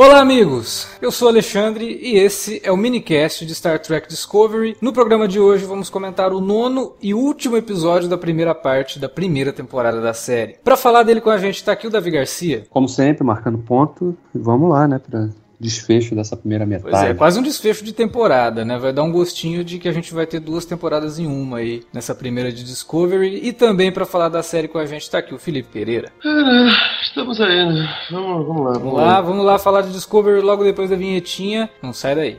Olá, 0.00 0.20
amigos! 0.20 0.86
Eu 1.02 1.10
sou 1.10 1.26
Alexandre 1.26 1.98
e 2.00 2.18
esse 2.18 2.60
é 2.62 2.70
o 2.70 2.76
minicast 2.76 3.44
de 3.44 3.52
Star 3.52 3.80
Trek 3.80 4.08
Discovery. 4.08 4.76
No 4.80 4.92
programa 4.92 5.26
de 5.26 5.40
hoje 5.40 5.64
vamos 5.64 5.90
comentar 5.90 6.32
o 6.32 6.40
nono 6.40 6.94
e 7.02 7.12
último 7.12 7.56
episódio 7.56 8.08
da 8.08 8.16
primeira 8.16 8.54
parte 8.54 9.00
da 9.00 9.08
primeira 9.08 9.52
temporada 9.52 10.00
da 10.00 10.14
série. 10.14 10.54
Para 10.62 10.76
falar 10.76 11.02
dele 11.02 11.20
com 11.20 11.30
a 11.30 11.38
gente 11.38 11.64
tá 11.64 11.72
aqui 11.72 11.88
o 11.88 11.90
Davi 11.90 12.12
Garcia. 12.12 12.64
Como 12.70 12.88
sempre, 12.88 13.24
marcando 13.24 13.58
ponto. 13.58 14.16
Vamos 14.32 14.70
lá, 14.70 14.86
né, 14.86 15.00
pra 15.00 15.30
desfecho 15.58 16.14
dessa 16.14 16.36
primeira 16.36 16.64
metade. 16.64 16.90
Pois 16.90 17.02
é, 17.02 17.14
quase 17.14 17.38
um 17.38 17.42
desfecho 17.42 17.84
de 17.84 17.92
temporada, 17.92 18.64
né? 18.64 18.78
Vai 18.78 18.92
dar 18.92 19.02
um 19.02 19.12
gostinho 19.12 19.64
de 19.64 19.78
que 19.78 19.88
a 19.88 19.92
gente 19.92 20.14
vai 20.14 20.26
ter 20.26 20.40
duas 20.40 20.64
temporadas 20.64 21.18
em 21.18 21.26
uma 21.26 21.58
aí, 21.58 21.82
nessa 21.92 22.14
primeira 22.14 22.52
de 22.52 22.62
Discovery. 22.64 23.40
E 23.42 23.52
também 23.52 23.90
para 23.90 24.06
falar 24.06 24.28
da 24.28 24.42
série 24.42 24.68
com 24.68 24.78
a 24.78 24.86
gente 24.86 25.10
tá 25.10 25.18
aqui 25.18 25.34
o 25.34 25.38
Felipe 25.38 25.68
Pereira. 25.72 26.12
Cara, 26.22 26.70
estamos 27.02 27.40
aí, 27.40 27.66
né? 27.66 27.88
Vamos, 28.10 28.46
vamos 28.46 28.64
lá. 28.64 28.72
Vamos 28.72 28.94
lá, 28.94 29.20
vamos 29.20 29.44
lá 29.44 29.58
falar 29.58 29.82
de 29.82 29.92
Discovery 29.92 30.40
logo 30.40 30.62
depois 30.62 30.90
da 30.90 30.96
vinhetinha. 30.96 31.68
Não 31.82 31.92
sai 31.92 32.14
daí. 32.14 32.38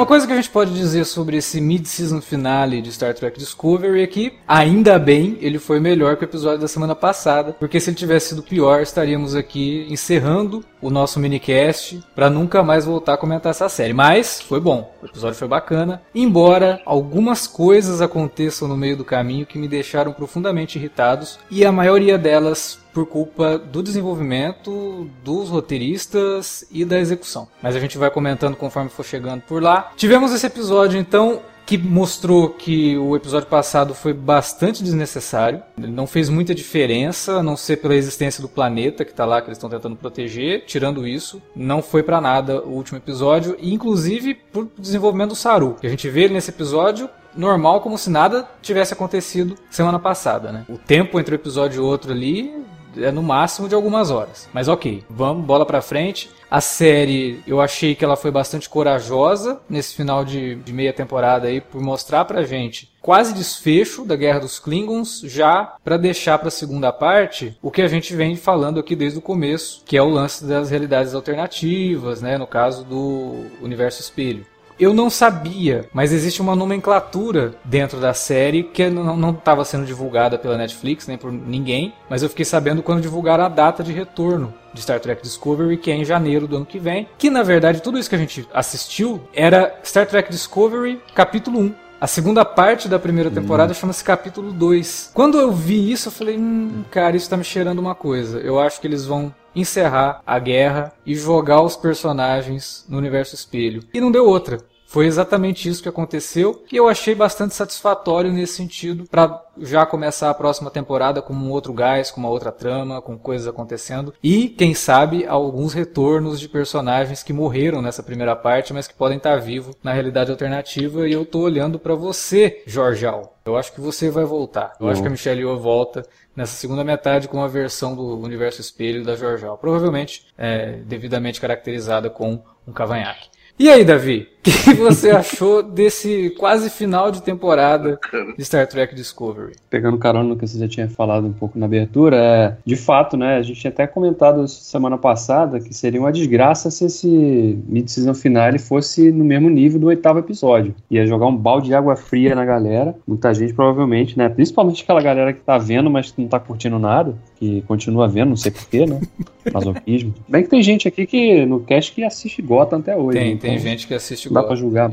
Uma 0.00 0.06
coisa 0.06 0.26
que 0.26 0.32
a 0.32 0.36
gente 0.36 0.48
pode 0.48 0.72
dizer 0.72 1.04
sobre 1.04 1.36
esse 1.36 1.60
mid-season 1.60 2.22
finale 2.22 2.80
de 2.80 2.90
Star 2.90 3.12
Trek 3.12 3.38
Discovery 3.38 4.00
é 4.00 4.06
que, 4.06 4.32
ainda 4.48 4.98
bem, 4.98 5.36
ele 5.42 5.58
foi 5.58 5.78
melhor 5.78 6.16
que 6.16 6.24
o 6.24 6.24
episódio 6.24 6.58
da 6.58 6.66
semana 6.66 6.94
passada, 6.94 7.52
porque 7.52 7.78
se 7.78 7.90
ele 7.90 7.98
tivesse 7.98 8.30
sido 8.30 8.42
pior, 8.42 8.80
estaríamos 8.80 9.34
aqui 9.36 9.86
encerrando 9.90 10.64
o 10.80 10.90
nosso 10.90 11.20
minicast 11.20 12.02
para 12.14 12.30
nunca 12.30 12.62
mais 12.62 12.84
voltar 12.84 13.14
a 13.14 13.18
comentar 13.18 13.50
essa 13.50 13.68
série. 13.68 13.92
Mas 13.92 14.40
foi 14.40 14.60
bom, 14.60 14.94
o 15.02 15.06
episódio 15.06 15.38
foi 15.38 15.48
bacana, 15.48 16.02
embora 16.14 16.80
algumas 16.84 17.46
coisas 17.46 18.00
aconteçam 18.00 18.68
no 18.68 18.76
meio 18.76 18.96
do 18.96 19.04
caminho 19.04 19.46
que 19.46 19.58
me 19.58 19.68
deixaram 19.68 20.12
profundamente 20.12 20.78
irritados 20.78 21.38
e 21.50 21.64
a 21.64 21.72
maioria 21.72 22.18
delas 22.18 22.78
por 22.92 23.06
culpa 23.06 23.56
do 23.56 23.82
desenvolvimento, 23.82 25.08
dos 25.24 25.48
roteiristas 25.48 26.64
e 26.70 26.84
da 26.84 26.98
execução. 26.98 27.48
Mas 27.62 27.76
a 27.76 27.80
gente 27.80 27.96
vai 27.96 28.10
comentando 28.10 28.56
conforme 28.56 28.90
for 28.90 29.04
chegando 29.04 29.42
por 29.42 29.62
lá. 29.62 29.92
Tivemos 29.96 30.32
esse 30.32 30.46
episódio 30.46 30.98
então 30.98 31.40
que 31.70 31.78
mostrou 31.78 32.50
que 32.50 32.98
o 32.98 33.14
episódio 33.14 33.46
passado 33.46 33.94
foi 33.94 34.12
bastante 34.12 34.82
desnecessário. 34.82 35.62
Não 35.78 36.04
fez 36.04 36.28
muita 36.28 36.52
diferença, 36.52 37.34
a 37.34 37.42
não 37.44 37.56
ser 37.56 37.76
pela 37.76 37.94
existência 37.94 38.42
do 38.42 38.48
planeta 38.48 39.04
que 39.04 39.12
está 39.12 39.24
lá, 39.24 39.40
que 39.40 39.46
eles 39.46 39.56
estão 39.56 39.70
tentando 39.70 39.94
proteger. 39.94 40.64
Tirando 40.66 41.06
isso, 41.06 41.40
não 41.54 41.80
foi 41.80 42.02
para 42.02 42.20
nada 42.20 42.60
o 42.60 42.70
último 42.70 42.98
episódio, 42.98 43.56
inclusive 43.62 44.34
por 44.34 44.68
desenvolvimento 44.76 45.28
do 45.28 45.36
Saru. 45.36 45.76
Que 45.80 45.86
a 45.86 45.90
gente 45.90 46.10
vê 46.10 46.22
ele 46.22 46.34
nesse 46.34 46.50
episódio 46.50 47.08
normal, 47.36 47.80
como 47.82 47.96
se 47.96 48.10
nada 48.10 48.48
tivesse 48.60 48.92
acontecido 48.92 49.54
semana 49.70 50.00
passada, 50.00 50.50
né? 50.50 50.64
O 50.68 50.76
tempo 50.76 51.20
entre 51.20 51.36
um 51.36 51.38
episódio 51.38 51.76
e 51.76 51.86
outro 51.86 52.10
ali 52.10 52.52
é 52.96 53.10
no 53.10 53.22
máximo 53.22 53.68
de 53.68 53.74
algumas 53.74 54.10
horas. 54.10 54.48
Mas 54.52 54.68
ok, 54.68 55.04
vamos, 55.08 55.44
bola 55.44 55.66
pra 55.66 55.82
frente. 55.82 56.30
A 56.50 56.60
série, 56.60 57.40
eu 57.46 57.60
achei 57.60 57.94
que 57.94 58.04
ela 58.04 58.16
foi 58.16 58.30
bastante 58.30 58.68
corajosa 58.68 59.60
nesse 59.68 59.94
final 59.94 60.24
de, 60.24 60.56
de 60.56 60.72
meia 60.72 60.92
temporada 60.92 61.46
aí, 61.46 61.60
por 61.60 61.80
mostrar 61.80 62.24
pra 62.24 62.42
gente 62.42 62.90
quase 63.00 63.32
desfecho 63.32 64.04
da 64.04 64.14
Guerra 64.14 64.40
dos 64.40 64.58
Klingons, 64.58 65.22
já 65.24 65.76
para 65.82 65.96
deixar 65.96 66.38
para 66.38 66.48
a 66.48 66.50
segunda 66.50 66.92
parte 66.92 67.56
o 67.62 67.70
que 67.70 67.82
a 67.82 67.88
gente 67.88 68.14
vem 68.14 68.36
falando 68.36 68.78
aqui 68.78 68.94
desde 68.94 69.18
o 69.18 69.22
começo, 69.22 69.82
que 69.86 69.96
é 69.96 70.02
o 70.02 70.08
lance 70.08 70.44
das 70.44 70.70
realidades 70.70 71.14
alternativas, 71.14 72.20
né, 72.20 72.36
no 72.36 72.46
caso 72.46 72.84
do 72.84 73.46
universo 73.62 74.00
espelho. 74.00 74.44
Eu 74.80 74.94
não 74.94 75.10
sabia, 75.10 75.84
mas 75.92 76.10
existe 76.10 76.40
uma 76.40 76.56
nomenclatura 76.56 77.54
dentro 77.62 78.00
da 78.00 78.14
série 78.14 78.62
que 78.62 78.88
não 78.88 79.30
estava 79.32 79.62
sendo 79.62 79.84
divulgada 79.84 80.38
pela 80.38 80.56
Netflix 80.56 81.06
nem 81.06 81.18
por 81.18 81.30
ninguém, 81.30 81.92
mas 82.08 82.22
eu 82.22 82.30
fiquei 82.30 82.46
sabendo 82.46 82.82
quando 82.82 83.02
divulgaram 83.02 83.44
a 83.44 83.48
data 83.50 83.82
de 83.82 83.92
retorno 83.92 84.54
de 84.72 84.80
Star 84.80 84.98
Trek 84.98 85.22
Discovery, 85.22 85.76
que 85.76 85.90
é 85.90 85.94
em 85.94 86.04
janeiro 86.04 86.48
do 86.48 86.56
ano 86.56 86.64
que 86.64 86.78
vem. 86.78 87.06
Que 87.18 87.28
na 87.28 87.42
verdade 87.42 87.82
tudo 87.82 87.98
isso 87.98 88.08
que 88.08 88.16
a 88.16 88.18
gente 88.18 88.48
assistiu 88.54 89.20
era 89.34 89.78
Star 89.84 90.06
Trek 90.06 90.30
Discovery 90.30 90.98
capítulo 91.14 91.60
1. 91.60 91.74
A 92.00 92.06
segunda 92.06 92.46
parte 92.46 92.88
da 92.88 92.98
primeira 92.98 93.30
temporada 93.30 93.72
hum. 93.72 93.74
chama-se 93.74 94.02
capítulo 94.02 94.50
2. 94.52 95.10
Quando 95.12 95.38
eu 95.38 95.52
vi 95.52 95.92
isso, 95.92 96.08
eu 96.08 96.12
falei, 96.12 96.38
hum, 96.38 96.82
cara, 96.90 97.14
isso 97.14 97.28
tá 97.28 97.36
me 97.36 97.44
cheirando 97.44 97.78
uma 97.78 97.94
coisa. 97.94 98.38
Eu 98.38 98.58
acho 98.58 98.80
que 98.80 98.86
eles 98.86 99.04
vão 99.04 99.34
encerrar 99.54 100.22
a 100.26 100.38
guerra 100.38 100.92
e 101.04 101.14
jogar 101.14 101.62
os 101.62 101.76
personagens 101.76 102.84
no 102.88 102.98
universo 102.98 103.34
espelho. 103.34 103.82
E 103.92 104.00
não 104.00 104.10
deu 104.10 104.26
outra. 104.26 104.58
Foi 104.90 105.06
exatamente 105.06 105.68
isso 105.68 105.84
que 105.84 105.88
aconteceu 105.88 106.64
e 106.70 106.76
eu 106.76 106.88
achei 106.88 107.14
bastante 107.14 107.54
satisfatório 107.54 108.32
nesse 108.32 108.54
sentido 108.54 109.04
para 109.08 109.40
já 109.56 109.86
começar 109.86 110.28
a 110.28 110.34
próxima 110.34 110.68
temporada 110.68 111.22
com 111.22 111.32
um 111.32 111.52
outro 111.52 111.72
gás, 111.72 112.10
com 112.10 112.18
uma 112.18 112.28
outra 112.28 112.50
trama, 112.50 113.00
com 113.00 113.16
coisas 113.16 113.46
acontecendo 113.46 114.12
e 114.20 114.48
quem 114.48 114.74
sabe 114.74 115.24
alguns 115.24 115.74
retornos 115.74 116.40
de 116.40 116.48
personagens 116.48 117.22
que 117.22 117.32
morreram 117.32 117.80
nessa 117.80 118.02
primeira 118.02 118.34
parte, 118.34 118.72
mas 118.74 118.88
que 118.88 118.94
podem 118.94 119.18
estar 119.18 119.36
vivos 119.40 119.76
na 119.80 119.92
realidade 119.92 120.32
alternativa 120.32 121.08
e 121.08 121.12
eu 121.12 121.24
tô 121.24 121.38
olhando 121.38 121.78
para 121.78 121.94
você, 121.94 122.60
Jorjal. 122.66 123.38
Eu 123.44 123.56
acho 123.56 123.72
que 123.72 123.80
você 123.80 124.10
vai 124.10 124.24
voltar. 124.24 124.72
Eu 124.80 124.86
uhum. 124.86 124.92
acho 124.92 125.02
que 125.02 125.06
a 125.06 125.10
Michelle 125.10 125.40
Yeoh 125.40 125.56
volta 125.56 126.04
nessa 126.34 126.56
segunda 126.56 126.82
metade 126.82 127.28
com 127.28 127.40
a 127.40 127.46
versão 127.46 127.94
do 127.94 128.18
universo 128.18 128.60
espelho 128.60 129.04
da 129.04 129.14
Jorjal, 129.14 129.56
provavelmente 129.56 130.26
é, 130.36 130.80
devidamente 130.84 131.40
caracterizada 131.40 132.10
com 132.10 132.42
um 132.66 132.72
cavanhaque. 132.72 133.28
E 133.60 133.68
aí, 133.68 133.84
Davi, 133.84 134.26
que 134.42 134.74
você 134.74 135.10
achou 135.10 135.62
desse 135.62 136.30
quase 136.38 136.70
final 136.70 137.10
de 137.10 137.22
temporada 137.22 137.98
de 138.36 138.44
Star 138.44 138.66
Trek 138.66 138.94
Discovery? 138.94 139.52
Pegando 139.68 139.98
carona 139.98 140.28
no 140.28 140.36
que 140.36 140.46
você 140.46 140.58
já 140.58 140.68
tinha 140.68 140.88
falado 140.88 141.26
um 141.26 141.32
pouco 141.32 141.58
na 141.58 141.66
abertura, 141.66 142.16
é, 142.16 142.56
de 142.64 142.76
fato, 142.76 143.16
né, 143.16 143.36
a 143.36 143.42
gente 143.42 143.60
tinha 143.60 143.70
até 143.70 143.86
comentado 143.86 144.48
semana 144.48 144.96
passada 144.96 145.60
que 145.60 145.74
seria 145.74 146.00
uma 146.00 146.12
desgraça 146.12 146.70
se 146.70 146.86
esse 146.86 147.58
mid-season 147.68 148.14
finale 148.14 148.58
fosse 148.58 149.10
no 149.10 149.24
mesmo 149.24 149.50
nível 149.50 149.78
do 149.78 149.86
oitavo 149.88 150.18
episódio. 150.18 150.74
Ia 150.90 151.06
jogar 151.06 151.26
um 151.26 151.36
balde 151.36 151.68
de 151.68 151.74
água 151.74 151.94
fria 151.96 152.34
na 152.34 152.44
galera, 152.44 152.94
muita 153.06 153.34
gente 153.34 153.52
provavelmente, 153.52 154.16
né, 154.16 154.28
principalmente 154.28 154.82
aquela 154.82 155.02
galera 155.02 155.32
que 155.32 155.40
tá 155.40 155.58
vendo, 155.58 155.90
mas 155.90 156.10
que 156.10 156.20
não 156.20 156.28
tá 156.28 156.40
curtindo 156.40 156.78
nada, 156.78 157.14
que 157.38 157.62
continua 157.62 158.08
vendo, 158.08 158.30
não 158.30 158.36
sei 158.36 158.50
porquê, 158.50 158.86
né, 158.86 159.00
masoquismo. 159.52 160.14
Bem 160.28 160.42
que 160.42 160.48
tem 160.48 160.62
gente 160.62 160.88
aqui 160.88 161.06
que 161.06 161.44
no 161.44 161.60
cast 161.60 161.92
que 161.92 162.04
assiste 162.04 162.40
Gotham 162.40 162.78
até 162.78 162.96
hoje. 162.96 163.18
Tem, 163.18 163.32
então, 163.32 163.50
tem 163.50 163.58
gente 163.58 163.86
que 163.86 163.94
assiste 163.94 164.29
Dá 164.30 164.42
pra 164.42 164.56
julgar. 164.56 164.92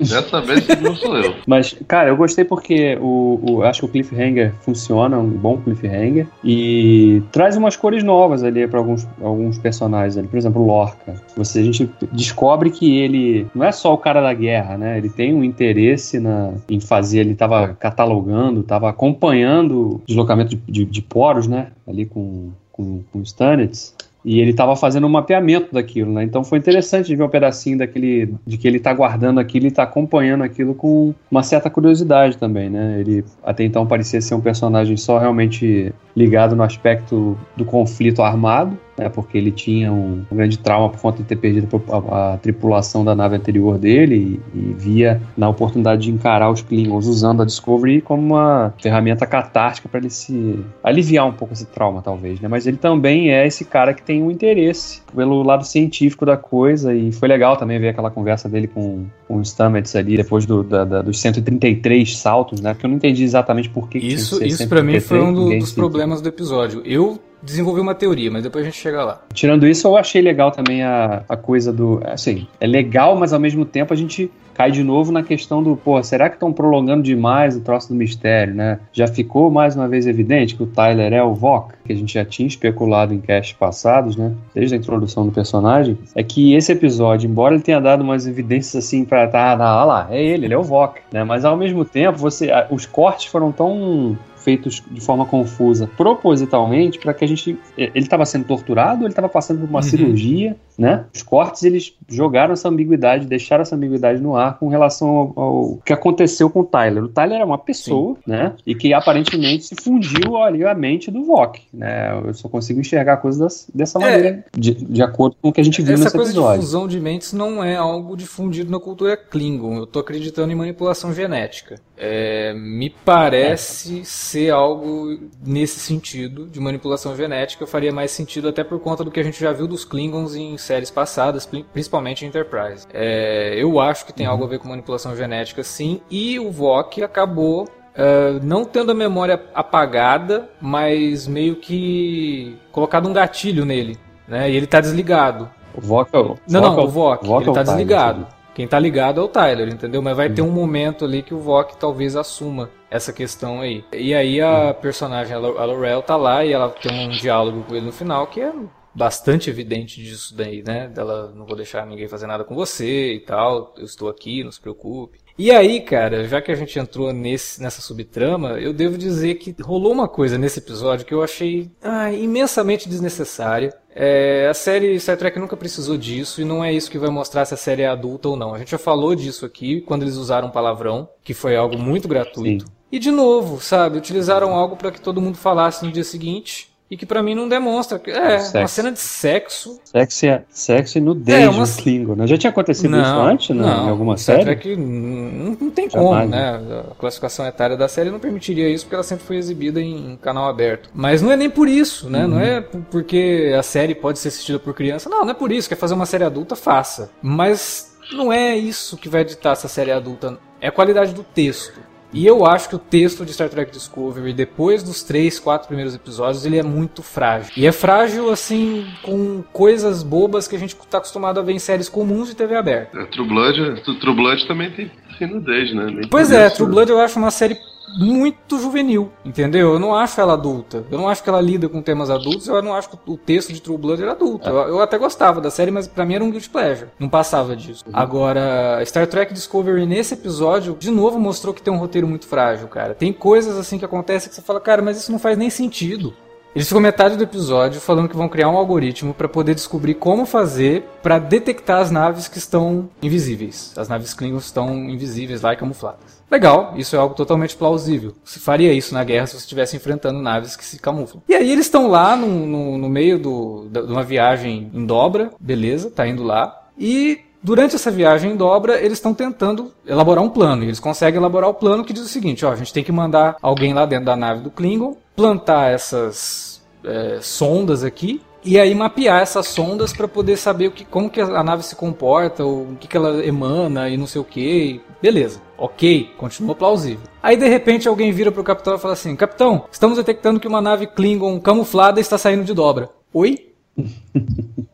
Dessa 0.00 0.40
vez 0.40 0.66
não 0.80 0.96
sou 0.96 1.16
eu. 1.16 1.34
Mas, 1.46 1.76
cara, 1.86 2.08
eu 2.08 2.16
gostei 2.16 2.44
porque 2.44 2.96
o, 3.00 3.38
o, 3.42 3.62
acho 3.62 3.80
que 3.80 3.86
o 3.86 3.88
cliffhanger 3.88 4.54
funciona, 4.60 5.18
um 5.18 5.28
bom 5.28 5.58
cliffhanger, 5.58 6.26
e 6.42 7.22
traz 7.30 7.56
umas 7.56 7.76
cores 7.76 8.02
novas 8.02 8.42
ali 8.42 8.66
para 8.66 8.78
alguns, 8.78 9.06
alguns 9.20 9.58
personagens 9.58 10.16
ali. 10.16 10.26
Por 10.26 10.38
exemplo, 10.38 10.62
o 10.62 10.66
Lorca. 10.66 11.14
Você, 11.36 11.60
a 11.60 11.62
gente 11.62 11.90
descobre 12.12 12.70
que 12.70 12.98
ele 12.98 13.46
não 13.54 13.66
é 13.66 13.72
só 13.72 13.92
o 13.92 13.98
cara 13.98 14.22
da 14.22 14.32
guerra, 14.32 14.78
né? 14.78 14.96
Ele 14.96 15.10
tem 15.10 15.34
um 15.34 15.44
interesse 15.44 16.18
na, 16.18 16.54
em 16.68 16.80
fazer, 16.80 17.20
ele 17.20 17.32
estava 17.32 17.68
catalogando, 17.74 18.60
estava 18.60 18.88
acompanhando 18.88 19.96
o 19.96 20.02
deslocamento 20.06 20.56
de, 20.56 20.62
de, 20.66 20.84
de 20.86 21.02
poros, 21.02 21.46
né? 21.46 21.68
Ali 21.86 22.06
com, 22.06 22.50
com, 22.72 23.02
com 23.12 23.18
o 23.18 23.22
Stanitz 23.22 23.94
E 24.24 24.40
ele 24.40 24.50
estava 24.50 24.76
fazendo 24.76 25.06
um 25.06 25.10
mapeamento 25.10 25.72
daquilo, 25.72 26.12
né? 26.12 26.22
Então 26.22 26.44
foi 26.44 26.58
interessante 26.58 27.14
ver 27.14 27.22
um 27.22 27.28
pedacinho 27.28 27.78
daquele. 27.78 28.34
de 28.46 28.58
que 28.58 28.68
ele 28.68 28.76
está 28.76 28.92
guardando 28.92 29.40
aquilo 29.40 29.64
e 29.64 29.68
está 29.68 29.82
acompanhando 29.82 30.42
aquilo 30.44 30.74
com 30.74 31.14
uma 31.30 31.42
certa 31.42 31.70
curiosidade 31.70 32.36
também, 32.36 32.68
né? 32.68 33.00
Ele 33.00 33.24
até 33.42 33.64
então 33.64 33.86
parecia 33.86 34.20
ser 34.20 34.34
um 34.34 34.40
personagem 34.40 34.96
só 34.96 35.18
realmente 35.18 35.92
ligado 36.16 36.54
no 36.54 36.62
aspecto 36.62 37.36
do 37.56 37.64
conflito 37.64 38.22
armado, 38.22 38.78
né, 39.00 39.08
porque 39.08 39.38
ele 39.38 39.50
tinha 39.50 39.90
um, 39.90 40.22
grande 40.30 40.58
trauma 40.58 40.90
por 40.90 41.00
conta 41.00 41.18
de 41.18 41.24
ter 41.24 41.36
perdido 41.36 41.82
a, 41.88 42.34
a 42.34 42.36
tripulação 42.36 43.02
da 43.02 43.14
nave 43.14 43.36
anterior 43.36 43.78
dele 43.78 44.38
e, 44.54 44.58
e, 44.58 44.74
via 44.74 45.22
na 45.34 45.48
oportunidade 45.48 46.02
de 46.02 46.10
encarar 46.10 46.50
os 46.50 46.60
Klingons 46.60 47.06
usando 47.06 47.40
a 47.40 47.46
Discovery 47.46 48.02
como 48.02 48.20
uma 48.34 48.74
ferramenta 48.78 49.24
catártica 49.24 49.88
para 49.88 50.00
ele 50.00 50.10
se 50.10 50.62
aliviar 50.84 51.26
um 51.26 51.32
pouco 51.32 51.54
esse 51.54 51.64
trauma, 51.64 52.02
talvez. 52.02 52.40
Né? 52.40 52.48
Mas 52.48 52.66
ele 52.66 52.76
também 52.76 53.32
é 53.32 53.46
esse 53.46 53.64
cara 53.64 53.94
que 53.94 54.02
tem 54.02 54.22
um 54.22 54.30
interesse 54.30 55.00
pelo 55.16 55.42
lado 55.42 55.64
científico 55.64 56.26
da 56.26 56.36
coisa 56.36 56.94
e 56.94 57.10
foi 57.10 57.26
legal 57.26 57.56
também 57.56 57.80
ver 57.80 57.88
aquela 57.88 58.10
conversa 58.10 58.50
dele 58.50 58.68
com, 58.68 59.06
com 59.26 59.38
o 59.38 59.44
Stamets 59.44 59.96
ali 59.96 60.18
depois 60.18 60.44
do, 60.44 60.62
da, 60.62 60.84
da, 60.84 61.00
dos 61.00 61.18
133 61.18 62.18
saltos, 62.18 62.60
né? 62.60 62.74
Porque 62.74 62.84
eu 62.84 62.90
não 62.90 62.98
entendi 62.98 63.24
exatamente 63.24 63.70
por 63.70 63.88
que 63.88 63.96
isso. 63.96 64.38
Que 64.38 64.46
isso 64.46 64.68
para 64.68 64.82
mim 64.82 65.00
foi 65.00 65.22
um 65.22 65.32
do, 65.32 65.58
dos 65.58 65.72
problemas 65.72 66.20
do 66.20 66.28
episódio. 66.28 66.82
Eu 66.84 67.18
desenvolvi 67.42 67.80
uma 67.80 67.94
teoria, 67.94 68.30
mas 68.30 68.42
depois 68.42 68.64
a 68.64 68.68
gente 68.68 68.78
chega 68.78 69.04
lá. 69.04 69.20
Tirando 69.32 69.66
isso, 69.66 69.86
eu 69.86 69.96
achei 69.96 70.20
legal 70.20 70.50
também 70.50 70.82
a, 70.82 71.22
a 71.28 71.36
coisa 71.36 71.72
do. 71.72 72.00
Assim, 72.04 72.46
é 72.60 72.66
legal, 72.66 73.16
mas 73.16 73.32
ao 73.32 73.40
mesmo 73.40 73.64
tempo 73.64 73.92
a 73.92 73.96
gente 73.96 74.30
cai 74.60 74.70
de 74.70 74.84
novo 74.84 75.10
na 75.10 75.22
questão 75.22 75.62
do, 75.62 75.74
pô, 75.74 76.02
será 76.02 76.28
que 76.28 76.36
estão 76.36 76.52
prolongando 76.52 77.02
demais 77.02 77.56
o 77.56 77.60
troço 77.60 77.88
do 77.88 77.94
mistério, 77.94 78.54
né? 78.54 78.78
Já 78.92 79.06
ficou 79.06 79.50
mais 79.50 79.74
uma 79.74 79.88
vez 79.88 80.06
evidente 80.06 80.54
que 80.54 80.62
o 80.62 80.66
Tyler 80.66 81.14
é 81.14 81.22
o 81.22 81.32
Vok, 81.32 81.72
que 81.82 81.92
a 81.92 81.96
gente 81.96 82.12
já 82.12 82.26
tinha 82.26 82.46
especulado 82.46 83.14
em 83.14 83.20
casts 83.20 83.56
passados, 83.56 84.16
né? 84.16 84.34
Desde 84.54 84.74
a 84.74 84.78
introdução 84.78 85.24
do 85.24 85.32
personagem, 85.32 85.96
é 86.14 86.22
que 86.22 86.52
esse 86.54 86.72
episódio, 86.72 87.26
embora 87.26 87.54
ele 87.54 87.62
tenha 87.62 87.80
dado 87.80 88.02
umas 88.02 88.26
evidências 88.26 88.84
assim 88.84 89.02
para 89.02 89.26
tá, 89.28 89.52
ah, 89.52 89.84
lá, 89.84 90.08
é 90.10 90.22
ele, 90.22 90.44
ele 90.44 90.52
é 90.52 90.58
o 90.58 90.62
Vok, 90.62 91.00
né? 91.10 91.24
Mas 91.24 91.46
ao 91.46 91.56
mesmo 91.56 91.82
tempo, 91.82 92.18
você, 92.18 92.50
os 92.70 92.84
cortes 92.84 93.26
foram 93.26 93.50
tão 93.50 94.18
feitos 94.40 94.82
de 94.90 95.00
forma 95.00 95.24
confusa 95.24 95.88
propositalmente 95.96 96.98
para 96.98 97.14
que 97.14 97.24
a 97.24 97.28
gente. 97.28 97.58
Ele 97.76 97.90
estava 97.94 98.24
sendo 98.24 98.44
torturado, 98.44 99.02
ele 99.04 99.10
estava 99.10 99.28
passando 99.28 99.60
por 99.60 99.68
uma 99.68 99.78
uhum. 99.78 99.82
cirurgia, 99.82 100.56
né? 100.78 101.04
Os 101.14 101.22
cortes 101.22 101.62
eles 101.62 101.94
jogaram 102.08 102.52
essa 102.52 102.68
ambiguidade, 102.68 103.26
deixaram 103.26 103.62
essa 103.62 103.76
ambiguidade 103.76 104.20
no 104.20 104.36
ar 104.36 104.58
com 104.58 104.68
relação 104.68 105.08
ao, 105.08 105.40
ao 105.40 105.76
que 105.84 105.92
aconteceu 105.92 106.48
com 106.48 106.60
o 106.60 106.64
Tyler. 106.64 107.04
O 107.04 107.08
Tyler 107.08 107.36
era 107.36 107.46
uma 107.46 107.58
pessoa, 107.58 108.14
Sim. 108.16 108.22
né? 108.26 108.54
E 108.66 108.74
que 108.74 108.92
aparentemente 108.92 109.64
se 109.64 109.76
fundiu 109.76 110.38
ali 110.38 110.64
a 110.64 110.74
mente 110.74 111.10
do 111.10 111.24
Vok, 111.24 111.60
né? 111.72 112.18
Eu 112.24 112.34
só 112.34 112.48
consigo 112.48 112.80
enxergar 112.80 113.18
coisas 113.18 113.68
dessa 113.74 113.98
é. 113.98 114.02
maneira, 114.02 114.44
de, 114.56 114.74
de, 114.74 115.02
acordo 115.02 115.36
com 115.40 115.48
o 115.48 115.52
que 115.52 115.60
a 115.60 115.64
gente 115.64 115.82
viu 115.82 115.94
Essa 115.94 116.04
nesse 116.04 116.16
coisa 116.16 116.30
episódio. 116.30 116.60
de 116.60 116.66
fusão 116.66 116.88
de 116.88 117.00
mentes 117.00 117.32
não 117.32 117.62
é 117.62 117.76
algo 117.76 118.16
difundido 118.16 118.70
na 118.70 118.80
cultura 118.80 119.16
Klingon. 119.16 119.76
Eu 119.76 119.86
tô 119.86 119.98
acreditando 119.98 120.52
em 120.52 120.56
manipulação 120.56 121.12
genética. 121.12 121.76
É, 121.96 122.54
me 122.54 122.88
parece 122.88 124.00
é. 124.00 124.04
ser 124.04 124.39
algo 124.48 125.18
nesse 125.44 125.80
sentido 125.80 126.46
de 126.46 126.60
manipulação 126.60 127.16
genética. 127.16 127.66
Faria 127.66 127.92
mais 127.92 128.12
sentido 128.12 128.48
até 128.48 128.62
por 128.62 128.78
conta 128.78 129.02
do 129.02 129.10
que 129.10 129.18
a 129.18 129.22
gente 129.22 129.40
já 129.40 129.52
viu 129.52 129.66
dos 129.66 129.84
Klingons 129.84 130.36
em 130.36 130.56
séries 130.56 130.90
passadas, 130.90 131.44
principalmente 131.72 132.24
em 132.24 132.28
Enterprise. 132.28 132.86
É, 132.94 133.54
eu 133.58 133.80
acho 133.80 134.06
que 134.06 134.12
tem 134.12 134.26
uhum. 134.26 134.32
algo 134.32 134.44
a 134.44 134.46
ver 134.46 134.60
com 134.60 134.68
manipulação 134.68 135.16
genética, 135.16 135.64
sim. 135.64 136.00
E 136.08 136.38
o 136.38 136.50
Vok 136.50 137.02
acabou 137.02 137.68
Uh, 137.90 138.38
não 138.44 138.64
tendo 138.64 138.92
a 138.92 138.94
memória 138.94 139.42
apagada, 139.52 140.48
mas 140.60 141.26
meio 141.26 141.56
que 141.56 142.56
colocado 142.70 143.08
um 143.08 143.12
gatilho 143.12 143.64
nele, 143.64 143.98
né? 144.28 144.48
E 144.48 144.54
ele 144.54 144.64
está 144.64 144.80
desligado. 144.80 145.50
O 145.74 145.80
Vok 145.80 146.08
é 146.12 146.18
o... 146.18 146.36
Não, 146.48 146.60
não, 146.60 146.84
o 146.84 146.88
Vok, 146.88 147.26
ele 147.26 147.48
está 147.48 147.64
desligado. 147.64 148.28
Quem 148.60 148.68
tá 148.68 148.78
ligado 148.78 149.22
é 149.22 149.24
o 149.24 149.28
Tyler, 149.28 149.70
entendeu? 149.70 150.02
Mas 150.02 150.14
vai 150.14 150.28
ter 150.28 150.42
um 150.42 150.50
momento 150.50 151.06
ali 151.06 151.22
que 151.22 151.32
o 151.32 151.38
Vok 151.38 151.78
talvez 151.78 152.14
assuma 152.14 152.68
essa 152.90 153.10
questão 153.10 153.62
aí. 153.62 153.82
E 153.90 154.14
aí 154.14 154.38
a 154.38 154.74
personagem, 154.74 155.34
a 155.34 155.38
Laurel, 155.38 156.02
tá 156.02 156.14
lá 156.14 156.44
e 156.44 156.52
ela 156.52 156.68
tem 156.68 157.08
um 157.08 157.08
diálogo 157.08 157.62
com 157.62 157.74
ele 157.74 157.86
no 157.86 157.92
final 157.92 158.26
que 158.26 158.38
é 158.38 158.52
bastante 158.94 159.48
evidente 159.48 160.02
disso 160.02 160.36
daí, 160.36 160.62
né? 160.62 160.88
Dela 160.88 161.32
não 161.34 161.46
vou 161.46 161.56
deixar 161.56 161.86
ninguém 161.86 162.06
fazer 162.06 162.26
nada 162.26 162.44
com 162.44 162.54
você 162.54 163.14
e 163.14 163.20
tal, 163.20 163.72
eu 163.78 163.84
estou 163.86 164.10
aqui, 164.10 164.44
não 164.44 164.52
se 164.52 164.60
preocupe. 164.60 165.18
E 165.40 165.50
aí, 165.50 165.80
cara, 165.80 166.28
já 166.28 166.38
que 166.42 166.52
a 166.52 166.54
gente 166.54 166.78
entrou 166.78 167.14
nesse, 167.14 167.62
nessa 167.62 167.80
subtrama, 167.80 168.60
eu 168.60 168.74
devo 168.74 168.98
dizer 168.98 169.36
que 169.36 169.56
rolou 169.62 169.90
uma 169.90 170.06
coisa 170.06 170.36
nesse 170.36 170.58
episódio 170.58 171.06
que 171.06 171.14
eu 171.14 171.22
achei 171.22 171.70
ah, 171.80 172.12
imensamente 172.12 172.86
desnecessária. 172.86 173.74
É, 173.94 174.48
a 174.50 174.52
série 174.52 175.00
Star 175.00 175.16
Trek 175.16 175.38
nunca 175.38 175.56
precisou 175.56 175.96
disso 175.96 176.42
e 176.42 176.44
não 176.44 176.62
é 176.62 176.70
isso 176.70 176.90
que 176.90 176.98
vai 176.98 177.08
mostrar 177.08 177.46
se 177.46 177.54
a 177.54 177.56
série 177.56 177.80
é 177.80 177.88
adulta 177.88 178.28
ou 178.28 178.36
não. 178.36 178.52
A 178.52 178.58
gente 178.58 178.70
já 178.70 178.76
falou 178.76 179.14
disso 179.14 179.46
aqui 179.46 179.80
quando 179.80 180.02
eles 180.02 180.16
usaram 180.16 180.50
palavrão, 180.50 181.08
que 181.24 181.32
foi 181.32 181.56
algo 181.56 181.78
muito 181.78 182.06
gratuito. 182.06 182.66
Sim. 182.66 182.72
E 182.92 182.98
de 182.98 183.10
novo, 183.10 183.62
sabe, 183.62 183.96
utilizaram 183.96 184.54
algo 184.54 184.76
para 184.76 184.90
que 184.90 185.00
todo 185.00 185.22
mundo 185.22 185.38
falasse 185.38 185.86
no 185.86 185.90
dia 185.90 186.04
seguinte 186.04 186.69
e 186.90 186.96
que 186.96 187.06
para 187.06 187.22
mim 187.22 187.34
não 187.34 187.48
demonstra. 187.48 188.00
É, 188.06 188.40
sexo. 188.40 188.58
uma 188.58 188.68
cena 188.68 188.92
de 188.92 188.98
sexo. 188.98 189.80
Sexo, 189.84 190.26
é, 190.26 190.42
sexo 190.48 190.98
e 190.98 191.00
nudez 191.00 191.44
é, 191.44 191.48
uma... 191.48 191.64
no 191.64 191.72
Klingon, 191.72 192.16
né? 192.16 192.26
Já 192.26 192.36
tinha 192.36 192.50
acontecido 192.50 192.90
não, 192.90 193.00
isso 193.00 193.20
antes, 193.20 193.56
né? 193.56 193.62
Não, 193.62 193.86
em 193.86 193.90
alguma 193.90 194.16
série? 194.16 194.42
Trek 194.42 194.76
não, 194.76 195.56
não 195.60 195.70
tem 195.70 195.88
Jamais, 195.88 196.22
como, 196.22 196.30
né? 196.30 196.60
A 196.90 196.94
classificação 196.96 197.46
etária 197.46 197.76
da 197.76 197.86
série 197.86 198.10
não 198.10 198.18
permitiria 198.18 198.68
isso 198.68 198.84
porque 198.84 198.96
ela 198.96 199.04
sempre 199.04 199.24
foi 199.24 199.36
exibida 199.36 199.80
em, 199.80 200.18
canal 200.20 200.48
aberto. 200.48 200.90
Mas 200.92 201.22
não 201.22 201.30
é 201.30 201.36
nem 201.36 201.48
por 201.48 201.68
isso, 201.68 202.10
né? 202.10 202.24
Uhum. 202.24 202.28
Não 202.28 202.40
é 202.40 202.60
porque 202.60 203.54
a 203.56 203.62
série 203.62 203.94
pode 203.94 204.18
ser 204.18 204.28
assistida 204.28 204.58
por 204.58 204.74
criança. 204.74 205.08
Não, 205.08 205.20
não 205.20 205.30
é 205.30 205.34
por 205.34 205.52
isso. 205.52 205.68
Quer 205.68 205.76
fazer 205.76 205.94
uma 205.94 206.06
série 206.06 206.24
adulta, 206.24 206.56
faça. 206.56 207.10
Mas 207.22 207.96
não 208.12 208.32
é 208.32 208.56
isso 208.56 208.96
que 208.96 209.08
vai 209.08 209.20
editar 209.20 209.52
essa 209.52 209.68
série 209.68 209.92
adulta. 209.92 210.38
É 210.60 210.68
a 210.68 210.72
qualidade 210.72 211.14
do 211.14 211.22
texto. 211.22 211.80
E 212.12 212.26
eu 212.26 212.44
acho 212.44 212.68
que 212.68 212.76
o 212.76 212.78
texto 212.78 213.24
de 213.24 213.32
Star 213.32 213.48
Trek 213.48 213.70
Discovery, 213.70 214.32
depois 214.32 214.82
dos 214.82 215.02
três, 215.02 215.38
quatro 215.38 215.68
primeiros 215.68 215.94
episódios, 215.94 216.44
ele 216.44 216.58
é 216.58 216.62
muito 216.62 217.02
frágil. 217.02 217.52
E 217.56 217.66
é 217.66 217.72
frágil, 217.72 218.30
assim, 218.30 218.86
com 219.02 219.42
coisas 219.52 220.02
bobas 220.02 220.48
que 220.48 220.56
a 220.56 220.58
gente 220.58 220.74
está 220.74 220.98
acostumado 220.98 221.38
a 221.38 221.42
ver 221.42 221.52
em 221.52 221.58
séries 221.58 221.88
comuns 221.88 222.28
de 222.28 222.34
TV 222.34 222.56
aberta. 222.56 222.98
É, 222.98 223.04
True 223.06 223.28
Blood, 223.28 223.82
True 224.00 224.14
Blood 224.14 224.46
também 224.46 224.70
tem, 224.70 224.90
tem 225.18 225.28
nudez, 225.28 225.74
né? 225.74 225.86
Nem 225.86 226.08
pois 226.08 226.30
é, 226.32 226.50
True 226.50 226.68
Blood 226.68 226.90
eu 226.90 227.00
acho 227.00 227.18
uma 227.18 227.30
série 227.30 227.56
muito 227.98 228.58
juvenil, 228.58 229.10
entendeu? 229.24 229.74
Eu 229.74 229.78
não 229.78 229.94
acho 229.94 230.20
ela 230.20 230.34
adulta. 230.34 230.84
Eu 230.90 230.98
não 230.98 231.08
acho 231.08 231.22
que 231.22 231.28
ela 231.28 231.40
lida 231.40 231.68
com 231.68 231.82
temas 231.82 232.10
adultos. 232.10 232.46
Eu 232.46 232.62
não 232.62 232.74
acho 232.74 232.90
que 232.90 232.98
o 233.06 233.16
texto 233.16 233.52
de 233.52 233.60
True 233.60 233.78
Blood 233.78 234.02
era 234.02 234.12
adulto. 234.12 234.48
É. 234.48 234.50
Eu, 234.50 234.56
eu, 234.56 234.80
até 234.80 234.98
gostava 234.98 235.40
da 235.40 235.50
série, 235.50 235.70
mas 235.70 235.86
para 235.86 236.04
mim 236.04 236.14
era 236.14 236.24
um 236.24 236.30
guilty 236.30 236.50
pleasure. 236.50 236.90
Não 236.98 237.08
passava 237.08 237.56
disso. 237.56 237.84
Uhum. 237.86 237.92
Agora, 237.94 238.82
Star 238.84 239.06
Trek 239.06 239.32
Discovery 239.32 239.86
nesse 239.86 240.14
episódio, 240.14 240.76
de 240.78 240.90
novo 240.90 241.18
mostrou 241.18 241.54
que 241.54 241.62
tem 241.62 241.72
um 241.72 241.78
roteiro 241.78 242.06
muito 242.06 242.26
frágil, 242.26 242.68
cara. 242.68 242.94
Tem 242.94 243.12
coisas 243.12 243.56
assim 243.56 243.78
que 243.78 243.84
acontecem 243.84 244.28
que 244.28 244.34
você 244.34 244.42
fala, 244.42 244.60
cara, 244.60 244.82
mas 244.82 244.98
isso 244.98 245.12
não 245.12 245.18
faz 245.18 245.36
nem 245.36 245.50
sentido. 245.50 246.14
Eles 246.54 246.66
ficam 246.66 246.80
metade 246.80 247.16
do 247.16 247.22
episódio 247.22 247.80
falando 247.80 248.08
que 248.08 248.16
vão 248.16 248.28
criar 248.28 248.48
um 248.48 248.56
algoritmo 248.56 249.14
para 249.14 249.28
poder 249.28 249.54
descobrir 249.54 249.94
como 249.94 250.26
fazer 250.26 250.84
para 251.00 251.16
detectar 251.16 251.78
as 251.78 251.92
naves 251.92 252.26
que 252.26 252.38
estão 252.38 252.90
invisíveis. 253.00 253.72
As 253.76 253.88
naves 253.88 254.12
Klingons 254.12 254.46
estão 254.46 254.74
invisíveis 254.90 255.42
lá 255.42 255.52
e 255.52 255.56
camufladas. 255.56 256.19
Legal, 256.30 256.74
isso 256.76 256.94
é 256.94 256.98
algo 256.98 257.14
totalmente 257.14 257.56
plausível. 257.56 258.14
Você 258.24 258.38
faria 258.38 258.72
isso 258.72 258.94
na 258.94 259.02
guerra 259.02 259.26
se 259.26 259.32
você 259.32 259.40
estivesse 259.40 259.76
enfrentando 259.76 260.22
naves 260.22 260.56
que 260.56 260.64
se 260.64 260.78
camuflam. 260.78 261.22
E 261.28 261.34
aí 261.34 261.50
eles 261.50 261.66
estão 261.66 261.88
lá 261.88 262.14
no, 262.14 262.28
no, 262.28 262.78
no 262.78 262.88
meio 262.88 263.18
do, 263.18 263.68
de 263.68 263.80
uma 263.80 264.02
viagem 264.02 264.70
em 264.72 264.86
dobra, 264.86 265.32
beleza, 265.40 265.90
tá 265.90 266.06
indo 266.06 266.22
lá. 266.22 266.68
E 266.78 267.20
Durante 267.42 267.74
essa 267.74 267.90
viagem 267.90 268.32
em 268.32 268.36
dobra, 268.36 268.78
eles 268.78 268.98
estão 268.98 269.14
tentando 269.14 269.72
elaborar 269.86 270.22
um 270.22 270.28
plano. 270.28 270.62
E 270.62 270.66
eles 270.66 270.78
conseguem 270.78 271.18
elaborar 271.18 271.48
o 271.48 271.54
plano 271.54 271.84
que 271.84 271.92
diz 271.92 272.02
o 272.02 272.08
seguinte: 272.08 272.44
ó, 272.44 272.52
a 272.52 272.56
gente 272.56 272.70
tem 272.70 272.84
que 272.84 272.92
mandar 272.92 273.36
alguém 273.40 273.72
lá 273.72 273.86
dentro 273.86 274.04
da 274.04 274.14
nave 274.14 274.42
do 274.42 274.50
Klingon, 274.50 274.94
plantar 275.16 275.72
essas 275.72 276.62
é, 276.84 277.18
sondas 277.22 277.82
aqui 277.82 278.20
e 278.44 278.58
aí 278.58 278.74
mapear 278.74 279.20
essas 279.20 279.48
sondas 279.48 279.92
para 279.92 280.08
poder 280.08 280.36
saber 280.36 280.68
o 280.68 280.70
que, 280.70 280.84
como 280.84 281.10
que 281.10 281.20
a 281.20 281.42
nave 281.42 281.62
se 281.62 281.76
comporta, 281.76 282.44
o 282.44 282.76
que, 282.80 282.88
que 282.88 282.96
ela 282.96 283.24
emana 283.24 283.88
e 283.88 283.96
não 283.96 284.06
sei 284.06 284.20
o 284.20 284.24
que. 284.24 284.80
Beleza, 285.00 285.40
ok, 285.60 286.10
continua 286.16 286.54
plausível. 286.54 287.04
Aí 287.22 287.36
de 287.36 287.46
repente 287.46 287.86
alguém 287.86 288.10
vira 288.10 288.32
pro 288.32 288.42
capitão 288.42 288.74
e 288.74 288.78
fala 288.78 288.94
assim: 288.94 289.14
Capitão, 289.14 289.64
estamos 289.70 289.98
detectando 289.98 290.40
que 290.40 290.48
uma 290.48 290.60
nave 290.60 290.86
Klingon 290.86 291.38
camuflada 291.38 292.00
está 292.00 292.16
saindo 292.16 292.44
de 292.44 292.54
dobra. 292.54 292.90
Oi? 293.12 293.50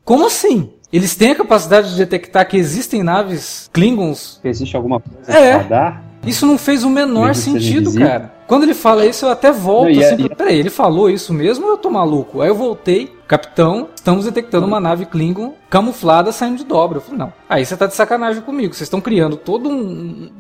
Como 0.05 0.27
assim? 0.27 0.71
Eles 0.93 1.17
têm 1.17 1.33
a 1.33 1.35
capacidade 1.35 1.91
de 1.91 1.97
detectar 1.97 2.49
que 2.49 2.57
existem 2.57 3.03
naves 3.03 3.69
Klingons? 3.73 4.41
Existe 4.45 4.77
alguma 4.77 5.01
coisa 5.01 5.33
é. 5.33 5.57
radar? 5.57 6.05
Isso 6.25 6.47
não 6.47 6.57
fez 6.57 6.85
o 6.85 6.91
menor 6.91 7.35
sentido, 7.35 7.93
cara. 7.93 8.36
Quando 8.47 8.63
ele 8.63 8.75
fala 8.75 9.05
isso, 9.05 9.27
eu 9.27 9.31
até 9.31 9.51
volto 9.51 9.93
não, 9.93 10.01
assim. 10.01 10.25
É, 10.25 10.35
Peraí, 10.35 10.59
ele 10.59 10.71
falou 10.71 11.11
isso 11.11 11.35
mesmo 11.35 11.67
ou 11.67 11.73
eu 11.73 11.79
tô 11.79 11.91
maluco? 11.91 12.41
Aí 12.41 12.49
eu 12.49 12.55
voltei, 12.55 13.15
capitão, 13.27 13.89
estamos 13.95 14.25
detectando 14.25 14.67
uma 14.67 14.79
nave 14.79 15.05
Klingon 15.07 15.55
camuflada 15.69 16.31
saindo 16.31 16.59
de 16.59 16.65
dobra. 16.65 16.99
Eu 16.99 17.03
falei, 17.03 17.19
não. 17.19 17.33
Aí 17.49 17.67
você 17.67 17.77
tá 17.77 17.87
de 17.87 17.95
sacanagem 17.95 18.43
comigo. 18.43 18.73
Vocês 18.73 18.87
estão 18.87 19.01
criando 19.01 19.37
todo 19.37 19.69
um. 19.69 20.31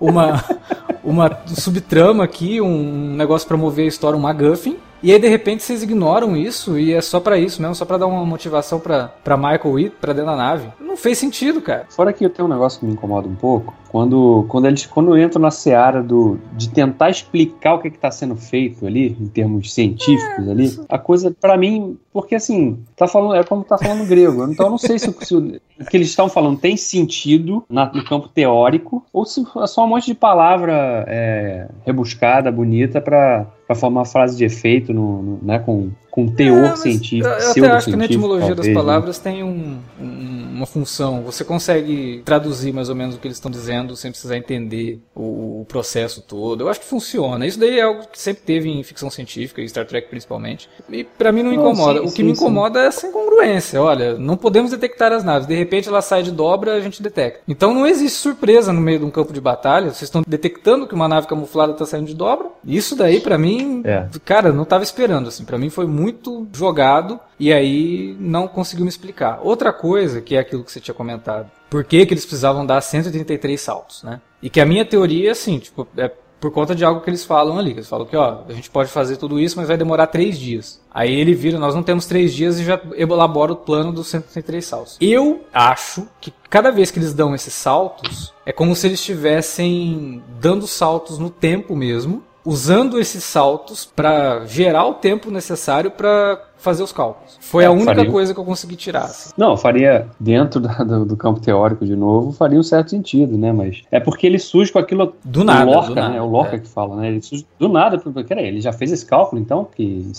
Uma, 0.00 0.42
uma 1.04 1.38
subtrama 1.46 2.24
aqui, 2.24 2.60
um 2.60 3.14
negócio 3.14 3.46
para 3.46 3.56
mover 3.56 3.84
a 3.84 3.88
história, 3.88 4.16
um 4.16 4.22
MacGuffin 4.22 4.76
E 5.02 5.12
aí 5.12 5.18
de 5.18 5.28
repente 5.28 5.62
vocês 5.62 5.82
ignoram 5.82 6.36
isso 6.36 6.78
e 6.78 6.92
é 6.92 7.00
só 7.00 7.20
para 7.20 7.38
isso 7.38 7.60
mesmo, 7.60 7.74
só 7.74 7.84
para 7.84 7.98
dar 7.98 8.06
uma 8.06 8.24
motivação 8.24 8.80
para 8.80 9.08
para 9.22 9.36
Michael 9.36 9.78
ir 9.78 9.90
para 9.90 10.12
dentro 10.12 10.30
da 10.30 10.36
nave. 10.36 10.68
Não 10.80 10.96
fez 10.96 11.18
sentido, 11.18 11.60
cara. 11.60 11.86
Fora 11.90 12.12
que 12.12 12.24
eu 12.24 12.30
tenho 12.30 12.48
um 12.48 12.50
negócio 12.50 12.80
que 12.80 12.86
me 12.86 12.92
incomoda 12.92 13.28
um 13.28 13.34
pouco, 13.34 13.74
quando, 13.92 14.46
quando 14.48 14.66
eles 14.66 14.86
quando 14.86 15.18
entram 15.18 15.42
na 15.42 15.50
seara 15.50 16.02
do, 16.02 16.38
de 16.54 16.70
tentar 16.70 17.10
explicar 17.10 17.74
o 17.74 17.78
que 17.78 17.88
está 17.88 18.10
sendo 18.10 18.34
feito 18.34 18.86
ali, 18.86 19.14
em 19.20 19.26
termos 19.26 19.74
científicos 19.74 20.48
ali, 20.48 20.80
a 20.88 20.98
coisa, 20.98 21.30
para 21.30 21.58
mim, 21.58 21.98
porque 22.10 22.34
assim, 22.34 22.78
tá 22.96 23.06
falando, 23.06 23.34
é 23.34 23.44
como 23.44 23.62
tá 23.62 23.76
falando 23.76 24.08
grego, 24.08 24.50
então 24.50 24.66
eu 24.66 24.70
não 24.70 24.78
sei 24.78 24.98
se, 24.98 25.14
se 25.20 25.36
o, 25.36 25.60
que 25.90 25.96
eles 25.96 26.08
estão 26.08 26.26
falando 26.26 26.58
tem 26.58 26.74
sentido 26.74 27.62
na, 27.68 27.92
no 27.92 28.02
campo 28.02 28.28
teórico, 28.28 29.04
ou 29.12 29.26
se 29.26 29.44
é 29.62 29.66
só 29.66 29.84
um 29.84 29.88
monte 29.88 30.06
de 30.06 30.14
palavra 30.14 31.04
é, 31.06 31.68
rebuscada, 31.84 32.50
bonita, 32.50 32.98
para 32.98 33.46
formar 33.74 34.00
uma 34.00 34.06
frase 34.06 34.38
de 34.38 34.44
efeito 34.46 34.94
no, 34.94 35.22
no 35.22 35.38
né, 35.42 35.58
com, 35.58 35.90
com 36.12 36.28
teor 36.28 36.72
é, 36.72 36.76
científico. 36.76 37.26
Eu, 37.26 37.38
eu 37.38 37.50
até 37.50 37.66
acho 37.70 37.90
que 37.90 37.96
na 37.96 38.04
etimologia 38.04 38.48
talvez, 38.48 38.56
das 38.58 38.66
né? 38.66 38.74
palavras 38.74 39.16
né? 39.16 39.32
tem 39.32 39.42
um, 39.42 39.78
um, 39.98 40.52
uma 40.56 40.66
função. 40.66 41.22
Você 41.22 41.42
consegue 41.42 42.20
traduzir 42.22 42.70
mais 42.70 42.90
ou 42.90 42.94
menos 42.94 43.14
o 43.14 43.18
que 43.18 43.26
eles 43.26 43.38
estão 43.38 43.50
dizendo 43.50 43.96
sem 43.96 44.10
precisar 44.10 44.36
entender 44.36 45.00
o, 45.14 45.62
o, 45.62 45.66
processo 45.66 46.20
todo. 46.20 46.60
Eu 46.60 46.68
acho 46.68 46.80
que 46.80 46.86
funciona. 46.86 47.46
Isso 47.46 47.58
daí 47.58 47.78
é 47.78 47.82
algo 47.82 48.06
que 48.12 48.20
sempre 48.20 48.42
teve 48.42 48.68
em 48.68 48.82
ficção 48.82 49.08
científica, 49.08 49.62
e 49.62 49.68
Star 49.68 49.86
Trek 49.86 50.10
principalmente. 50.10 50.68
E 50.90 51.02
para 51.02 51.32
mim 51.32 51.42
não 51.42 51.50
incomoda. 51.50 52.00
sim, 52.00 52.06
o 52.06 52.10
que 52.10 52.16
sim, 52.16 52.24
me 52.24 52.32
incomoda 52.32 52.78
sim. 52.78 52.84
é 52.84 52.88
essa 52.88 53.06
incongruência. 53.06 53.82
Olha, 53.82 54.18
não 54.18 54.36
podemos 54.36 54.70
detectar 54.70 55.14
as 55.14 55.24
naves. 55.24 55.48
De 55.48 55.54
repente 55.54 55.88
ela 55.88 56.02
sai 56.02 56.22
de 56.22 56.30
dobra, 56.30 56.74
a 56.74 56.80
gente 56.80 57.02
detecta. 57.02 57.40
Então 57.48 57.72
não 57.72 57.86
existe 57.86 58.18
surpresa 58.18 58.70
no 58.70 58.82
meio 58.82 58.98
de 58.98 59.06
um 59.06 59.10
campo 59.10 59.32
de 59.32 59.40
batalha. 59.40 59.86
Vocês 59.86 60.02
estão 60.02 60.22
detectando 60.26 60.86
que 60.86 60.94
uma 60.94 61.08
nave 61.08 61.26
camuflada 61.26 61.72
está 61.72 61.86
saindo 61.86 62.08
de 62.08 62.14
dobra. 62.14 62.48
Isso 62.66 62.94
daí 62.94 63.18
para 63.18 63.38
mim, 63.38 63.80
é. 63.86 64.06
cara, 64.26 64.52
não 64.52 64.64
estava 64.64 64.84
esperando 64.84 65.28
assim. 65.28 65.46
Para 65.46 65.56
mim 65.56 65.70
foi 65.70 65.86
muito 65.86 66.01
muito 66.02 66.48
jogado 66.52 67.20
e 67.38 67.52
aí 67.52 68.16
não 68.18 68.48
conseguiu 68.48 68.84
me 68.84 68.88
explicar. 68.88 69.40
Outra 69.42 69.72
coisa, 69.72 70.20
que 70.20 70.34
é 70.34 70.40
aquilo 70.40 70.64
que 70.64 70.72
você 70.72 70.80
tinha 70.80 70.94
comentado, 70.94 71.50
por 71.70 71.84
que, 71.84 72.04
que 72.04 72.12
eles 72.12 72.26
precisavam 72.26 72.66
dar 72.66 72.80
133 72.80 73.60
saltos, 73.60 74.02
né? 74.02 74.20
E 74.42 74.50
que 74.50 74.60
a 74.60 74.66
minha 74.66 74.84
teoria, 74.84 75.32
assim, 75.32 75.58
tipo, 75.58 75.86
é 75.96 76.10
por 76.42 76.50
conta 76.50 76.74
de 76.74 76.84
algo 76.84 77.00
que 77.00 77.08
eles 77.08 77.24
falam 77.24 77.56
ali. 77.56 77.70
Eles 77.70 77.88
falam 77.88 78.04
que, 78.04 78.16
ó, 78.16 78.40
a 78.48 78.52
gente 78.52 78.68
pode 78.68 78.90
fazer 78.90 79.16
tudo 79.16 79.38
isso, 79.38 79.56
mas 79.56 79.68
vai 79.68 79.76
demorar 79.76 80.08
três 80.08 80.36
dias. 80.36 80.80
Aí 80.92 81.14
ele 81.14 81.34
vira, 81.34 81.56
nós 81.56 81.72
não 81.72 81.84
temos 81.84 82.04
três 82.04 82.34
dias 82.34 82.58
e 82.58 82.64
já 82.64 82.80
elabora 82.96 83.52
o 83.52 83.56
plano 83.56 83.92
dos 83.92 84.08
133 84.08 84.64
saltos. 84.64 84.98
Eu 85.00 85.44
acho 85.54 86.08
que 86.20 86.34
cada 86.50 86.72
vez 86.72 86.90
que 86.90 86.98
eles 86.98 87.14
dão 87.14 87.32
esses 87.32 87.54
saltos, 87.54 88.34
é 88.44 88.50
como 88.50 88.74
se 88.74 88.88
eles 88.88 88.98
estivessem 88.98 90.20
dando 90.40 90.66
saltos 90.66 91.16
no 91.16 91.30
tempo 91.30 91.76
mesmo, 91.76 92.24
usando 92.44 92.98
esses 92.98 93.22
saltos 93.24 93.84
para 93.84 94.44
gerar 94.46 94.86
o 94.86 94.94
tempo 94.94 95.30
necessário 95.30 95.90
para 95.90 96.40
fazer 96.56 96.82
os 96.82 96.92
cálculos. 96.92 97.36
Foi 97.40 97.64
é, 97.64 97.66
a 97.66 97.70
única 97.72 97.94
faria... 97.94 98.10
coisa 98.10 98.32
que 98.32 98.38
eu 98.38 98.44
consegui 98.44 98.76
tirar. 98.76 99.04
Assim. 99.04 99.30
Não, 99.36 99.56
faria 99.56 100.08
dentro 100.18 100.60
do, 100.60 101.04
do, 101.04 101.16
campo 101.16 101.40
teórico 101.40 101.84
de 101.84 101.96
novo, 101.96 102.32
faria 102.32 102.58
um 102.58 102.62
certo 102.62 102.90
sentido, 102.90 103.36
né? 103.36 103.52
Mas 103.52 103.82
é 103.90 103.98
porque 103.98 104.26
ele 104.26 104.38
surge 104.38 104.72
com 104.72 104.78
aquilo 104.78 105.14
do 105.24 105.44
nada, 105.44 105.64
Lorca, 105.64 105.88
do 105.88 105.94
nada, 105.94 106.08
né? 106.10 106.18
É 106.18 106.22
o 106.22 106.26
Lorca 106.26 106.56
é. 106.56 106.58
que 106.58 106.68
fala, 106.68 106.96
né? 106.96 107.08
Ele 107.08 107.20
surge 107.20 107.46
do 107.58 107.68
nada, 107.68 107.98
porque 107.98 108.22
peraí, 108.22 108.46
ele 108.46 108.60
já 108.60 108.72
fez 108.72 108.92
esse 108.92 109.04
cálculo, 109.04 109.40
então 109.40 109.64
que 109.64 110.10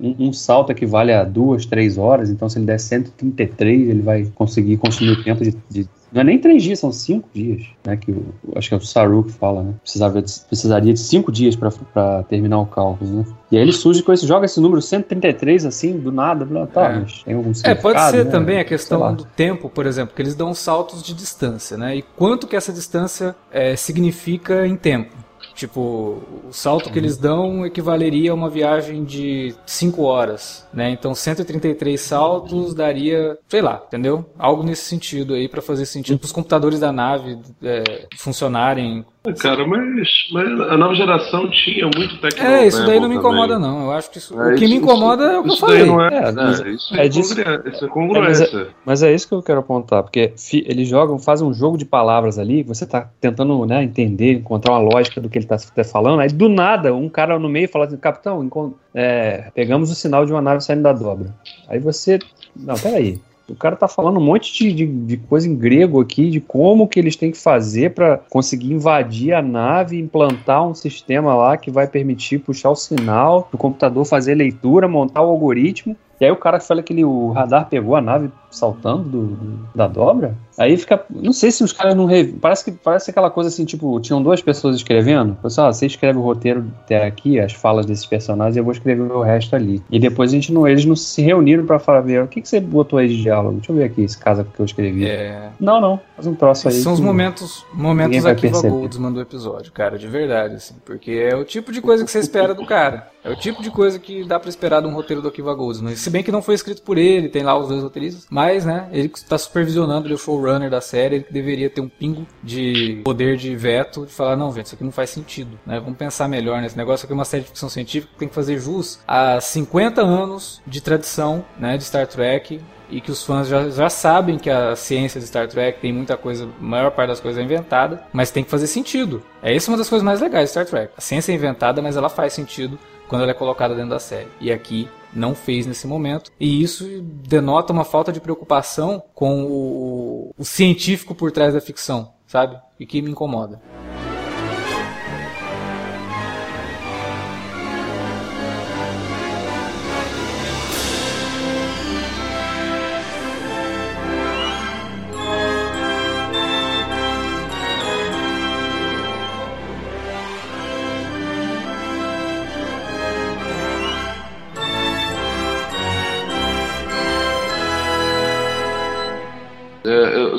um, 0.00 0.28
um, 0.28 0.32
salto 0.32 0.70
equivale 0.70 1.12
a 1.12 1.24
duas, 1.24 1.66
três 1.66 1.98
horas, 1.98 2.30
então 2.30 2.48
se 2.48 2.58
ele 2.58 2.66
der 2.66 2.78
133, 2.78 3.88
ele 3.88 4.02
vai 4.02 4.26
conseguir 4.34 4.76
consumir 4.76 5.12
o 5.12 5.24
tempo 5.24 5.42
de, 5.42 5.56
de 5.68 5.88
não 6.12 6.22
é 6.22 6.24
nem 6.24 6.38
três 6.38 6.62
dias, 6.62 6.78
são 6.78 6.90
cinco 6.90 7.28
dias, 7.34 7.66
né? 7.84 7.96
Que 7.96 8.10
eu, 8.10 8.24
acho 8.56 8.68
que 8.68 8.74
é 8.74 8.78
o 8.78 8.80
Saru 8.80 9.24
que 9.24 9.32
fala, 9.32 9.62
né? 9.62 9.74
Precisava 9.82 10.22
de, 10.22 10.40
precisaria 10.40 10.94
de 10.94 11.00
cinco 11.00 11.30
dias 11.30 11.54
para 11.54 12.22
terminar 12.24 12.60
o 12.60 12.66
cálculo, 12.66 13.18
né? 13.18 13.24
E 13.52 13.56
aí 13.56 13.62
ele 13.62 13.72
surge 13.72 14.02
com 14.02 14.12
esse, 14.12 14.26
joga 14.26 14.46
esse 14.46 14.58
número 14.58 14.80
133 14.80 15.66
assim, 15.66 15.98
do 15.98 16.10
nada, 16.10 16.46
tá, 16.66 16.92
é. 16.92 17.00
mas 17.00 17.22
tem 17.22 17.34
algum 17.34 17.52
É, 17.62 17.74
pode 17.74 18.00
ser 18.10 18.24
né? 18.24 18.30
também 18.30 18.58
a 18.58 18.64
questão 18.64 19.14
do 19.14 19.24
tempo, 19.24 19.68
por 19.68 19.84
exemplo, 19.84 20.14
que 20.14 20.22
eles 20.22 20.34
dão 20.34 20.54
saltos 20.54 21.02
de 21.02 21.12
distância, 21.12 21.76
né? 21.76 21.96
E 21.96 22.02
quanto 22.02 22.46
que 22.46 22.56
essa 22.56 22.72
distância 22.72 23.36
é, 23.52 23.76
significa 23.76 24.66
em 24.66 24.76
tempo. 24.76 25.27
Tipo, 25.58 26.22
o 26.48 26.52
salto 26.52 26.88
que 26.88 26.96
eles 27.00 27.16
dão 27.16 27.66
equivaleria 27.66 28.30
a 28.30 28.34
uma 28.34 28.48
viagem 28.48 29.02
de 29.02 29.52
5 29.66 30.04
horas, 30.04 30.64
né? 30.72 30.88
Então 30.88 31.16
133 31.16 32.00
saltos 32.00 32.74
daria, 32.74 33.36
sei 33.48 33.60
lá, 33.60 33.82
entendeu? 33.84 34.24
Algo 34.38 34.62
nesse 34.62 34.84
sentido 34.84 35.34
aí 35.34 35.48
para 35.48 35.60
fazer 35.60 35.84
sentido 35.84 36.16
para 36.16 36.26
os 36.26 36.32
computadores 36.32 36.78
da 36.78 36.92
nave 36.92 37.40
é, 37.60 38.06
funcionarem 38.16 39.04
Cara, 39.34 39.66
mas, 39.66 40.08
mas 40.32 40.60
a 40.60 40.76
nova 40.76 40.94
geração 40.94 41.50
tinha 41.50 41.88
muito 41.94 42.18
tecnologia. 42.18 42.62
É, 42.62 42.66
isso 42.66 42.84
daí 42.86 43.00
não 43.00 43.08
me 43.08 43.16
incomoda, 43.16 43.54
também. 43.54 43.68
não. 43.68 43.84
Eu 43.84 43.92
acho 43.92 44.10
que 44.10 44.18
isso, 44.18 44.40
é, 44.40 44.54
o 44.54 44.56
que 44.56 44.64
isso, 44.64 44.74
me 44.74 44.80
incomoda 44.80 45.24
isso, 45.24 45.32
é 45.32 45.38
o 45.38 45.42
que 45.42 45.50
eu 45.50 45.56
falei. 45.56 45.84
Não 45.86 46.04
é, 46.04 46.14
é, 46.14 46.32
não, 46.32 46.52
isso 46.68 46.94
é, 46.94 47.06
é 47.06 47.08
disso, 47.08 47.34
isso 47.66 47.84
é 47.84 47.88
congruência. 47.88 48.44
É, 48.44 48.52
mas, 48.52 48.54
é, 48.54 48.66
mas, 48.84 49.02
é, 49.02 49.14
isso 49.14 49.28
que 49.28 49.34
eu 49.34 49.42
quero 49.42 49.60
apontar, 49.60 50.02
porque 50.02 50.32
fi, 50.36 50.64
eles 50.66 50.88
jogam, 50.88 51.18
fazem 51.18 51.46
um 51.46 51.52
jogo 51.52 51.76
de 51.76 51.84
palavras 51.84 52.38
ali, 52.38 52.62
você 52.62 52.86
tá 52.86 53.08
tentando 53.20 53.64
né, 53.66 53.82
entender, 53.82 54.34
encontrar 54.34 54.72
uma 54.72 54.80
lógica 54.80 55.20
do 55.20 55.28
que 55.28 55.38
ele 55.38 55.46
tá, 55.46 55.56
tá 55.56 55.84
falando, 55.84 56.20
aí 56.20 56.28
do 56.28 56.48
nada, 56.48 56.94
um 56.94 57.08
cara 57.08 57.38
no 57.38 57.48
meio 57.48 57.68
fala 57.68 57.86
assim, 57.86 57.96
capitão, 57.96 58.48
é, 58.94 59.50
pegamos 59.54 59.90
o 59.90 59.94
sinal 59.94 60.24
de 60.24 60.32
uma 60.32 60.42
nave 60.42 60.60
saindo 60.60 60.82
da 60.82 60.92
dobra. 60.92 61.34
Aí 61.68 61.78
você. 61.78 62.18
Não, 62.56 62.74
peraí. 62.74 63.20
O 63.48 63.54
cara 63.54 63.76
tá 63.76 63.88
falando 63.88 64.18
um 64.18 64.24
monte 64.24 64.52
de, 64.52 64.72
de, 64.72 64.86
de, 64.86 65.16
coisa 65.16 65.48
em 65.48 65.56
grego 65.56 66.00
aqui, 66.00 66.28
de 66.30 66.40
como 66.40 66.86
que 66.86 67.00
eles 67.00 67.16
têm 67.16 67.30
que 67.30 67.38
fazer 67.38 67.94
para 67.94 68.18
conseguir 68.28 68.72
invadir 68.72 69.32
a 69.32 69.40
nave, 69.40 69.98
implantar 69.98 70.66
um 70.66 70.74
sistema 70.74 71.34
lá 71.34 71.56
que 71.56 71.70
vai 71.70 71.86
permitir 71.86 72.40
puxar 72.40 72.70
o 72.70 72.76
sinal 72.76 73.48
do 73.50 73.56
computador, 73.56 74.04
fazer 74.04 74.34
leitura, 74.34 74.86
montar 74.86 75.22
o 75.22 75.30
algoritmo. 75.30 75.96
E 76.20 76.24
aí 76.24 76.30
o 76.30 76.36
cara 76.36 76.60
fala 76.60 76.82
que 76.82 76.92
ele, 76.92 77.04
o 77.04 77.30
radar 77.30 77.68
pegou 77.68 77.94
a 77.96 78.00
nave 78.00 78.30
saltando 78.50 79.04
do, 79.04 79.26
do, 79.26 79.68
da 79.74 79.86
dobra. 79.86 80.36
Aí 80.58 80.76
fica. 80.76 81.04
Não 81.08 81.32
sei 81.32 81.52
se 81.52 81.62
os 81.62 81.72
caras 81.72 81.94
não. 81.94 82.04
Re... 82.04 82.24
Parece 82.24 82.64
que 82.64 82.72
parece 82.72 83.10
aquela 83.10 83.30
coisa 83.30 83.48
assim, 83.48 83.64
tipo, 83.64 83.98
tinham 84.00 84.20
duas 84.20 84.42
pessoas 84.42 84.74
escrevendo. 84.76 85.36
Pessoal, 85.40 85.72
você 85.72 85.86
escreve 85.86 86.18
o 86.18 86.22
roteiro 86.22 86.66
até 86.84 87.06
aqui, 87.06 87.38
as 87.38 87.52
falas 87.52 87.86
desses 87.86 88.04
personagens, 88.04 88.56
e 88.56 88.58
eu 88.58 88.64
vou 88.64 88.72
escrever 88.72 89.02
o 89.02 89.22
resto 89.22 89.54
ali. 89.54 89.80
E 89.90 90.00
depois 90.00 90.32
a 90.32 90.34
gente 90.34 90.52
não. 90.52 90.66
Eles 90.66 90.84
não 90.84 90.96
se 90.96 91.22
reuniram 91.22 91.64
pra 91.64 91.78
falar, 91.78 92.00
ver, 92.00 92.24
o 92.24 92.26
que, 92.26 92.42
que 92.42 92.48
você 92.48 92.58
botou 92.58 92.98
aí 92.98 93.08
de 93.08 93.22
diálogo? 93.22 93.56
Deixa 93.58 93.70
eu 93.70 93.76
ver 93.76 93.84
aqui 93.84 94.02
esse 94.02 94.18
caso 94.18 94.44
que 94.44 94.58
eu 94.58 94.66
escrevi. 94.66 95.06
É... 95.06 95.50
Não, 95.60 95.80
não. 95.80 96.00
Faz 96.16 96.26
um 96.26 96.34
troço 96.34 96.68
aí. 96.68 96.74
São 96.74 96.92
os 96.92 97.00
momentos, 97.00 97.64
momentos 97.72 98.26
Akiva 98.26 98.60
Goldsman 98.60 99.12
do 99.12 99.20
episódio, 99.20 99.70
cara, 99.70 99.96
de 99.96 100.08
verdade, 100.08 100.56
assim. 100.56 100.74
Porque 100.84 101.12
é 101.12 101.36
o 101.36 101.44
tipo 101.44 101.70
de 101.70 101.80
coisa 101.80 102.04
que 102.04 102.10
você 102.10 102.18
espera 102.18 102.52
do 102.52 102.66
cara. 102.66 103.08
É 103.22 103.30
o 103.30 103.36
tipo 103.36 103.62
de 103.62 103.70
coisa 103.70 103.98
que 103.98 104.24
dá 104.24 104.40
pra 104.40 104.48
esperar 104.48 104.80
de 104.80 104.88
um 104.88 104.94
roteiro 104.94 105.22
do 105.22 105.28
Akiva 105.28 105.54
Goldsman. 105.54 105.94
Se 105.94 106.10
bem 106.10 106.22
que 106.22 106.32
não 106.32 106.42
foi 106.42 106.54
escrito 106.54 106.82
por 106.82 106.98
ele, 106.98 107.28
tem 107.28 107.42
lá 107.42 107.56
os 107.58 107.68
dois 107.68 107.82
roteiristas, 107.82 108.26
mas, 108.30 108.64
né, 108.64 108.88
ele 108.90 109.10
está 109.14 109.36
supervisionando, 109.36 110.06
ele 110.06 110.14
é 110.14 110.16
o 110.16 110.18
showrunner 110.18 110.47
da 110.70 110.80
série, 110.80 111.16
ele 111.16 111.26
deveria 111.30 111.68
ter 111.68 111.80
um 111.80 111.88
pingo 111.88 112.26
de 112.42 113.02
poder 113.04 113.36
de 113.36 113.54
veto, 113.54 114.06
de 114.06 114.12
falar, 114.12 114.36
não, 114.36 114.52
gente, 114.52 114.66
isso 114.66 114.74
aqui 114.74 114.84
não 114.84 114.92
faz 114.92 115.10
sentido, 115.10 115.58
né? 115.66 115.78
Vamos 115.78 115.98
pensar 115.98 116.28
melhor 116.28 116.62
nesse 116.62 116.76
negócio 116.76 117.04
aqui 117.04 117.12
é 117.12 117.14
uma 117.14 117.24
série 117.24 117.42
de 117.42 117.48
ficção 117.48 117.68
científica 117.68 118.12
que 118.12 118.18
tem 118.18 118.28
que 118.28 118.34
fazer 118.34 118.58
jus 118.58 119.00
a 119.06 119.40
50 119.40 120.00
anos 120.00 120.62
de 120.66 120.80
tradição, 120.80 121.44
né, 121.58 121.76
de 121.76 121.84
Star 121.84 122.06
Trek, 122.06 122.60
e 122.90 123.00
que 123.00 123.10
os 123.10 123.22
fãs 123.22 123.48
já, 123.48 123.68
já 123.68 123.90
sabem 123.90 124.38
que 124.38 124.48
a 124.48 124.74
ciência 124.74 125.20
de 125.20 125.26
Star 125.26 125.46
Trek 125.48 125.80
tem 125.80 125.92
muita 125.92 126.16
coisa, 126.16 126.48
a 126.58 126.62
maior 126.62 126.90
parte 126.90 127.08
das 127.08 127.20
coisas 127.20 127.38
é 127.38 127.44
inventada, 127.44 128.02
mas 128.12 128.30
tem 128.30 128.42
que 128.42 128.50
fazer 128.50 128.66
sentido. 128.66 129.22
É 129.42 129.54
isso 129.54 129.70
uma 129.70 129.76
das 129.76 129.88
coisas 129.88 130.04
mais 130.04 130.20
legais 130.20 130.44
de 130.44 130.50
Star 130.50 130.66
Trek. 130.66 130.92
A 130.96 131.00
ciência 131.00 131.32
é 131.32 131.34
inventada, 131.34 131.82
mas 131.82 131.96
ela 131.96 132.08
faz 132.08 132.32
sentido 132.32 132.78
quando 133.08 133.22
ela 133.22 133.30
é 133.30 133.34
colocada 133.34 133.74
dentro 133.74 133.90
da 133.90 133.98
série. 133.98 134.28
E 134.40 134.52
aqui 134.52 134.88
não 135.12 135.34
fez 135.34 135.66
nesse 135.66 135.86
momento. 135.86 136.30
E 136.38 136.62
isso 136.62 136.86
denota 137.02 137.72
uma 137.72 137.84
falta 137.84 138.12
de 138.12 138.20
preocupação 138.20 139.02
com 139.14 139.44
o, 139.44 140.34
o 140.36 140.44
científico 140.44 141.14
por 141.14 141.32
trás 141.32 141.54
da 141.54 141.60
ficção, 141.60 142.12
sabe? 142.26 142.58
E 142.78 142.86
que 142.86 143.02
me 143.02 143.10
incomoda. 143.10 143.60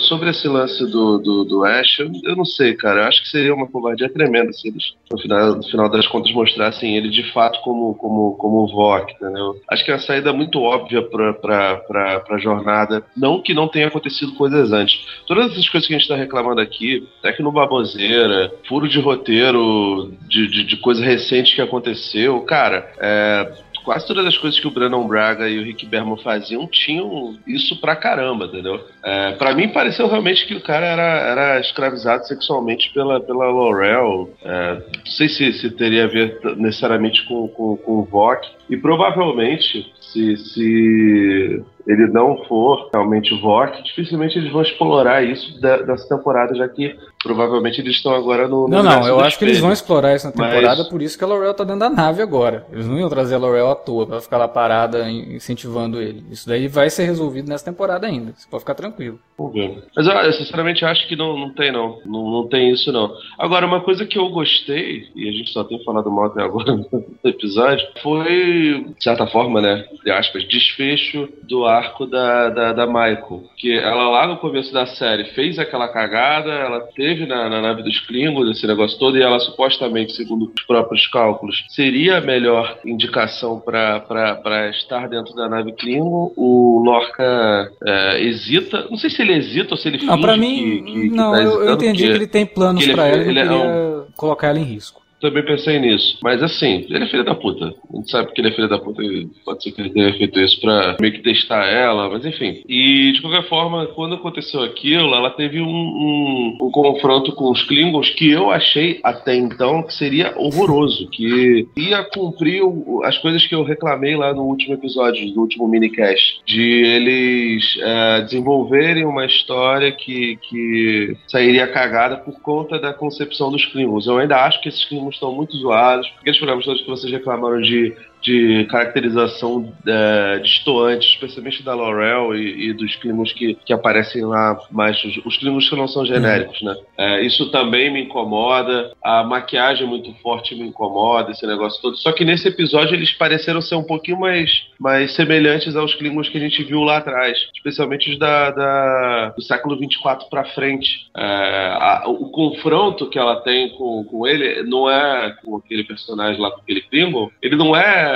Sobre 0.09 0.31
esse 0.31 0.47
lance 0.47 0.83
do, 0.87 1.19
do, 1.19 1.45
do 1.45 1.63
Ash, 1.63 1.99
eu, 1.99 2.11
eu, 2.23 2.35
não 2.35 2.43
sei, 2.43 2.73
cara. 2.73 3.01
Eu 3.01 3.07
acho 3.07 3.21
que 3.21 3.29
seria 3.29 3.53
uma 3.53 3.67
covardia 3.67 4.09
tremenda 4.09 4.51
se 4.51 4.67
eles, 4.67 4.95
no 5.11 5.19
final, 5.19 5.55
no 5.55 5.63
final 5.63 5.89
das 5.89 6.07
contas, 6.07 6.33
mostrassem 6.33 6.97
ele 6.97 7.09
de 7.09 7.31
fato 7.31 7.61
como, 7.61 7.93
como, 7.93 8.33
como 8.33 8.67
Vok, 8.67 9.13
entendeu? 9.13 9.55
Acho 9.69 9.85
que 9.85 9.91
é 9.91 9.93
uma 9.93 9.99
saída 9.99 10.33
muito 10.33 10.59
óbvia 10.59 11.03
pra, 11.03 11.33
pra, 11.33 11.75
pra, 11.77 12.19
pra 12.21 12.37
jornada. 12.39 13.03
Não 13.15 13.41
que 13.41 13.53
não 13.53 13.67
tenha 13.67 13.87
acontecido 13.87 14.33
coisas 14.33 14.71
antes. 14.71 14.99
Todas 15.27 15.51
essas 15.51 15.69
coisas 15.69 15.87
que 15.87 15.93
a 15.93 15.97
gente 15.97 16.07
tá 16.07 16.15
reclamando 16.15 16.59
aqui, 16.59 17.07
até 17.23 17.39
no 17.41 17.51
Baboseira, 17.51 18.51
furo 18.67 18.89
de 18.89 18.99
roteiro 18.99 20.11
de, 20.27 20.47
de, 20.47 20.63
de 20.65 20.77
coisa 20.77 21.05
recente 21.05 21.55
que 21.55 21.61
aconteceu, 21.61 22.41
cara, 22.41 22.91
é 22.99 23.68
quase 23.89 24.05
todas 24.05 24.23
as 24.23 24.37
coisas 24.37 24.59
que 24.59 24.67
o 24.67 24.69
Brandon 24.69 25.07
Braga 25.07 25.49
e 25.49 25.57
o 25.57 25.63
Rick 25.63 25.83
Berman 25.83 26.15
faziam 26.17 26.67
tinham 26.67 27.35
isso 27.47 27.81
pra 27.81 27.95
caramba, 27.95 28.45
entendeu? 28.45 28.87
É, 29.03 29.31
pra 29.31 29.55
mim 29.55 29.67
pareceu 29.69 30.07
realmente 30.07 30.45
que 30.45 30.53
o 30.53 30.61
cara 30.61 30.85
era, 30.85 31.01
era 31.01 31.59
escravizado 31.59 32.27
sexualmente 32.27 32.93
pela, 32.93 33.19
pela 33.19 33.45
Laurel. 33.45 34.29
É, 34.43 34.73
não 34.75 35.05
sei 35.07 35.27
se, 35.27 35.51
se 35.53 35.71
teria 35.71 36.03
a 36.03 36.07
ver 36.07 36.39
necessariamente 36.57 37.25
com, 37.25 37.47
com, 37.47 37.77
com 37.77 37.91
o 37.93 38.03
Vok. 38.03 38.47
E 38.69 38.77
provavelmente, 38.77 39.91
se, 39.99 40.37
se 40.37 41.63
ele 41.87 42.07
não 42.07 42.43
for 42.45 42.89
realmente 42.93 43.33
o 43.33 43.41
Vok, 43.41 43.81
dificilmente 43.83 44.37
eles 44.37 44.51
vão 44.51 44.61
explorar 44.61 45.23
isso 45.23 45.59
da, 45.59 45.77
dessa 45.77 46.15
temporada, 46.15 46.53
já 46.53 46.69
que 46.69 46.95
provavelmente 47.23 47.81
eles 47.81 47.95
estão 47.95 48.13
agora 48.13 48.47
no. 48.47 48.67
no 48.67 48.67
não, 48.67 48.83
não, 48.83 49.07
eu 49.07 49.19
acho 49.19 49.39
que 49.39 49.45
eles 49.45 49.59
vão 49.59 49.71
explorar 49.71 50.15
isso 50.15 50.27
na 50.27 50.31
temporada, 50.31 50.83
Mas... 50.83 50.87
por 50.87 51.01
isso 51.01 51.17
que 51.17 51.23
a 51.23 51.27
Laurel 51.27 51.53
tá 51.53 51.63
dentro 51.63 51.79
da 51.79 51.89
nave 51.89 52.21
agora. 52.21 52.67
Eles 52.71 52.87
não 52.87 52.99
iam 52.99 53.09
trazer 53.09 53.35
a 53.35 53.39
Laurel 53.39 53.71
à 53.71 53.75
toa 53.75 54.05
pra 54.05 54.21
ficar 54.21 54.37
lá 54.37 54.47
parada 54.47 55.09
incentivando 55.09 55.99
ele. 55.99 56.23
Isso 56.29 56.47
daí 56.47 56.67
vai 56.67 56.91
ser 56.91 57.05
resolvido 57.05 57.49
nessa 57.49 57.65
temporada 57.65 58.05
ainda. 58.05 58.33
Você 58.35 58.47
pode 58.47 58.61
ficar 58.61 58.75
tranquilo. 58.75 59.19
Vamos 59.39 59.53
ver. 59.53 59.83
Mas 59.95 60.05
eu, 60.05 60.33
sinceramente 60.33 60.83
acho 60.83 61.07
que 61.07 61.15
não, 61.15 61.37
não 61.37 61.53
tem, 61.53 61.71
não. 61.71 61.99
não. 62.05 62.29
Não 62.29 62.47
tem 62.47 62.71
isso, 62.71 62.91
não. 62.91 63.15
Agora, 63.37 63.65
uma 63.65 63.79
coisa 63.79 64.05
que 64.05 64.19
eu 64.19 64.29
gostei, 64.29 65.07
e 65.15 65.29
a 65.29 65.31
gente 65.31 65.51
só 65.51 65.63
tem 65.63 65.81
falado 65.83 66.11
mal 66.11 66.25
até 66.25 66.41
agora 66.41 66.75
no 66.75 67.05
episódio, 67.23 67.87
foi, 68.01 68.85
de 68.97 69.03
certa 69.03 69.25
forma, 69.27 69.61
né? 69.61 69.85
De 70.03 70.11
aspas, 70.11 70.43
desfecho 70.45 71.29
do 71.43 71.65
arco 71.65 72.05
da, 72.05 72.49
da, 72.49 72.73
da 72.73 72.85
Michael. 72.85 73.43
Que 73.57 73.77
ela 73.77 74.09
lá 74.09 74.27
no 74.27 74.37
começo 74.37 74.73
da 74.73 74.85
série 74.85 75.25
fez 75.33 75.57
aquela 75.57 75.87
cagada, 75.87 76.51
ela 76.51 76.81
teve 76.95 77.25
na, 77.25 77.49
na 77.49 77.61
nave 77.61 77.83
dos 77.83 77.99
Klingons 78.01 78.49
esse 78.49 78.67
negócio 78.67 78.99
todo, 78.99 79.17
e 79.17 79.21
ela 79.21 79.39
supostamente, 79.39 80.13
segundo 80.13 80.51
os 80.55 80.65
próprios 80.65 81.07
cálculos, 81.07 81.65
seria 81.69 82.17
a 82.17 82.21
melhor 82.21 82.77
indicação 82.85 83.59
para 83.59 84.69
estar 84.69 85.07
dentro 85.07 85.33
da 85.33 85.47
nave 85.47 85.71
Klingon. 85.73 86.33
O 86.35 86.81
Lorca 86.83 87.71
é, 87.85 88.21
hesita, 88.23 88.87
não 88.89 88.97
sei 88.97 89.09
se 89.09 89.21
ele 89.21 89.28
hesita 89.31 89.73
ou 89.73 89.77
se 89.77 89.87
ele 89.87 90.05
Não, 90.05 90.19
pra 90.19 90.37
mim, 90.37 90.83
que, 90.83 90.91
que, 90.91 91.09
não, 91.09 91.31
tá 91.31 91.41
eu, 91.41 91.63
eu, 91.63 91.73
entendi 91.73 92.03
que, 92.03 92.09
ele 92.09 92.27
tem 92.27 92.45
planos 92.45 92.85
para 92.87 93.07
ela 93.07 93.17
e 93.17 93.19
não 93.19 93.33
queria 93.33 93.43
é 93.43 93.51
um... 93.51 94.05
colocar 94.15 94.47
ela 94.47 94.59
em 94.59 94.63
risco. 94.63 95.01
Também 95.19 95.43
pensei 95.43 95.79
nisso. 95.79 96.17
Mas 96.21 96.41
assim, 96.41 96.85
ele 96.89 97.03
é 97.03 97.07
filho 97.07 97.25
da 97.25 97.35
puta. 97.35 97.73
A 97.93 97.97
gente 97.97 98.09
sabe 98.09 98.31
que 98.31 98.41
ele 98.41 98.49
é 98.49 98.51
filho 98.51 98.69
da 98.69 98.79
puta 98.79 99.03
e 99.03 99.27
pode 99.43 99.63
ser 99.63 99.71
que 99.71 99.81
ele 99.81 99.89
tenha 99.89 100.13
feito 100.13 100.39
isso 100.39 100.59
pra 100.61 100.97
meio 100.99 101.13
que 101.13 101.21
testar 101.21 101.65
ela, 101.65 102.09
mas 102.09 102.25
enfim. 102.25 102.61
E 102.67 103.11
de 103.13 103.21
qualquer 103.21 103.47
forma, 103.47 103.87
quando 103.87 104.15
aconteceu 104.15 104.61
aquilo, 104.63 105.13
ela 105.13 105.29
teve 105.31 105.61
um, 105.61 105.67
um, 105.67 106.57
um 106.61 106.71
confronto 106.71 107.33
com 107.33 107.51
os 107.51 107.63
Klingons 107.63 108.09
que 108.09 108.31
eu 108.31 108.49
achei 108.49 108.99
até 109.03 109.35
então 109.35 109.83
que 109.83 109.93
seria 109.93 110.33
horroroso. 110.37 111.09
Que 111.09 111.67
ia 111.75 112.03
cumprir 112.03 112.61
as 113.03 113.17
coisas 113.17 113.45
que 113.45 113.55
eu 113.55 113.63
reclamei 113.63 114.15
lá 114.15 114.33
no 114.33 114.43
último 114.43 114.73
episódio, 114.73 115.33
no 115.33 115.41
último 115.41 115.67
minicast. 115.67 116.41
De 116.45 116.61
eles 116.61 117.77
é, 117.81 118.21
desenvolverem 118.21 119.05
uma 119.05 119.25
história 119.25 119.91
que, 119.91 120.37
que 120.49 121.17
sairia 121.27 121.67
cagada 121.67 122.17
por 122.17 122.39
conta 122.41 122.79
da 122.79 122.93
concepção 122.93 123.51
dos 123.51 123.65
Klingons. 123.65 124.07
Eu 124.07 124.17
ainda 124.17 124.37
acho 124.45 124.61
que 124.61 124.69
esses 124.69 124.85
Klingons 124.85 125.08
estão 125.09 125.33
muito 125.33 125.55
zoados. 125.57 126.11
Aqueles 126.19 126.37
programas 126.37 126.65
todos 126.65 126.81
que 126.81 126.89
vocês 126.89 127.11
reclamaram 127.11 127.61
de 127.61 127.95
de 128.21 128.65
caracterização 128.69 129.73
é, 129.87 130.39
distoante, 130.39 131.07
especialmente 131.07 131.63
da 131.63 131.73
Laurel 131.73 132.35
e, 132.35 132.69
e 132.69 132.73
dos 132.73 132.95
climas 132.97 133.31
que, 133.31 133.55
que 133.65 133.73
aparecem 133.73 134.23
lá, 134.25 134.59
mais 134.71 135.01
os, 135.03 135.17
os 135.25 135.37
que 135.37 135.75
não 135.75 135.87
são 135.87 136.05
genéricos, 136.05 136.61
né? 136.61 136.75
É, 136.97 137.21
isso 137.21 137.49
também 137.51 137.91
me 137.91 138.03
incomoda, 138.03 138.91
a 139.03 139.23
maquiagem 139.23 139.87
muito 139.87 140.13
forte 140.21 140.55
me 140.55 140.67
incomoda, 140.67 141.31
esse 141.31 141.45
negócio 141.47 141.81
todo. 141.81 141.97
Só 141.97 142.11
que 142.11 142.25
nesse 142.25 142.47
episódio 142.47 142.95
eles 142.95 143.11
pareceram 143.11 143.61
ser 143.61 143.75
um 143.75 143.83
pouquinho 143.83 144.19
mais, 144.19 144.67
mais 144.79 145.13
semelhantes 145.13 145.75
aos 145.75 145.95
climas 145.95 146.27
que 146.29 146.37
a 146.37 146.41
gente 146.41 146.63
viu 146.63 146.81
lá 146.81 146.97
atrás, 146.97 147.37
especialmente 147.55 148.11
os 148.11 148.19
da, 148.19 148.51
da 148.51 149.29
do 149.29 149.41
século 149.41 149.77
24 149.77 150.29
para 150.29 150.45
frente. 150.45 151.07
É, 151.15 151.23
a, 151.23 152.03
o 152.07 152.29
confronto 152.29 153.09
que 153.09 153.17
ela 153.17 153.37
tem 153.37 153.69
com, 153.69 154.03
com 154.03 154.27
ele 154.27 154.63
não 154.63 154.89
é 154.89 155.35
com 155.43 155.57
aquele 155.57 155.83
personagem 155.83 156.39
lá, 156.41 156.51
com 156.51 156.61
aquele 156.61 156.81
Klingon, 156.81 157.29
ele 157.41 157.55
não 157.55 157.75
é 157.75 158.08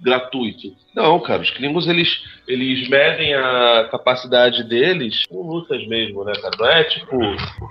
gratuito. 0.00 0.72
Não, 0.98 1.20
cara, 1.20 1.42
os 1.42 1.50
Klingons 1.50 1.86
eles, 1.86 2.08
eles 2.48 2.88
medem 2.88 3.32
a 3.32 3.86
capacidade 3.88 4.64
deles 4.64 5.24
com 5.28 5.42
lutas 5.42 5.86
mesmo, 5.86 6.24
né, 6.24 6.32
cara? 6.32 6.56
Não 6.58 6.66
é 6.66 6.84
tipo 6.84 7.16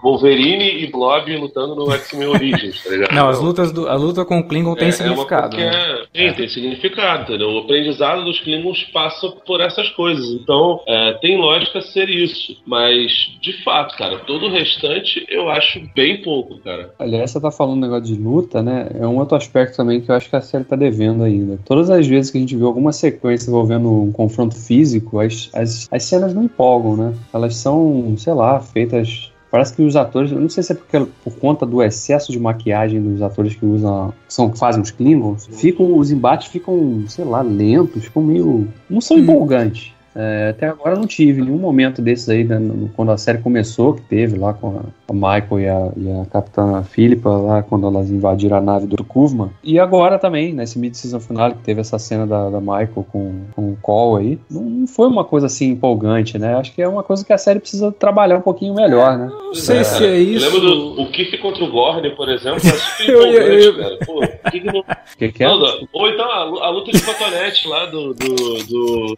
Wolverine 0.02 0.84
e 0.84 0.88
Blob 0.90 1.36
lutando 1.36 1.76
no 1.76 1.92
X-Men 1.92 2.28
Origins, 2.28 2.82
tá 2.82 2.90
ligado? 2.90 3.13
Não, 3.13 3.28
as 3.28 3.42
lutas 3.42 3.74
do, 3.74 3.90
a 3.90 3.96
luta 3.96 4.24
com 4.24 4.40
o 4.40 4.48
Klingon 4.48 4.76
tem 4.76 4.88
é, 4.88 4.92
significado. 4.92 5.60
É 5.60 5.66
né? 5.66 6.06
Sim, 6.16 6.34
tem 6.34 6.48
significado, 6.48 7.24
entendeu? 7.24 7.50
O 7.50 7.60
aprendizado 7.60 8.24
dos 8.24 8.40
Klingons 8.40 8.84
passa 8.94 9.30
por 9.46 9.60
essas 9.60 9.90
coisas. 9.90 10.26
Então, 10.30 10.82
é, 10.88 11.13
tem 11.13 11.38
lógica 11.38 11.82
ser 11.82 12.10
isso. 12.10 12.56
Mas, 12.66 13.12
de 13.42 13.62
fato, 13.63 13.98
cara, 13.98 14.20
todo 14.20 14.46
o 14.46 14.52
restante 14.52 15.26
eu 15.28 15.50
acho 15.50 15.82
bem 15.94 16.22
pouco, 16.22 16.60
cara. 16.60 16.94
Aliás, 16.98 17.32
você 17.32 17.42
tá 17.42 17.52
falando 17.52 17.78
um 17.78 17.82
negócio 17.82 18.06
de 18.06 18.16
luta, 18.16 18.63
né? 18.63 18.90
É 18.98 19.06
um 19.06 19.18
outro 19.18 19.36
aspecto 19.36 19.76
também 19.76 20.00
que 20.00 20.10
eu 20.10 20.16
acho 20.16 20.30
que 20.30 20.36
a 20.38 20.42
série 20.42 20.63
tá 20.63 20.78
devendo 20.78 21.24
ainda. 21.24 21.60
Todas 21.68 21.90
as 21.90 22.08
vezes 22.08 22.32
que 22.32 22.38
a 22.38 22.42
gente 22.42 22.56
viu 22.56 22.66
alguma 22.66 22.94
sequência 22.94 23.50
envolvendo 23.50 23.92
um 23.92 24.12
confronto 24.12 24.56
físico, 24.56 25.20
as, 25.20 25.50
as, 25.54 25.86
as 25.92 26.04
cenas 26.04 26.34
não 26.34 26.44
empolgam, 26.44 26.96
né? 26.96 27.14
Elas 27.34 27.58
são, 27.58 28.16
sei 28.18 28.34
lá, 28.34 28.60
feitas 28.62 29.32
Parece 29.50 29.74
que 29.74 29.82
os 29.82 29.96
atores, 29.96 30.32
eu 30.32 30.40
não 30.40 30.50
sei 30.50 30.62
se 30.62 30.74
é 30.74 30.76
porque, 30.76 31.00
por 31.24 31.36
conta 31.38 31.66
do 31.66 31.82
excesso 31.82 32.32
de 32.32 32.40
maquiagem 32.40 33.02
dos 33.02 33.22
atores 33.22 33.56
que 33.56 33.66
usam, 33.66 34.14
são, 34.28 34.54
fazem 34.54 34.82
os 34.82 34.92
Klingons, 34.92 35.48
ficam, 35.48 35.98
os 35.98 36.12
embates 36.12 36.48
ficam, 36.48 37.06
sei 37.08 37.24
lá, 37.24 37.42
lentos, 37.42 38.04
ficam 38.04 38.22
meio. 38.22 38.68
não 38.90 39.00
são 39.00 39.16
hum. 39.16 39.22
empolgantes. 39.22 39.94
É, 40.18 40.50
até 40.50 40.68
agora 40.68 40.96
não 40.96 41.06
tive 41.06 41.44
nenhum 41.44 41.60
momento 41.60 42.02
desses 42.02 42.28
aí, 42.28 42.44
né, 42.44 42.60
quando 42.96 43.12
a 43.12 43.18
série 43.18 43.38
começou, 43.38 43.94
que 43.94 44.02
teve 44.02 44.36
lá 44.36 44.52
com 44.52 44.80
a, 44.80 44.82
a 45.08 45.14
Michael 45.14 45.60
e 45.60 45.68
a, 45.68 45.92
e 45.96 46.22
a 46.22 46.26
Capitã 46.26 46.82
Philippa, 46.82 47.30
lá 47.30 47.62
quando 47.62 47.86
elas 47.86 48.10
invadiram 48.10 48.58
a 48.58 48.62
nave 48.62 48.88
do 48.88 49.04
Kuvma. 49.04 49.54
E 49.64 49.80
agora 49.80 50.18
também, 50.18 50.54
nesse 50.54 50.80
mid-season 50.80 51.20
final, 51.20 51.52
que 51.52 51.60
teve 51.60 51.82
essa 51.82 52.00
cena 52.00 52.26
da, 52.26 52.50
da 52.50 52.60
Michael 52.60 53.06
com, 53.12 53.42
com 53.56 53.72
o 53.74 53.78
Cole 53.80 54.26
aí, 54.26 54.40
não, 54.50 54.64
não, 54.64 54.88
foi 54.88 55.08
uma 55.08 55.24
coisa 55.24 55.46
assim 55.46 55.70
empolgante, 55.70 56.40
né? 56.40 56.56
Acho 56.56 56.74
que 56.74 56.82
é 56.82 56.88
uma 56.88 57.04
coisa 57.04 57.24
que 57.24 57.32
a 57.32 57.38
série 57.38 57.60
precisa 57.60 57.92
trabalhar 57.92 58.38
um 58.38 58.42
pouquinho 58.42 58.74
melhor, 58.74 59.20
né? 59.20 59.28
Não 59.28 59.54
sei 59.54 59.78
é, 59.78 59.84
se 59.84 60.04
é 60.04 60.18
isso. 60.18 60.46
Lembra 60.46 60.62
do 60.62 61.02
o 61.02 61.12
Kiff 61.12 61.38
contra 61.38 61.64
o 61.64 61.72
Gorne, 61.72 62.10
por 62.16 62.28
exemplo? 62.28 62.58
É 62.58 62.72
super 62.72 63.06
empolgante, 63.14 63.66
eu, 63.66 63.78
cara. 63.78 63.98
Pô, 64.04 64.20
que, 64.50 64.60
que, 64.60 64.66
não... 64.66 64.84
que, 65.16 65.32
que 65.32 65.44
é? 65.44 65.48
Ou 65.48 66.10
então 66.10 66.26
a, 66.26 66.66
a 66.66 66.70
luta 66.70 66.92
de 66.92 67.04
cotonete 67.04 67.68
lá 67.68 67.86
do, 67.86 68.16
do, 68.16 68.36
do 68.36 69.18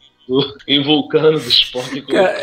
em 0.67 0.83
Vulcano 0.83 1.39
do 1.39 1.47
Spock 1.47 2.01
com, 2.01 2.11
cara, 2.13 2.35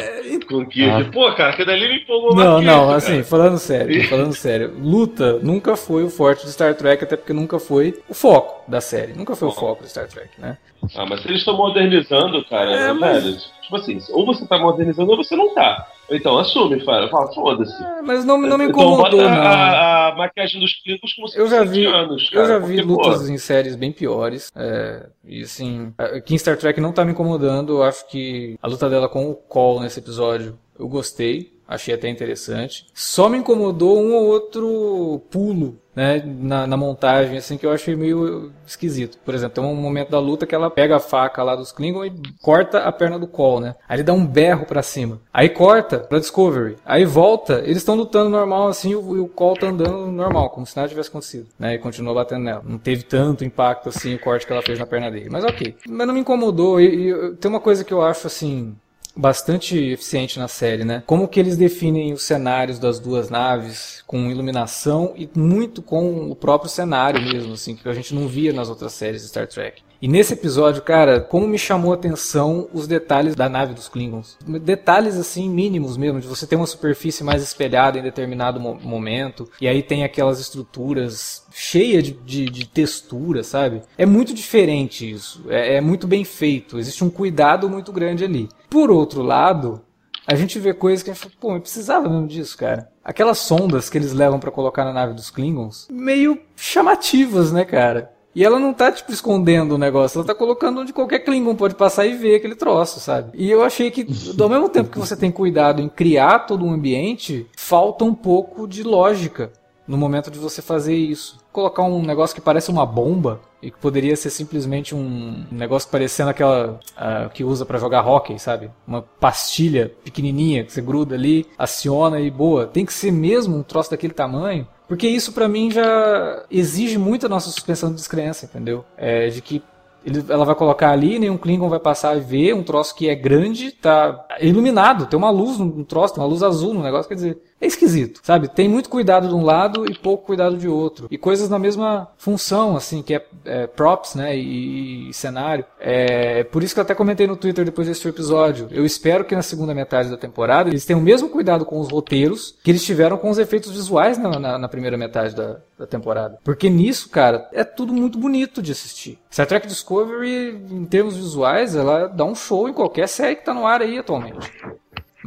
com 0.49 0.57
o 0.57 0.67
Kirk. 0.67 0.91
Ah. 0.91 1.11
Pô, 1.13 1.33
cara, 1.33 1.51
aquilo 1.51 1.71
ali 1.71 1.89
me 1.89 1.97
empolgou 2.03 2.35
Não, 2.35 2.61
não, 2.61 2.91
assim, 2.91 3.23
falando 3.23 3.59
sério, 3.59 4.07
falando 4.09 4.35
sério, 4.35 4.75
luta 4.79 5.39
nunca 5.43 5.77
foi 5.77 6.03
o 6.03 6.11
forte 6.11 6.45
de 6.45 6.53
Star 6.53 6.75
Trek, 6.75 7.05
até 7.05 7.17
porque 7.17 7.33
nunca 7.33 7.59
foi 7.59 7.95
o 8.09 8.15
foco 8.15 8.69
da 8.71 8.81
série. 8.81 9.13
Nunca 9.13 9.37
foi 9.37 9.49
o 9.49 9.53
foco 9.53 9.83
de 9.83 9.91
Star 9.91 10.09
Trek, 10.09 10.31
né? 10.39 10.59
Ah, 10.95 11.07
mas 11.07 11.25
eles 11.25 11.39
estão 11.39 11.57
modernizando, 11.57 12.45
cara, 12.45 12.71
é, 12.71 12.87
né, 12.89 12.93
mas... 12.93 13.25
velho? 13.25 13.37
Tipo 13.63 13.77
assim, 13.77 13.99
ou 14.11 14.25
você 14.25 14.47
tá 14.47 14.59
modernizando 14.59 15.11
ou 15.11 15.17
você 15.17 15.35
não 15.35 15.53
tá. 15.55 15.89
Então 16.11 16.39
assume, 16.39 16.85
fala, 16.85 17.09
fala 17.09 17.33
foda-se. 17.33 17.83
É, 17.83 18.03
mas 18.03 18.25
não, 18.25 18.41
não 18.41 18.57
me 18.57 18.67
incomodou, 18.67 19.21
então, 19.21 19.29
bota 19.29 19.37
não. 19.37 19.43
A, 19.43 20.09
a 20.09 20.17
maquiagem 20.17 20.61
dos 20.61 20.75
Klingons 20.83 21.13
como 21.15 21.29
se 21.29 21.39
eu 21.39 21.49
já 21.49 21.65
vi, 21.65 21.85
anos, 21.85 22.31
cara, 22.31 22.45
Eu 22.45 22.49
já 22.49 22.59
vi 22.59 22.77
porque, 22.77 22.83
lutas 22.83 23.23
pô... 23.23 23.29
em 23.29 23.39
séries 23.39 23.77
bem 23.77 23.91
piores. 23.91 24.53
É, 24.55 25.07
e 25.25 25.43
assim, 25.43 25.93
aqui 25.99 26.35
em 26.35 26.39
Star 26.39 26.57
Trek 26.57 26.81
não 26.81 26.93
tá 26.93 27.05
me 27.05 27.13
incomodando. 27.13 27.79
Eu 27.79 27.83
acho 27.83 28.07
que 28.09 28.57
a 28.63 28.69
luta 28.69 28.89
dela 28.89 29.09
com 29.09 29.31
o 29.31 29.35
Cole 29.35 29.81
nesse 29.81 29.99
episódio 29.99 30.59
eu 30.79 30.89
gostei. 30.89 31.56
Achei 31.69 31.95
até 31.95 32.09
interessante. 32.09 32.87
Só 32.95 33.29
me 33.29 33.39
incomodou 33.39 34.01
um 34.01 34.15
ou 34.15 34.27
outro 34.27 35.21
pulo 35.31 35.79
né, 35.97 36.23
na, 36.27 36.67
na, 36.67 36.77
montagem, 36.77 37.39
assim, 37.39 37.57
que 37.57 37.65
eu 37.65 37.73
achei 37.73 37.97
meio 37.97 38.53
esquisito. 38.67 39.19
Por 39.25 39.35
exemplo, 39.35 39.55
tem 39.55 39.65
um 39.65 39.75
momento 39.75 40.11
da 40.11 40.21
luta 40.21 40.47
que 40.47 40.55
ela 40.55 40.71
pega 40.71 40.97
a 40.97 41.01
faca 41.01 41.43
lá 41.43 41.57
dos 41.57 41.73
Klingon 41.73 42.05
e 42.05 42.13
corta 42.43 42.81
a 42.81 42.93
perna 42.93 43.19
do 43.19 43.27
Cole, 43.27 43.65
né? 43.65 43.75
Aí 43.89 43.97
ele 43.97 44.03
dá 44.03 44.13
um 44.13 44.27
berro 44.27 44.67
pra 44.67 44.83
cima. 44.83 45.19
Aí 45.33 45.49
corta 45.49 46.01
pra 46.01 46.19
Discovery. 46.19 46.77
Aí 46.85 47.07
volta, 47.07 47.63
eles 47.65 47.79
estão 47.79 47.95
lutando 47.95 48.29
normal, 48.29 48.69
assim, 48.69 48.91
e 48.91 48.97
o, 48.97 49.25
o 49.25 49.29
Cole 49.29 49.59
tá 49.59 49.69
andando 49.69 50.09
normal, 50.09 50.51
como 50.51 50.67
se 50.67 50.77
nada 50.77 50.89
tivesse 50.89 51.09
acontecido, 51.09 51.47
né? 51.59 51.75
E 51.75 51.79
continua 51.79 52.13
batendo 52.13 52.45
nela. 52.45 52.63
Não 52.63 52.79
teve 52.79 53.03
tanto 53.03 53.43
impacto, 53.43 53.89
assim, 53.89 54.15
o 54.15 54.19
corte 54.19 54.47
que 54.47 54.53
ela 54.53 54.63
fez 54.63 54.79
na 54.79 54.87
perna 54.87 55.11
dele. 55.11 55.31
Mas 55.31 55.45
ok. 55.45 55.77
Mas 55.89 56.07
não 56.07 56.13
me 56.13 56.21
incomodou. 56.21 56.79
E, 56.79 57.11
e 57.11 57.33
tem 57.37 57.51
uma 57.51 57.61
coisa 57.61 57.83
que 57.83 57.95
eu 57.95 58.03
acho, 58.03 58.27
assim, 58.27 58.77
bastante 59.17 59.77
eficiente 59.79 60.39
na 60.39 60.49
série, 60.49 60.85
né? 60.85 61.03
Como 61.07 61.27
que 61.27 61.41
eles 61.41 61.57
definem 61.57 62.13
os 62.13 62.23
cenários 62.23 62.79
das 62.79 62.99
duas 62.99 63.31
naves 63.31 64.03
com 64.07 64.31
iluminação 64.31 65.15
e 65.17 65.29
muito 65.35 65.81
com 65.83 66.31
o 66.31 66.37
próprio 66.37 66.71
cenário 66.71 67.21
mesmo, 67.21 67.55
assim, 67.55 67.75
que 67.75 67.89
a 67.89 67.95
gente 67.95 68.15
não 68.15 68.29
via 68.29 68.53
nas 68.53 68.69
outras 68.69 68.93
séries 68.93 69.23
de 69.23 69.29
Star 69.29 69.47
Trek. 69.47 69.87
E 70.01 70.09
nesse 70.09 70.35
episódio, 70.35 70.83
cara, 70.83 71.21
como 71.21 71.49
me 71.49 71.59
chamou 71.59 71.93
a 71.93 71.95
atenção 71.95 72.69
os 72.73 72.87
detalhes 72.87 73.35
da 73.35 73.49
nave 73.49 73.73
dos 73.73 73.89
Klingons. 73.89 74.37
Detalhes 74.63 75.17
assim 75.17 75.49
mínimos 75.49 75.97
mesmo, 75.97 76.21
de 76.21 76.27
você 76.27 76.47
ter 76.47 76.57
uma 76.57 76.67
superfície 76.67 77.25
mais 77.25 77.43
espelhada 77.43 77.99
em 77.99 78.03
determinado 78.03 78.61
mo 78.61 78.79
momento, 78.83 79.49
e 79.61 79.67
aí 79.67 79.83
tem 79.83 80.05
aquelas 80.05 80.39
estruturas 80.39 81.45
cheias 81.53 82.05
de, 82.05 82.13
de, 82.13 82.45
de, 82.45 82.67
textura, 82.67 83.43
sabe? 83.43 83.83
É 83.97 84.05
muito 84.05 84.35
diferente 84.35 85.11
isso. 85.11 85.45
É, 85.49 85.77
é 85.77 85.81
muito 85.81 86.07
bem 86.07 86.25
feito. 86.25 86.79
Existe 86.79 87.03
um 87.03 87.09
cuidado 87.09 87.69
muito 87.69 87.91
grande 87.91 88.23
ali. 88.25 88.49
Por 88.69 88.91
outro 88.91 89.23
lado, 89.23 89.83
a 90.27 90.35
gente 90.35 90.59
vê 90.59 90.75
coisas 90.75 91.03
que 91.03 91.11
a 91.11 91.15
gente 91.15 91.23
fala, 91.23 91.35
pô, 91.41 91.55
eu 91.55 91.61
precisava 91.61 92.09
mesmo 92.09 92.27
disso, 92.27 92.59
cara. 92.59 92.91
Aquelas 93.05 93.39
sondas 93.39 93.89
que 93.89 93.97
eles 93.97 94.13
levam 94.13 94.41
para 94.41 94.51
colocar 94.51 94.85
na 94.85 94.93
nave 94.93 95.15
dos 95.15 95.31
Klingons, 95.31 95.87
meio 95.91 96.39
chamativas, 96.57 97.53
né, 97.53 97.65
cara? 97.65 98.13
E 98.35 98.45
ela 98.45 98.59
não 98.59 98.75
tá, 98.75 98.93
tipo, 98.93 99.11
escondendo 99.11 99.77
o 99.77 99.79
negócio, 99.79 100.19
ela 100.19 100.27
tá 100.27 100.35
colocando 100.35 100.81
onde 100.81 100.93
qualquer 100.93 101.21
Klingon 101.21 101.55
pode 101.55 101.75
passar 101.75 102.05
e 102.05 102.15
ver 102.15 102.35
aquele 102.35 102.55
troço, 102.55 103.01
sabe? 103.01 103.31
E 103.33 103.51
eu 103.51 103.65
achei 103.65 103.91
que, 103.91 104.07
ao 104.39 104.49
mesmo 104.51 104.69
tempo 104.69 104.91
que 104.91 104.99
você 104.99 105.17
tem 105.17 105.31
cuidado 105.31 105.81
em 105.81 105.89
criar 105.89 106.41
todo 106.41 106.63
um 106.63 106.71
ambiente, 106.71 107.47
falta 107.57 108.05
um 108.05 108.13
pouco 108.13 108.69
de 108.69 108.83
lógica 108.83 109.51
no 109.87 109.97
momento 109.97 110.31
de 110.31 110.39
você 110.39 110.61
fazer 110.61 110.95
isso. 110.95 111.39
Colocar 111.53 111.83
um 111.83 112.03
negócio 112.03 112.35
que 112.35 112.41
parece 112.41 112.71
uma 112.71 112.85
bomba 112.85 113.41
e 113.63 113.71
que 113.71 113.79
poderia 113.79 114.15
ser 114.17 114.31
simplesmente 114.31 114.95
um 114.95 115.45
negócio 115.51 115.89
parecendo 115.89 116.31
aquela 116.31 116.81
uh, 116.97 117.31
que 117.31 117.45
usa 117.45 117.65
para 117.65 117.79
jogar 117.79 118.07
hockey, 118.07 118.39
sabe? 118.39 118.71
Uma 118.87 119.03
pastilha 119.03 119.93
pequenininha 120.05 120.65
que 120.65 120.73
você 120.73 120.83
gruda 120.83 121.15
ali, 121.15 121.47
aciona 121.57 122.21
e 122.21 122.31
boa. 122.31 122.67
Tem 122.67 122.85
que 122.85 122.93
ser 122.93 123.11
mesmo 123.11 123.57
um 123.57 123.63
troço 123.63 123.91
daquele 123.91 124.13
tamanho. 124.13 124.67
Porque 124.89 125.09
isso 125.09 125.33
para 125.33 125.49
mim 125.49 125.71
já 125.71 126.45
exige 126.51 126.99
muito 126.99 127.27
a 127.27 127.29
nossa 127.29 127.51
suspensão 127.51 127.91
de 127.91 127.97
descrença, 127.97 128.47
entendeu? 128.47 128.85
É, 128.97 129.29
de 129.29 129.41
que 129.43 129.63
ele, 130.05 130.25
ela 130.29 130.45
vai 130.45 130.55
colocar 130.55 130.91
ali, 130.91 131.19
nenhum 131.19 131.37
Klingon 131.37 131.69
vai 131.69 131.81
passar 131.81 132.17
e 132.17 132.21
ver 132.21 132.55
um 132.55 132.63
troço 132.63 132.95
que 132.95 133.09
é 133.09 133.15
grande, 133.15 133.73
tá 133.73 134.25
iluminado, 134.41 135.07
tem 135.07 135.19
uma 135.19 135.31
luz 135.31 135.59
no 135.59 135.85
troço, 135.85 136.15
tem 136.15 136.23
uma 136.23 136.29
luz 136.29 136.45
azul 136.45 136.73
no 136.73 136.83
negócio, 136.83 137.09
quer 137.09 137.17
dizer, 137.17 137.39
é 137.61 137.67
esquisito, 137.67 138.21
sabe? 138.23 138.49
Tem 138.49 138.69
muito 138.69 138.89
cuidado 138.89 139.29
de 139.29 139.35
um 139.35 139.43
lado 139.43 139.91
e 139.91 139.95
pouco 139.95 140.27
cuidado 140.27 140.57
de 140.57 140.69
outro. 140.69 141.09
E 141.11 141.17
coisas 141.17 141.49
na 141.49 141.59
mesma 141.59 142.09
função, 142.19 142.77
assim, 142.77 143.03
que 143.03 143.15
é, 143.15 143.27
é 143.45 143.67
props, 143.67 144.15
né, 144.15 144.37
e, 144.37 145.09
e, 145.09 145.15
cenário. 145.15 145.65
É 145.81 146.45
por 146.45 146.63
isso 146.63 146.75
que 146.75 146.81
eu 146.81 146.85
até 146.85 146.95
comentei 146.95 147.27
no 147.27 147.37
Twitter 147.37 147.65
depois 147.65 147.89
desse 147.89 148.07
episódio. 148.07 148.69
Eu 148.71 148.85
espero 148.85 149.25
que 149.25 149.35
na 149.35 149.43
segunda 149.43 149.75
metade 149.75 150.11
da 150.11 150.17
temporada 150.17 150.69
eles 150.69 150.85
tenham 150.85 151.01
o 151.01 151.03
mesmo 151.03 151.29
cuidado 151.29 151.65
com 151.65 151.81
os 151.81 151.91
roteiros 151.91 152.57
que 152.63 152.71
eles 152.71 152.85
tiveram 152.85 153.17
com 153.17 153.31
os 153.31 153.39
efeitos 153.39 153.73
visuais 153.73 154.19
na, 154.19 154.39
na, 154.39 154.59
na 154.59 154.69
primeira 154.69 154.97
metade 154.97 155.35
da, 155.35 155.57
da 155.79 155.87
temporada. 155.87 156.39
Porque 156.45 156.69
nisso, 156.69 157.09
cara, 157.09 157.49
é 157.53 157.65
tudo 157.65 157.93
muito 157.93 158.19
bonito 158.19 158.61
de 158.61 158.73
assistir. 158.73 159.19
Star 159.31 159.47
Trek 159.47 159.67
Discovery, 159.67 160.63
em 160.71 160.85
termos 160.85 161.17
visuais, 161.17 161.75
ela 161.75 162.07
dá 162.07 162.25
um 162.25 162.35
show 162.35 162.69
em 162.69 162.73
qualquer 162.73 163.09
série 163.09 163.37
que 163.37 163.45
tá 163.45 163.55
no 163.55 163.67
ar 163.67 163.81
aí 163.81 163.99
atualmente. 163.99 164.51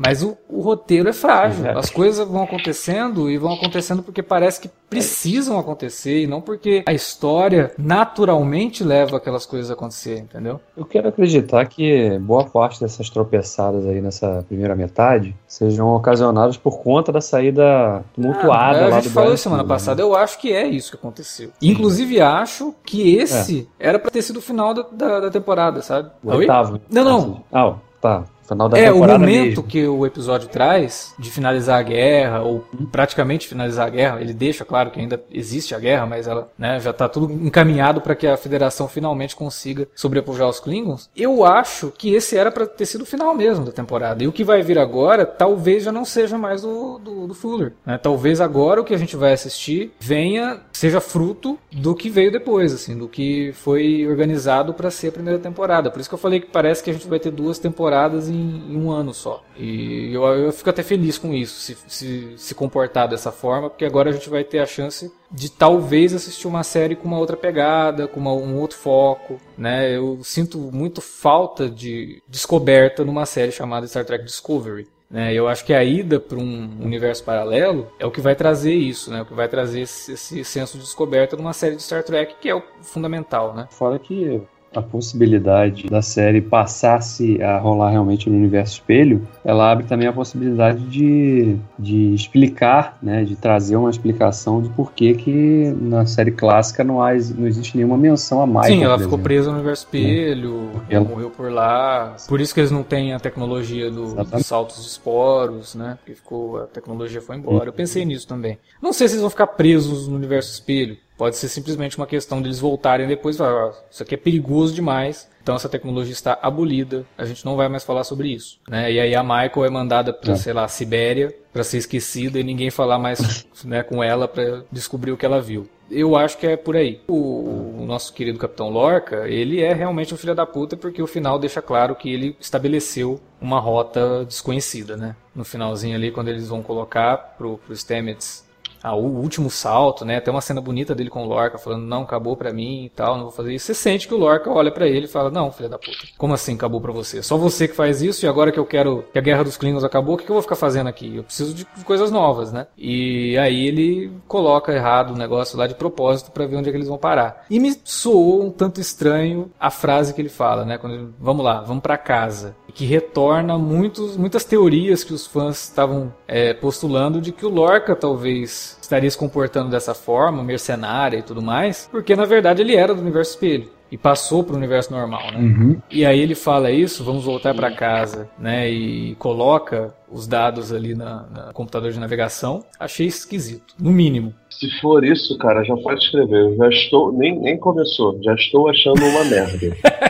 Mas 0.03 0.23
o, 0.23 0.37
o 0.47 0.61
roteiro 0.61 1.09
é 1.09 1.13
frágil. 1.13 1.59
Exato. 1.59 1.79
As 1.79 1.89
coisas 1.89 2.27
vão 2.27 2.43
acontecendo 2.43 3.29
e 3.29 3.37
vão 3.37 3.53
acontecendo 3.53 4.01
porque 4.01 4.23
parece 4.23 4.61
que 4.61 4.69
precisam 4.89 5.59
acontecer 5.59 6.23
e 6.23 6.27
não 6.27 6.41
porque 6.41 6.83
a 6.87 6.93
história 6.93 7.71
naturalmente 7.77 8.83
leva 8.83 9.17
aquelas 9.17 9.45
coisas 9.45 9.69
a 9.69 9.73
acontecer, 9.73 10.17
entendeu? 10.17 10.59
Eu 10.75 10.85
quero 10.85 11.09
acreditar 11.09 11.65
que 11.65 12.17
boa 12.19 12.45
parte 12.45 12.79
dessas 12.79 13.09
tropeçadas 13.09 13.85
aí 13.85 14.01
nessa 14.01 14.43
primeira 14.47 14.75
metade 14.75 15.35
sejam 15.47 15.87
ocasionadas 15.93 16.57
por 16.57 16.79
conta 16.79 17.11
da 17.11 17.21
saída 17.21 18.03
tumultuada 18.13 18.85
ah, 18.85 18.89
lá 18.89 18.97
A 18.97 19.01
gente 19.01 19.13
falou 19.13 19.37
semana 19.37 19.63
né? 19.63 19.69
passada, 19.69 20.01
eu 20.01 20.15
acho 20.15 20.39
que 20.39 20.51
é 20.51 20.65
isso 20.65 20.91
que 20.91 20.97
aconteceu. 20.97 21.51
Inclusive 21.61 22.21
acho 22.21 22.73
que 22.85 23.15
esse 23.15 23.67
é. 23.79 23.89
era 23.89 23.99
para 23.99 24.09
ter 24.09 24.21
sido 24.21 24.37
o 24.37 24.41
final 24.41 24.73
da, 24.73 24.85
da, 24.91 25.19
da 25.19 25.29
temporada, 25.29 25.81
sabe? 25.81 26.09
O 26.23 26.31
oitavo. 26.31 26.79
Não, 26.89 27.03
não. 27.03 27.43
Ah, 27.51 27.75
tá. 28.01 28.23
Final 28.49 28.67
da 28.67 28.79
é, 28.79 28.91
o 28.91 28.97
momento 28.97 29.21
mesmo. 29.21 29.63
que 29.63 29.87
o 29.87 30.07
episódio 30.07 30.49
traz 30.49 31.13
de 31.19 31.29
finalizar 31.29 31.79
a 31.79 31.83
guerra, 31.83 32.41
ou 32.41 32.65
praticamente 32.91 33.47
finalizar 33.47 33.85
a 33.85 33.89
guerra, 33.91 34.21
ele 34.21 34.33
deixa 34.33 34.65
claro 34.65 34.89
que 34.89 34.99
ainda 34.99 35.21
existe 35.31 35.75
a 35.75 35.79
guerra, 35.79 36.07
mas 36.07 36.27
ela 36.27 36.49
né, 36.57 36.79
já 36.79 36.89
está 36.89 37.07
tudo 37.07 37.31
encaminhado 37.31 38.01
para 38.01 38.15
que 38.15 38.25
a 38.25 38.35
federação 38.35 38.87
finalmente 38.87 39.35
consiga 39.35 39.87
sobrepujar 39.93 40.49
os 40.49 40.59
Klingons. 40.59 41.11
Eu 41.15 41.45
acho 41.45 41.93
que 41.95 42.15
esse 42.15 42.35
era 42.35 42.51
para 42.51 42.65
ter 42.65 42.87
sido 42.87 43.03
o 43.03 43.05
final 43.05 43.35
mesmo 43.35 43.65
da 43.65 43.71
temporada. 43.71 44.23
E 44.23 44.27
o 44.27 44.31
que 44.31 44.43
vai 44.43 44.63
vir 44.63 44.79
agora 44.79 45.27
talvez 45.27 45.83
já 45.83 45.91
não 45.91 46.03
seja 46.03 46.35
mais 46.35 46.63
do, 46.63 46.97
do, 46.97 47.27
do 47.27 47.33
Fuller. 47.35 47.73
Né? 47.85 47.99
Talvez 47.99 48.41
agora 48.41 48.81
o 48.81 48.83
que 48.83 48.95
a 48.95 48.97
gente 48.97 49.15
vai 49.15 49.31
assistir 49.31 49.91
venha, 49.99 50.61
seja 50.73 50.99
fruto 50.99 51.59
do 51.71 51.93
que 51.93 52.09
veio 52.09 52.31
depois, 52.31 52.73
assim, 52.73 52.97
do 52.97 53.07
que 53.07 53.51
foi 53.53 54.07
organizado 54.07 54.73
para 54.73 54.89
ser 54.89 55.09
a 55.09 55.11
primeira 55.11 55.37
temporada. 55.37 55.91
Por 55.91 55.99
isso 55.99 56.09
que 56.09 56.15
eu 56.15 56.19
falei 56.19 56.39
que 56.39 56.47
parece 56.47 56.83
que 56.83 56.89
a 56.89 56.93
gente 56.93 57.07
vai 57.07 57.19
ter 57.19 57.29
duas 57.29 57.59
temporadas 57.59 58.27
em 58.27 58.38
em, 58.39 58.77
um 58.77 58.91
ano 58.91 59.13
só. 59.13 59.43
E 59.57 60.13
eu, 60.13 60.23
eu 60.23 60.51
fico 60.51 60.69
até 60.69 60.83
feliz 60.83 61.17
com 61.17 61.33
isso, 61.33 61.59
se, 61.59 61.77
se, 61.87 62.33
se 62.37 62.55
comportar 62.55 63.07
dessa 63.07 63.31
forma, 63.31 63.69
porque 63.69 63.85
agora 63.85 64.09
a 64.09 64.13
gente 64.13 64.29
vai 64.29 64.43
ter 64.43 64.59
a 64.59 64.65
chance 64.65 65.11
de 65.31 65.51
talvez 65.51 66.13
assistir 66.13 66.47
uma 66.47 66.63
série 66.63 66.95
com 66.95 67.07
uma 67.07 67.19
outra 67.19 67.37
pegada, 67.37 68.07
com 68.07 68.19
uma, 68.19 68.33
um 68.33 68.57
outro 68.59 68.77
foco, 68.77 69.39
né? 69.57 69.95
Eu 69.95 70.19
sinto 70.23 70.57
muito 70.57 71.01
falta 71.01 71.69
de 71.69 72.21
descoberta 72.27 73.05
numa 73.05 73.25
série 73.25 73.51
chamada 73.51 73.87
Star 73.87 74.05
Trek 74.05 74.23
Discovery. 74.23 74.87
Né? 75.09 75.33
Eu 75.33 75.47
acho 75.47 75.65
que 75.65 75.73
a 75.73 75.83
ida 75.83 76.19
para 76.19 76.37
um 76.37 76.77
universo 76.79 77.23
paralelo 77.23 77.91
é 77.97 78.05
o 78.05 78.11
que 78.11 78.21
vai 78.21 78.35
trazer 78.35 78.73
isso, 78.73 79.09
né? 79.09 79.23
O 79.23 79.25
que 79.25 79.33
vai 79.33 79.47
trazer 79.47 79.81
esse, 79.81 80.13
esse 80.13 80.43
senso 80.43 80.77
de 80.77 80.83
descoberta 80.83 81.35
numa 81.35 81.53
série 81.53 81.75
de 81.75 81.81
Star 81.81 82.03
Trek, 82.03 82.35
que 82.39 82.49
é 82.49 82.55
o 82.55 82.61
fundamental, 82.81 83.55
né? 83.55 83.67
Fora 83.71 83.97
que 83.97 84.41
a 84.75 84.81
possibilidade 84.81 85.87
da 85.87 86.01
série 86.01 86.41
passasse 86.41 87.41
a 87.41 87.57
rolar 87.57 87.91
realmente 87.91 88.29
no 88.29 88.35
universo 88.35 88.73
espelho, 88.73 89.27
ela 89.43 89.71
abre 89.71 89.85
também 89.85 90.07
a 90.07 90.13
possibilidade 90.13 90.85
de, 90.85 91.57
de 91.77 92.13
explicar, 92.13 92.97
né, 93.01 93.23
de 93.23 93.35
trazer 93.35 93.75
uma 93.75 93.89
explicação 93.89 94.61
de 94.61 94.69
por 94.69 94.91
que, 94.91 95.13
que 95.15 95.75
na 95.81 96.05
série 96.05 96.31
clássica 96.31 96.83
não, 96.83 97.01
há, 97.01 97.13
não 97.13 97.47
existe 97.47 97.75
nenhuma 97.75 97.97
menção 97.97 98.41
a 98.41 98.47
mais. 98.47 98.67
Sim, 98.67 98.83
ela 98.83 98.99
ficou 98.99 99.17
presa 99.17 99.49
no 99.49 99.55
universo 99.55 99.85
espelho, 99.85 100.71
é. 100.89 100.95
ela 100.95 101.05
morreu 101.05 101.31
por 101.31 101.51
lá. 101.51 102.15
Por 102.27 102.39
isso 102.39 102.53
que 102.53 102.59
eles 102.59 102.71
não 102.71 102.83
têm 102.83 103.13
a 103.13 103.19
tecnologia 103.19 103.89
do, 103.89 104.23
dos 104.23 104.45
saltos 104.45 104.83
de 104.83 104.87
esporos, 104.89 105.73
né? 105.73 105.97
Porque 105.99 106.15
ficou, 106.15 106.57
a 106.57 106.67
tecnologia 106.67 107.21
foi 107.21 107.37
embora. 107.37 107.69
Eu 107.69 107.73
pensei 107.73 108.05
nisso 108.05 108.27
também. 108.27 108.57
Não 108.81 108.93
sei 108.93 109.07
se 109.07 109.15
eles 109.15 109.21
vão 109.21 109.29
ficar 109.29 109.47
presos 109.47 110.07
no 110.07 110.15
universo 110.15 110.53
espelho 110.53 110.97
Pode 111.19 111.35
ser 111.35 111.49
simplesmente 111.49 111.97
uma 111.97 112.07
questão 112.07 112.41
deles 112.41 112.61
voltarem 112.61 113.05
depois 113.05 113.35
e 113.35 113.39
falar, 113.39 113.73
isso 113.91 114.01
aqui 114.01 114.15
é 114.15 114.17
perigoso 114.17 114.73
demais, 114.73 115.29
então 115.43 115.53
essa 115.53 115.67
tecnologia 115.67 116.13
está 116.13 116.39
abolida, 116.41 117.05
a 117.17 117.25
gente 117.25 117.45
não 117.45 117.57
vai 117.57 117.67
mais 117.67 117.83
falar 117.83 118.05
sobre 118.05 118.29
isso. 118.29 118.57
Né? 118.69 118.89
E 118.93 118.99
aí 119.01 119.13
a 119.13 119.21
Michael 119.21 119.65
é 119.65 119.69
mandada 119.69 120.13
para, 120.13 120.31
é. 120.31 120.35
sei 120.37 120.53
lá, 120.53 120.65
Sibéria, 120.69 121.35
para 121.51 121.61
ser 121.61 121.77
esquecida 121.77 122.39
e 122.39 122.43
ninguém 122.43 122.69
falar 122.69 122.97
mais 122.97 123.45
né, 123.65 123.83
com 123.83 124.01
ela 124.01 124.29
para 124.29 124.63
descobrir 124.71 125.11
o 125.11 125.17
que 125.17 125.25
ela 125.25 125.41
viu. 125.41 125.67
Eu 125.91 126.15
acho 126.15 126.37
que 126.37 126.47
é 126.47 126.55
por 126.55 126.77
aí. 126.77 127.01
O, 127.09 127.81
o, 127.81 127.85
nosso 127.85 128.13
querido 128.13 128.39
Capitão 128.39 128.69
Lorca, 128.69 129.27
ele 129.27 129.61
é 129.61 129.73
realmente 129.73 130.13
um 130.13 130.17
filho 130.17 130.35
da 130.35 130.45
puta 130.45 130.77
porque 130.77 131.01
o 131.01 131.07
final 131.07 131.37
deixa 131.37 131.61
claro 131.61 131.95
que 131.95 132.13
ele 132.13 132.37
estabeleceu 132.39 133.19
uma 133.41 133.59
rota 133.59 134.23
desconhecida, 134.23 134.95
né? 134.95 135.17
No 135.35 135.43
finalzinho 135.43 135.95
ali, 135.95 136.11
quando 136.11 136.29
eles 136.29 136.47
vão 136.47 136.61
colocar 136.63 137.35
pro, 137.37 137.57
pro 137.57 137.75
Stamets 137.75 138.47
ah, 138.83 138.95
o 138.95 139.05
último 139.05 139.49
salto, 139.49 140.05
né? 140.05 140.19
Tem 140.19 140.33
uma 140.33 140.41
cena 140.41 140.61
bonita 140.61 140.95
dele 140.95 141.09
com 141.09 141.23
o 141.23 141.27
Lorca 141.27 141.57
falando, 141.57 141.85
não, 141.85 142.03
acabou 142.03 142.35
pra 142.35 142.53
mim 142.53 142.85
e 142.85 142.89
tal, 142.89 143.15
não 143.15 143.23
vou 143.23 143.31
fazer 143.31 143.53
isso. 143.53 143.67
Você 143.67 143.73
sente 143.73 144.07
que 144.07 144.13
o 144.13 144.17
Lorca 144.17 144.49
olha 144.49 144.71
para 144.71 144.87
ele 144.87 145.05
e 145.05 145.09
fala, 145.09 145.29
não, 145.29 145.51
filha 145.51 145.69
da 145.69 145.77
puta, 145.77 145.97
como 146.17 146.33
assim 146.33 146.55
acabou 146.55 146.79
pra 146.79 146.91
você? 146.91 147.21
Só 147.21 147.37
você 147.37 147.67
que 147.67 147.75
faz 147.75 148.01
isso 148.01 148.25
e 148.25 148.29
agora 148.29 148.51
que 148.51 148.59
eu 148.59 148.65
quero 148.65 149.03
que 149.11 149.19
a 149.19 149.21
Guerra 149.21 149.43
dos 149.43 149.57
Klingons 149.57 149.83
acabou, 149.83 150.15
o 150.15 150.17
que, 150.17 150.25
que 150.25 150.31
eu 150.31 150.35
vou 150.35 150.41
ficar 150.41 150.55
fazendo 150.55 150.87
aqui? 150.87 151.17
Eu 151.17 151.23
preciso 151.23 151.53
de 151.53 151.65
coisas 151.83 152.11
novas, 152.11 152.51
né? 152.51 152.67
E 152.77 153.37
aí 153.37 153.67
ele 153.67 154.11
coloca 154.27 154.73
errado 154.73 155.13
o 155.13 155.17
negócio 155.17 155.57
lá 155.57 155.67
de 155.67 155.75
propósito 155.75 156.31
para 156.31 156.45
ver 156.45 156.55
onde 156.55 156.69
é 156.69 156.71
que 156.71 156.77
eles 156.77 156.87
vão 156.87 156.97
parar. 156.97 157.45
E 157.49 157.59
me 157.59 157.75
soou 157.83 158.43
um 158.43 158.51
tanto 158.51 158.79
estranho 158.79 159.51
a 159.59 159.69
frase 159.69 160.13
que 160.13 160.21
ele 160.21 160.29
fala, 160.29 160.65
né? 160.65 160.77
Quando 160.77 160.93
ele, 160.93 161.09
vamos 161.19 161.43
lá, 161.43 161.61
vamos 161.61 161.81
para 161.81 161.97
casa. 161.97 162.55
Que 162.73 162.85
retorna 162.85 163.57
muitos, 163.57 164.15
muitas 164.15 164.43
teorias 164.43 165.03
que 165.03 165.13
os 165.13 165.25
fãs 165.25 165.63
estavam 165.63 166.13
é, 166.27 166.53
postulando 166.53 167.19
de 167.19 167.31
que 167.31 167.45
o 167.45 167.49
Lorca 167.49 167.95
talvez 167.95 168.68
estaria 168.81 169.09
se 169.09 169.17
comportando 169.17 169.69
dessa 169.69 169.93
forma, 169.93 170.43
mercenária 170.43 171.17
e 171.17 171.23
tudo 171.23 171.41
mais, 171.41 171.87
porque 171.91 172.15
na 172.15 172.25
verdade 172.25 172.61
ele 172.61 172.75
era 172.75 172.93
do 172.93 173.01
universo 173.01 173.31
espelho 173.31 173.79
e 173.91 173.97
passou 173.97 174.43
para 174.43 174.53
o 174.53 174.57
universo 174.57 174.91
normal, 174.91 175.31
né? 175.31 175.39
Uhum. 175.39 175.81
E 175.89 176.05
aí 176.05 176.19
ele 176.19 176.35
fala 176.35 176.71
isso, 176.71 177.03
vamos 177.03 177.23
voltar 177.25 177.55
para 177.55 177.71
casa, 177.71 178.29
né? 178.37 178.69
E 178.69 179.15
coloca 179.15 179.93
os 180.11 180.27
dados 180.27 180.71
ali 180.71 180.93
na, 180.93 181.25
na, 181.33 181.53
computador 181.53 181.91
de 181.91 181.99
navegação. 181.99 182.63
Achei 182.79 183.07
esquisito, 183.07 183.73
no 183.79 183.91
mínimo. 183.91 184.33
Se 184.49 184.69
for 184.79 185.03
isso, 185.03 185.37
cara, 185.37 185.63
já 185.63 185.75
pode 185.77 186.03
escrever. 186.03 186.51
Eu 186.51 186.55
já 186.55 186.69
estou 186.69 187.11
nem 187.11 187.39
nem 187.39 187.57
começou, 187.57 188.19
já 188.21 188.33
estou 188.35 188.69
achando 188.69 189.03
uma 189.05 189.25
merda. 189.25 189.75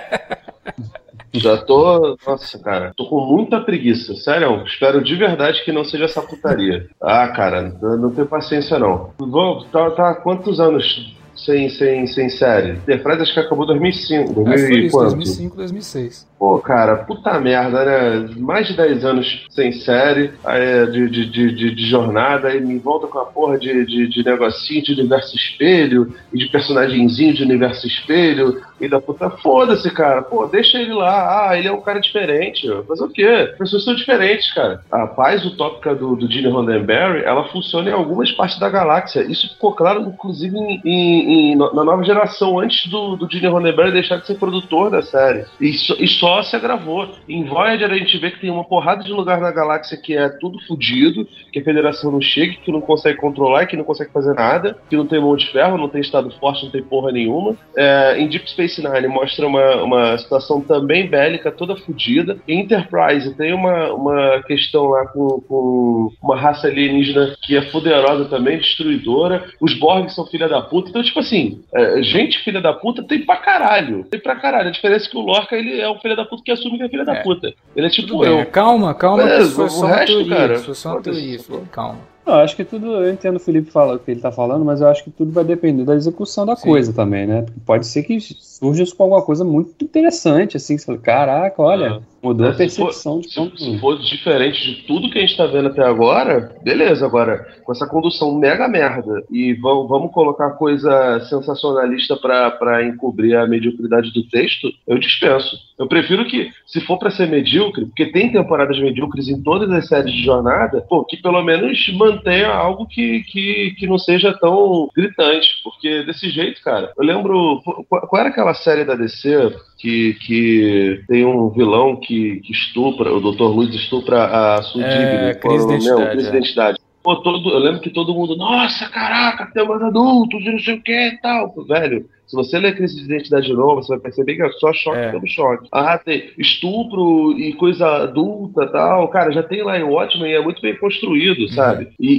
Já 1.33 1.57
tô. 1.57 2.17
Nossa, 2.25 2.59
cara. 2.59 2.91
Tô 2.95 3.07
com 3.07 3.19
muita 3.21 3.59
preguiça. 3.59 4.15
Sério, 4.15 4.63
espero 4.65 5.03
de 5.03 5.15
verdade 5.15 5.63
que 5.63 5.71
não 5.71 5.83
seja 5.83 6.05
essa 6.05 6.21
putaria. 6.21 6.87
Ah, 7.01 7.27
cara, 7.29 7.73
não 7.81 8.11
tenho 8.11 8.27
paciência 8.27 8.79
não. 8.79 9.11
Vou, 9.19 9.63
tá, 9.65 9.91
tá 9.91 10.15
quantos 10.15 10.59
anos 10.59 11.13
sem, 11.45 11.69
sem, 11.69 12.07
sem 12.07 12.29
série? 12.29 12.71
Enterprise 12.71 13.21
acho 13.21 13.33
que 13.33 13.39
acabou 13.39 13.63
em 13.65 13.67
2005. 13.67 14.33
2000 14.33 14.53
Acho 14.53 14.63
que 14.63 14.69
foi 14.71 14.79
isso, 14.81 14.97
quanto? 14.97 15.09
2005, 15.15 15.55
2006. 15.55 16.29
Pô, 16.39 16.57
cara, 16.59 16.95
puta 16.97 17.37
merda, 17.39 17.83
né? 17.83 18.29
Mais 18.37 18.65
de 18.67 18.73
10 18.77 19.03
anos 19.03 19.45
sem 19.49 19.73
série, 19.73 20.31
aí, 20.45 20.89
de, 20.89 21.09
de, 21.09 21.25
de, 21.29 21.75
de- 21.75 21.89
jornada, 21.89 22.47
aí 22.47 22.61
me 22.61 22.77
volta 22.79 23.07
com 23.07 23.19
a 23.19 23.25
porra 23.25 23.57
de, 23.57 23.85
de, 23.85 24.07
de 24.07 24.23
negocinho 24.23 24.81
de 24.83 24.93
universo 24.93 25.35
espelho, 25.35 26.13
e 26.33 26.37
de 26.37 26.47
personagemzinho 26.47 27.33
de 27.33 27.43
universo 27.43 27.85
espelho, 27.87 28.61
e 28.79 28.87
da 28.87 29.01
puta, 29.01 29.29
foda-se, 29.29 29.89
cara. 29.91 30.21
Pô, 30.21 30.45
deixa 30.45 30.79
ele 30.79 30.93
lá. 30.93 31.49
Ah, 31.49 31.57
ele 31.57 31.67
é 31.67 31.71
um 31.73 31.81
cara 31.81 31.99
diferente. 31.99 32.65
Fazer 32.87 33.03
o 33.03 33.09
quê? 33.09 33.25
As 33.51 33.57
pessoas 33.57 33.83
são 33.83 33.93
diferentes, 33.93 34.53
cara. 34.53 34.81
A 34.89 35.05
paz 35.07 35.43
utópica 35.45 35.93
do, 35.93 36.15
do 36.15 36.31
Gene 36.31 36.47
Roddenberry, 36.47 37.23
ela 37.25 37.49
funciona 37.49 37.89
em 37.89 37.93
algumas 37.93 38.31
partes 38.31 38.57
da 38.59 38.69
galáxia. 38.69 39.21
Isso 39.29 39.49
ficou 39.49 39.73
claro, 39.73 40.01
inclusive, 40.03 40.55
em, 40.57 40.81
em- 40.85 41.28
em- 41.31 41.55
na 41.55 41.83
nova 41.83 42.03
geração, 42.03 42.59
antes 42.59 42.89
do, 42.89 43.15
do 43.15 43.29
Gene 43.31 43.47
Roddenberry 43.47 43.91
deixar 43.91 44.17
de 44.17 44.27
ser 44.27 44.35
produtor 44.35 44.89
da 44.89 45.01
série. 45.01 45.45
E 45.59 45.69
e 45.99 46.07
só 46.07 46.41
se 46.43 46.55
agravou. 46.55 47.07
Em 47.27 47.43
Voyager 47.45 47.89
a 47.91 47.97
gente 47.97 48.17
vê 48.17 48.31
que 48.31 48.39
tem 48.41 48.49
uma 48.49 48.63
porrada 48.63 49.03
de 49.03 49.11
lugar 49.11 49.39
na 49.39 49.51
galáxia 49.51 49.97
que 49.97 50.15
é 50.15 50.27
tudo 50.29 50.59
fudido, 50.67 51.27
que 51.51 51.59
a 51.59 51.63
federação 51.63 52.11
não 52.11 52.21
chega, 52.21 52.53
que 52.63 52.71
não 52.71 52.81
consegue 52.81 53.17
controlar, 53.19 53.65
que 53.65 53.77
não 53.77 53.83
consegue 53.83 54.11
fazer 54.11 54.33
nada, 54.33 54.77
que 54.89 54.95
não 54.97 55.05
tem 55.05 55.19
mão 55.21 55.35
de 55.35 55.47
ferro, 55.51 55.77
não 55.77 55.89
tem 55.89 56.01
estado 56.01 56.29
forte, 56.39 56.63
não 56.65 56.71
tem 56.71 56.83
porra 56.83 57.11
nenhuma. 57.11 57.55
É, 57.77 58.19
em 58.19 58.27
Deep 58.27 58.49
Space 58.49 58.81
Nine 58.81 59.07
mostra 59.07 59.45
uma, 59.47 59.75
uma 59.83 60.17
situação 60.17 60.61
também 60.61 61.07
bélica, 61.07 61.51
toda 61.51 61.75
fodida. 61.75 62.37
Em 62.47 62.61
Enterprise 62.61 63.33
tem 63.35 63.53
uma, 63.53 63.93
uma 63.93 64.43
questão 64.43 64.85
lá 64.87 65.05
com, 65.07 65.41
com 65.47 66.11
uma 66.21 66.35
raça 66.37 66.67
alienígena 66.67 67.35
que 67.41 67.55
é 67.57 67.61
poderosa 67.61 68.25
também, 68.25 68.57
destruidora. 68.57 69.45
Os 69.59 69.73
Borg 69.73 70.09
são 70.09 70.25
filha 70.25 70.47
da 70.47 70.61
puta. 70.61 70.89
Então, 70.89 71.03
tipo 71.03 71.18
assim, 71.19 71.61
é, 71.73 72.01
gente 72.01 72.39
filha 72.43 72.61
da 72.61 72.73
puta 72.73 73.03
tem 73.03 73.25
pra 73.25 73.37
caralho. 73.37 74.03
Tem 74.05 74.19
pra 74.19 74.35
caralho. 74.35 74.69
A 74.69 74.71
diferença 74.71 75.07
é 75.07 75.09
que 75.09 75.17
o 75.17 75.21
Lorca 75.21 75.55
ele 75.55 75.79
é 75.79 75.89
um 75.89 75.99
filho 75.99 76.15
da 76.15 76.25
puta 76.25 76.41
que 76.43 76.51
assume 76.51 76.77
que 76.77 76.83
é 76.83 76.89
filha 76.89 77.05
da 77.05 77.15
É. 77.17 77.23
puta. 77.23 77.53
Ele 77.75 77.87
é 77.87 77.89
tipo 77.89 78.07
Tudo 78.07 78.21
bem, 78.21 78.39
eu. 78.39 78.45
calma, 78.47 78.93
calma, 78.93 79.23
É, 79.23 79.37
que 79.37 79.43
o 79.43 79.65
resto, 79.85 80.05
teoria. 80.05 80.35
cara, 80.35 80.53
isso 80.55 80.65
foi 80.65 80.75
só 80.75 80.91
uma 80.93 81.01
teoria, 81.01 81.39
calma. 81.71 81.99
Não, 82.25 82.35
eu 82.35 82.41
acho 82.41 82.55
que 82.55 82.63
tudo, 82.63 82.85
eu 83.03 83.11
entendo 83.11 83.37
o 83.37 83.39
Felipe 83.39 83.71
fala, 83.71 83.95
o 83.95 83.99
que 83.99 84.11
ele 84.11 84.19
tá 84.19 84.31
falando, 84.31 84.63
mas 84.63 84.81
eu 84.81 84.87
acho 84.87 85.03
que 85.03 85.09
tudo 85.09 85.31
vai 85.31 85.43
depender 85.43 85.83
da 85.83 85.95
execução 85.95 86.45
da 86.45 86.55
Sim. 86.55 86.67
coisa 86.67 86.93
também, 86.93 87.25
né? 87.25 87.41
Porque 87.41 87.59
pode 87.65 87.87
ser 87.87 88.03
que 88.03 88.19
surja 88.19 88.83
isso 88.83 88.95
com 88.95 89.01
alguma 89.03 89.21
coisa 89.23 89.43
muito 89.43 89.83
interessante, 89.83 90.55
assim, 90.55 90.75
que 90.75 90.81
você 90.81 90.85
fala, 90.85 90.97
caraca, 90.99 91.59
olha, 91.61 92.01
mudou 92.21 92.47
a 92.47 92.51
se 92.51 92.57
percepção 92.57 93.19
de 93.19 93.29
Se, 93.29 93.35
como. 93.35 93.57
se 93.57 93.79
for 93.79 93.99
diferente 93.99 94.59
de 94.59 94.83
tudo 94.83 95.09
que 95.09 95.17
a 95.17 95.21
gente 95.21 95.37
tá 95.37 95.45
vendo 95.45 95.69
até 95.69 95.83
agora, 95.83 96.55
beleza. 96.63 97.05
Agora, 97.05 97.45
com 97.63 97.71
essa 97.71 97.87
condução 97.87 98.37
mega 98.37 98.67
merda 98.67 99.23
e 99.31 99.53
vamos, 99.53 99.87
vamos 99.87 100.11
colocar 100.11 100.51
coisa 100.51 101.19
sensacionalista 101.29 102.15
pra, 102.17 102.51
pra 102.51 102.85
encobrir 102.85 103.35
a 103.35 103.47
mediocridade 103.47 104.11
do 104.11 104.23
texto, 104.23 104.71
eu 104.87 104.97
dispenso. 104.97 105.57
Eu 105.77 105.87
prefiro 105.87 106.25
que, 106.25 106.51
se 106.65 106.81
for 106.81 106.97
pra 106.97 107.09
ser 107.09 107.27
medíocre, 107.27 107.85
porque 107.85 108.07
tem 108.07 108.31
temporadas 108.31 108.77
medíocres 108.79 109.29
em 109.29 109.41
todas 109.41 109.69
as 109.71 109.87
séries 109.87 110.11
de 110.11 110.23
jornada, 110.23 110.81
pô, 110.81 111.05
que 111.05 111.15
pelo 111.15 111.41
menos 111.41 111.89
mantenha 111.93 112.49
algo 112.49 112.85
que, 112.85 113.21
que, 113.23 113.75
que 113.77 113.87
não 113.87 113.97
seja 113.97 114.37
tão 114.37 114.89
gritante. 114.93 115.61
Porque 115.63 116.03
desse 116.03 116.29
jeito, 116.29 116.61
cara, 116.61 116.91
eu 116.97 117.05
lembro. 117.05 117.61
Qual, 117.87 118.07
qual 118.07 118.19
era 118.19 118.29
aquela 118.29 118.53
série 118.53 118.83
da 118.83 118.95
DC 118.95 119.55
que, 119.77 120.15
que 120.15 121.03
tem 121.07 121.25
um 121.25 121.49
vilão 121.49 121.95
que, 121.95 122.08
que 122.09 122.51
estupra, 122.51 123.13
o 123.13 123.19
Dr. 123.19 123.43
Luz 123.43 123.73
estupra 123.75 124.25
a 124.25 124.61
Sue 124.63 124.83
É, 124.83 125.35
Crise 125.35 125.67
de 125.67 125.73
Identidade, 125.73 126.11
Crise 126.11 126.31
de 126.31 126.35
é. 126.35 126.39
Identidade. 126.39 126.79
Pô, 127.03 127.15
todo, 127.17 127.49
eu 127.49 127.59
lembro 127.59 127.79
que 127.81 127.89
todo 127.89 128.13
mundo, 128.13 128.35
nossa, 128.35 128.89
caraca, 128.89 129.49
temas 129.53 129.81
adultos 129.81 130.41
e 130.41 130.51
não 130.51 130.59
sei 130.59 130.75
o 130.75 130.81
que 130.81 130.91
e 130.91 131.17
tal. 131.21 131.53
Velho, 131.65 132.05
se 132.29 132.35
você 132.35 132.59
ler 132.59 132.75
Crise 132.75 132.95
de 132.95 133.05
Identidade 133.05 133.47
de 133.47 133.53
novo, 133.53 133.81
você 133.81 133.93
vai 133.93 133.99
perceber 133.99 134.35
que 134.35 134.43
é 134.43 134.49
só 134.51 134.71
choque 134.71 134.99
É. 134.99 135.11
pelo 135.11 135.27
choque. 135.27 135.67
Ah, 135.71 135.97
tem 135.97 136.29
estupro 136.37 137.31
e 137.39 137.53
coisa 137.53 138.03
adulta 138.03 138.65
e 138.65 138.71
tal. 138.71 139.07
Cara, 139.07 139.31
já 139.31 139.41
tem 139.41 139.63
lá 139.63 139.79
em 139.79 139.83
Watchmen 139.83 140.31
e 140.31 140.35
é 140.35 140.41
muito 140.41 140.61
bem 140.61 140.77
construído, 140.77 141.49
sabe? 141.49 141.89
E, 141.99 142.11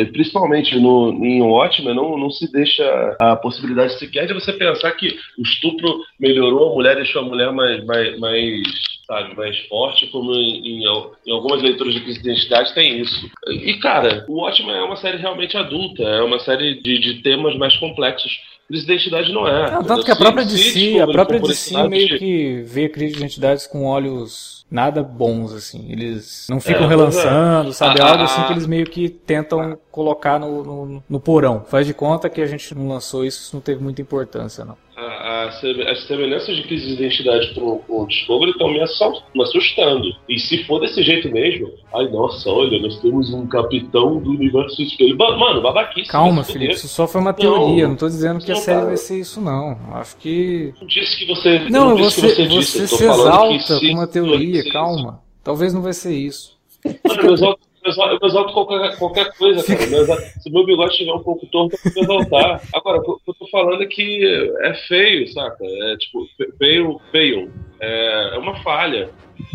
e, 0.00 0.04
principalmente 0.06 0.78
no, 0.78 1.12
em 1.24 1.42
Watchmen 1.42 1.96
não, 1.96 2.16
não 2.16 2.30
se 2.30 2.50
deixa 2.52 3.16
a 3.20 3.34
possibilidade 3.34 3.98
sequer 3.98 4.28
de 4.28 4.34
você 4.34 4.52
pensar 4.52 4.92
que 4.92 5.08
o 5.36 5.42
estupro 5.42 5.98
melhorou 6.20 6.70
a 6.70 6.74
mulher, 6.74 6.94
deixou 6.94 7.22
a 7.22 7.24
mulher 7.24 7.50
mais, 7.52 7.84
mais, 7.84 8.18
mais 8.20 8.62
sabe, 9.06 9.36
mais 9.36 9.58
forte, 9.68 10.06
como 10.08 10.32
em, 10.34 10.58
em, 10.58 10.84
em 10.84 11.32
algumas 11.32 11.62
leituras 11.62 11.94
de 11.94 12.00
crise 12.00 12.22
de 12.22 12.30
identidade 12.30 12.74
tem 12.74 13.00
isso. 13.00 13.30
E, 13.48 13.74
cara, 13.74 14.24
o 14.28 14.40
Watchmen 14.42 14.74
é 14.74 14.82
uma 14.82 14.96
série 14.96 15.16
realmente 15.16 15.56
adulta, 15.56 16.02
é 16.02 16.22
uma 16.22 16.38
série 16.40 16.80
de, 16.82 16.98
de 16.98 17.22
temas 17.22 17.56
mais 17.56 17.76
complexos. 17.76 18.32
Crise 18.68 18.84
de 18.84 18.92
identidade 18.92 19.32
não 19.32 19.46
é. 19.46 19.70
Não, 19.70 19.84
tanto 19.84 20.04
que 20.04 20.10
a 20.10 20.16
própria 20.16 20.44
DC, 20.44 20.56
descobrir 20.56 21.00
a 21.00 21.06
própria 21.06 21.52
esse 21.52 21.72
lado, 21.72 21.88
meio 21.88 22.18
que 22.18 22.62
vê 22.62 22.88
crise 22.88 23.12
de 23.12 23.18
identidades 23.20 23.66
com 23.66 23.84
olhos 23.84 24.65
nada 24.70 25.02
bons, 25.02 25.52
assim. 25.52 25.86
Eles 25.90 26.46
não 26.50 26.60
ficam 26.60 26.84
É, 26.84 26.88
relançando, 26.88 27.72
sabe? 27.72 28.00
É 28.00 28.02
Ah, 28.02 28.10
algo 28.10 28.22
ah, 28.22 28.24
assim 28.24 28.42
que 28.42 28.48
ah. 28.48 28.52
eles 28.52 28.66
meio 28.66 28.86
que 28.86 29.08
tentam 29.08 29.78
colocar 29.90 30.38
no, 30.38 30.62
no, 30.62 31.04
no 31.08 31.20
porão. 31.20 31.64
Faz 31.68 31.86
de 31.86 31.94
conta 31.94 32.28
que 32.28 32.40
a 32.40 32.46
gente 32.46 32.74
não 32.74 32.88
lançou 32.88 33.24
isso, 33.24 33.40
isso 33.42 33.56
não 33.56 33.60
teve 33.60 33.82
muita 33.82 34.02
importância, 34.02 34.64
não. 34.64 34.76
a- 34.96 35.44
a 35.44 35.46
as 35.46 36.06
semelhanças 36.06 36.56
de 36.56 36.62
crise 36.62 36.86
de 36.86 36.92
identidade 36.94 37.54
com, 37.54 37.78
com 37.78 38.02
o 38.02 38.06
Discovery 38.06 38.50
estão 38.52 38.68
me, 38.72 38.80
assustando. 39.42 40.08
E 40.28 40.38
se 40.38 40.64
for 40.64 40.80
desse 40.80 41.02
jeito 41.02 41.30
mesmo, 41.30 41.70
ai 41.94 42.08
nossa, 42.08 42.48
olha, 42.50 42.80
nós 42.80 42.98
temos 43.00 43.32
um 43.32 43.46
capitão 43.46 44.18
do 44.18 44.30
universo 44.30 44.80
espelho. 44.82 45.16
Mano, 45.16 45.62
babaquice. 45.62 46.10
Calma, 46.10 46.42
Felipe, 46.42 46.74
isso 46.74 46.88
só 46.88 47.06
foi 47.06 47.20
uma 47.20 47.30
Não, 47.32 47.38
teoria. 47.38 47.88
Não 47.88 47.96
tô 47.96 48.08
dizendo 48.08 48.40
que 48.44 48.50
a 48.50 48.54
não 48.54 48.60
série 48.62 48.80
tá. 48.80 48.86
vai 48.86 48.96
ser 48.96 49.18
isso, 49.20 49.40
não. 49.40 49.78
Acho 49.92 50.16
que. 50.16 50.72
Não 50.80 50.86
disse 50.86 51.18
que 51.18 51.26
você. 51.26 51.58
Não, 51.70 51.94
disse 51.94 52.20
você, 52.20 52.28
que 52.28 52.34
você, 52.42 52.46
disse. 52.48 52.78
você 52.80 52.96
se 52.96 53.04
exalta 53.04 53.58
se 53.78 53.86
com 53.88 53.94
uma 53.94 54.06
teoria, 54.06 54.55
calma. 54.64 55.22
Talvez 55.44 55.72
não 55.72 55.82
vai 55.82 55.92
ser 55.92 56.14
isso. 56.14 56.56
Mano, 56.84 57.20
eu 57.22 57.26
eu 57.28 57.34
exalto- 57.34 57.60
eu 58.20 58.28
exalto 58.28 58.52
qualquer, 58.52 58.98
qualquer 58.98 59.32
coisa, 59.36 59.64
cara. 59.64 59.90
Eu 59.90 60.02
exalto- 60.02 60.22
se 60.40 60.50
meu 60.50 60.64
bigode 60.66 60.90
estiver 60.92 61.12
um 61.12 61.22
pouco 61.22 61.46
torto, 61.46 61.76
eu 61.84 61.92
vou 61.92 62.02
exaltar. 62.20 62.60
Agora, 62.74 62.98
o 62.98 63.02
que 63.18 63.30
eu 63.30 63.34
tô 63.34 63.46
falando 63.48 63.82
é 63.82 63.86
que 63.86 64.52
é 64.62 64.74
feio, 64.88 65.28
saca? 65.28 65.64
É 65.64 65.96
tipo, 65.96 66.26
fe- 66.36 66.52
feio, 66.58 67.00
feio. 67.12 67.52
É, 67.80 68.34
é 68.34 68.38
uma 68.38 68.56
falha. 68.62 69.10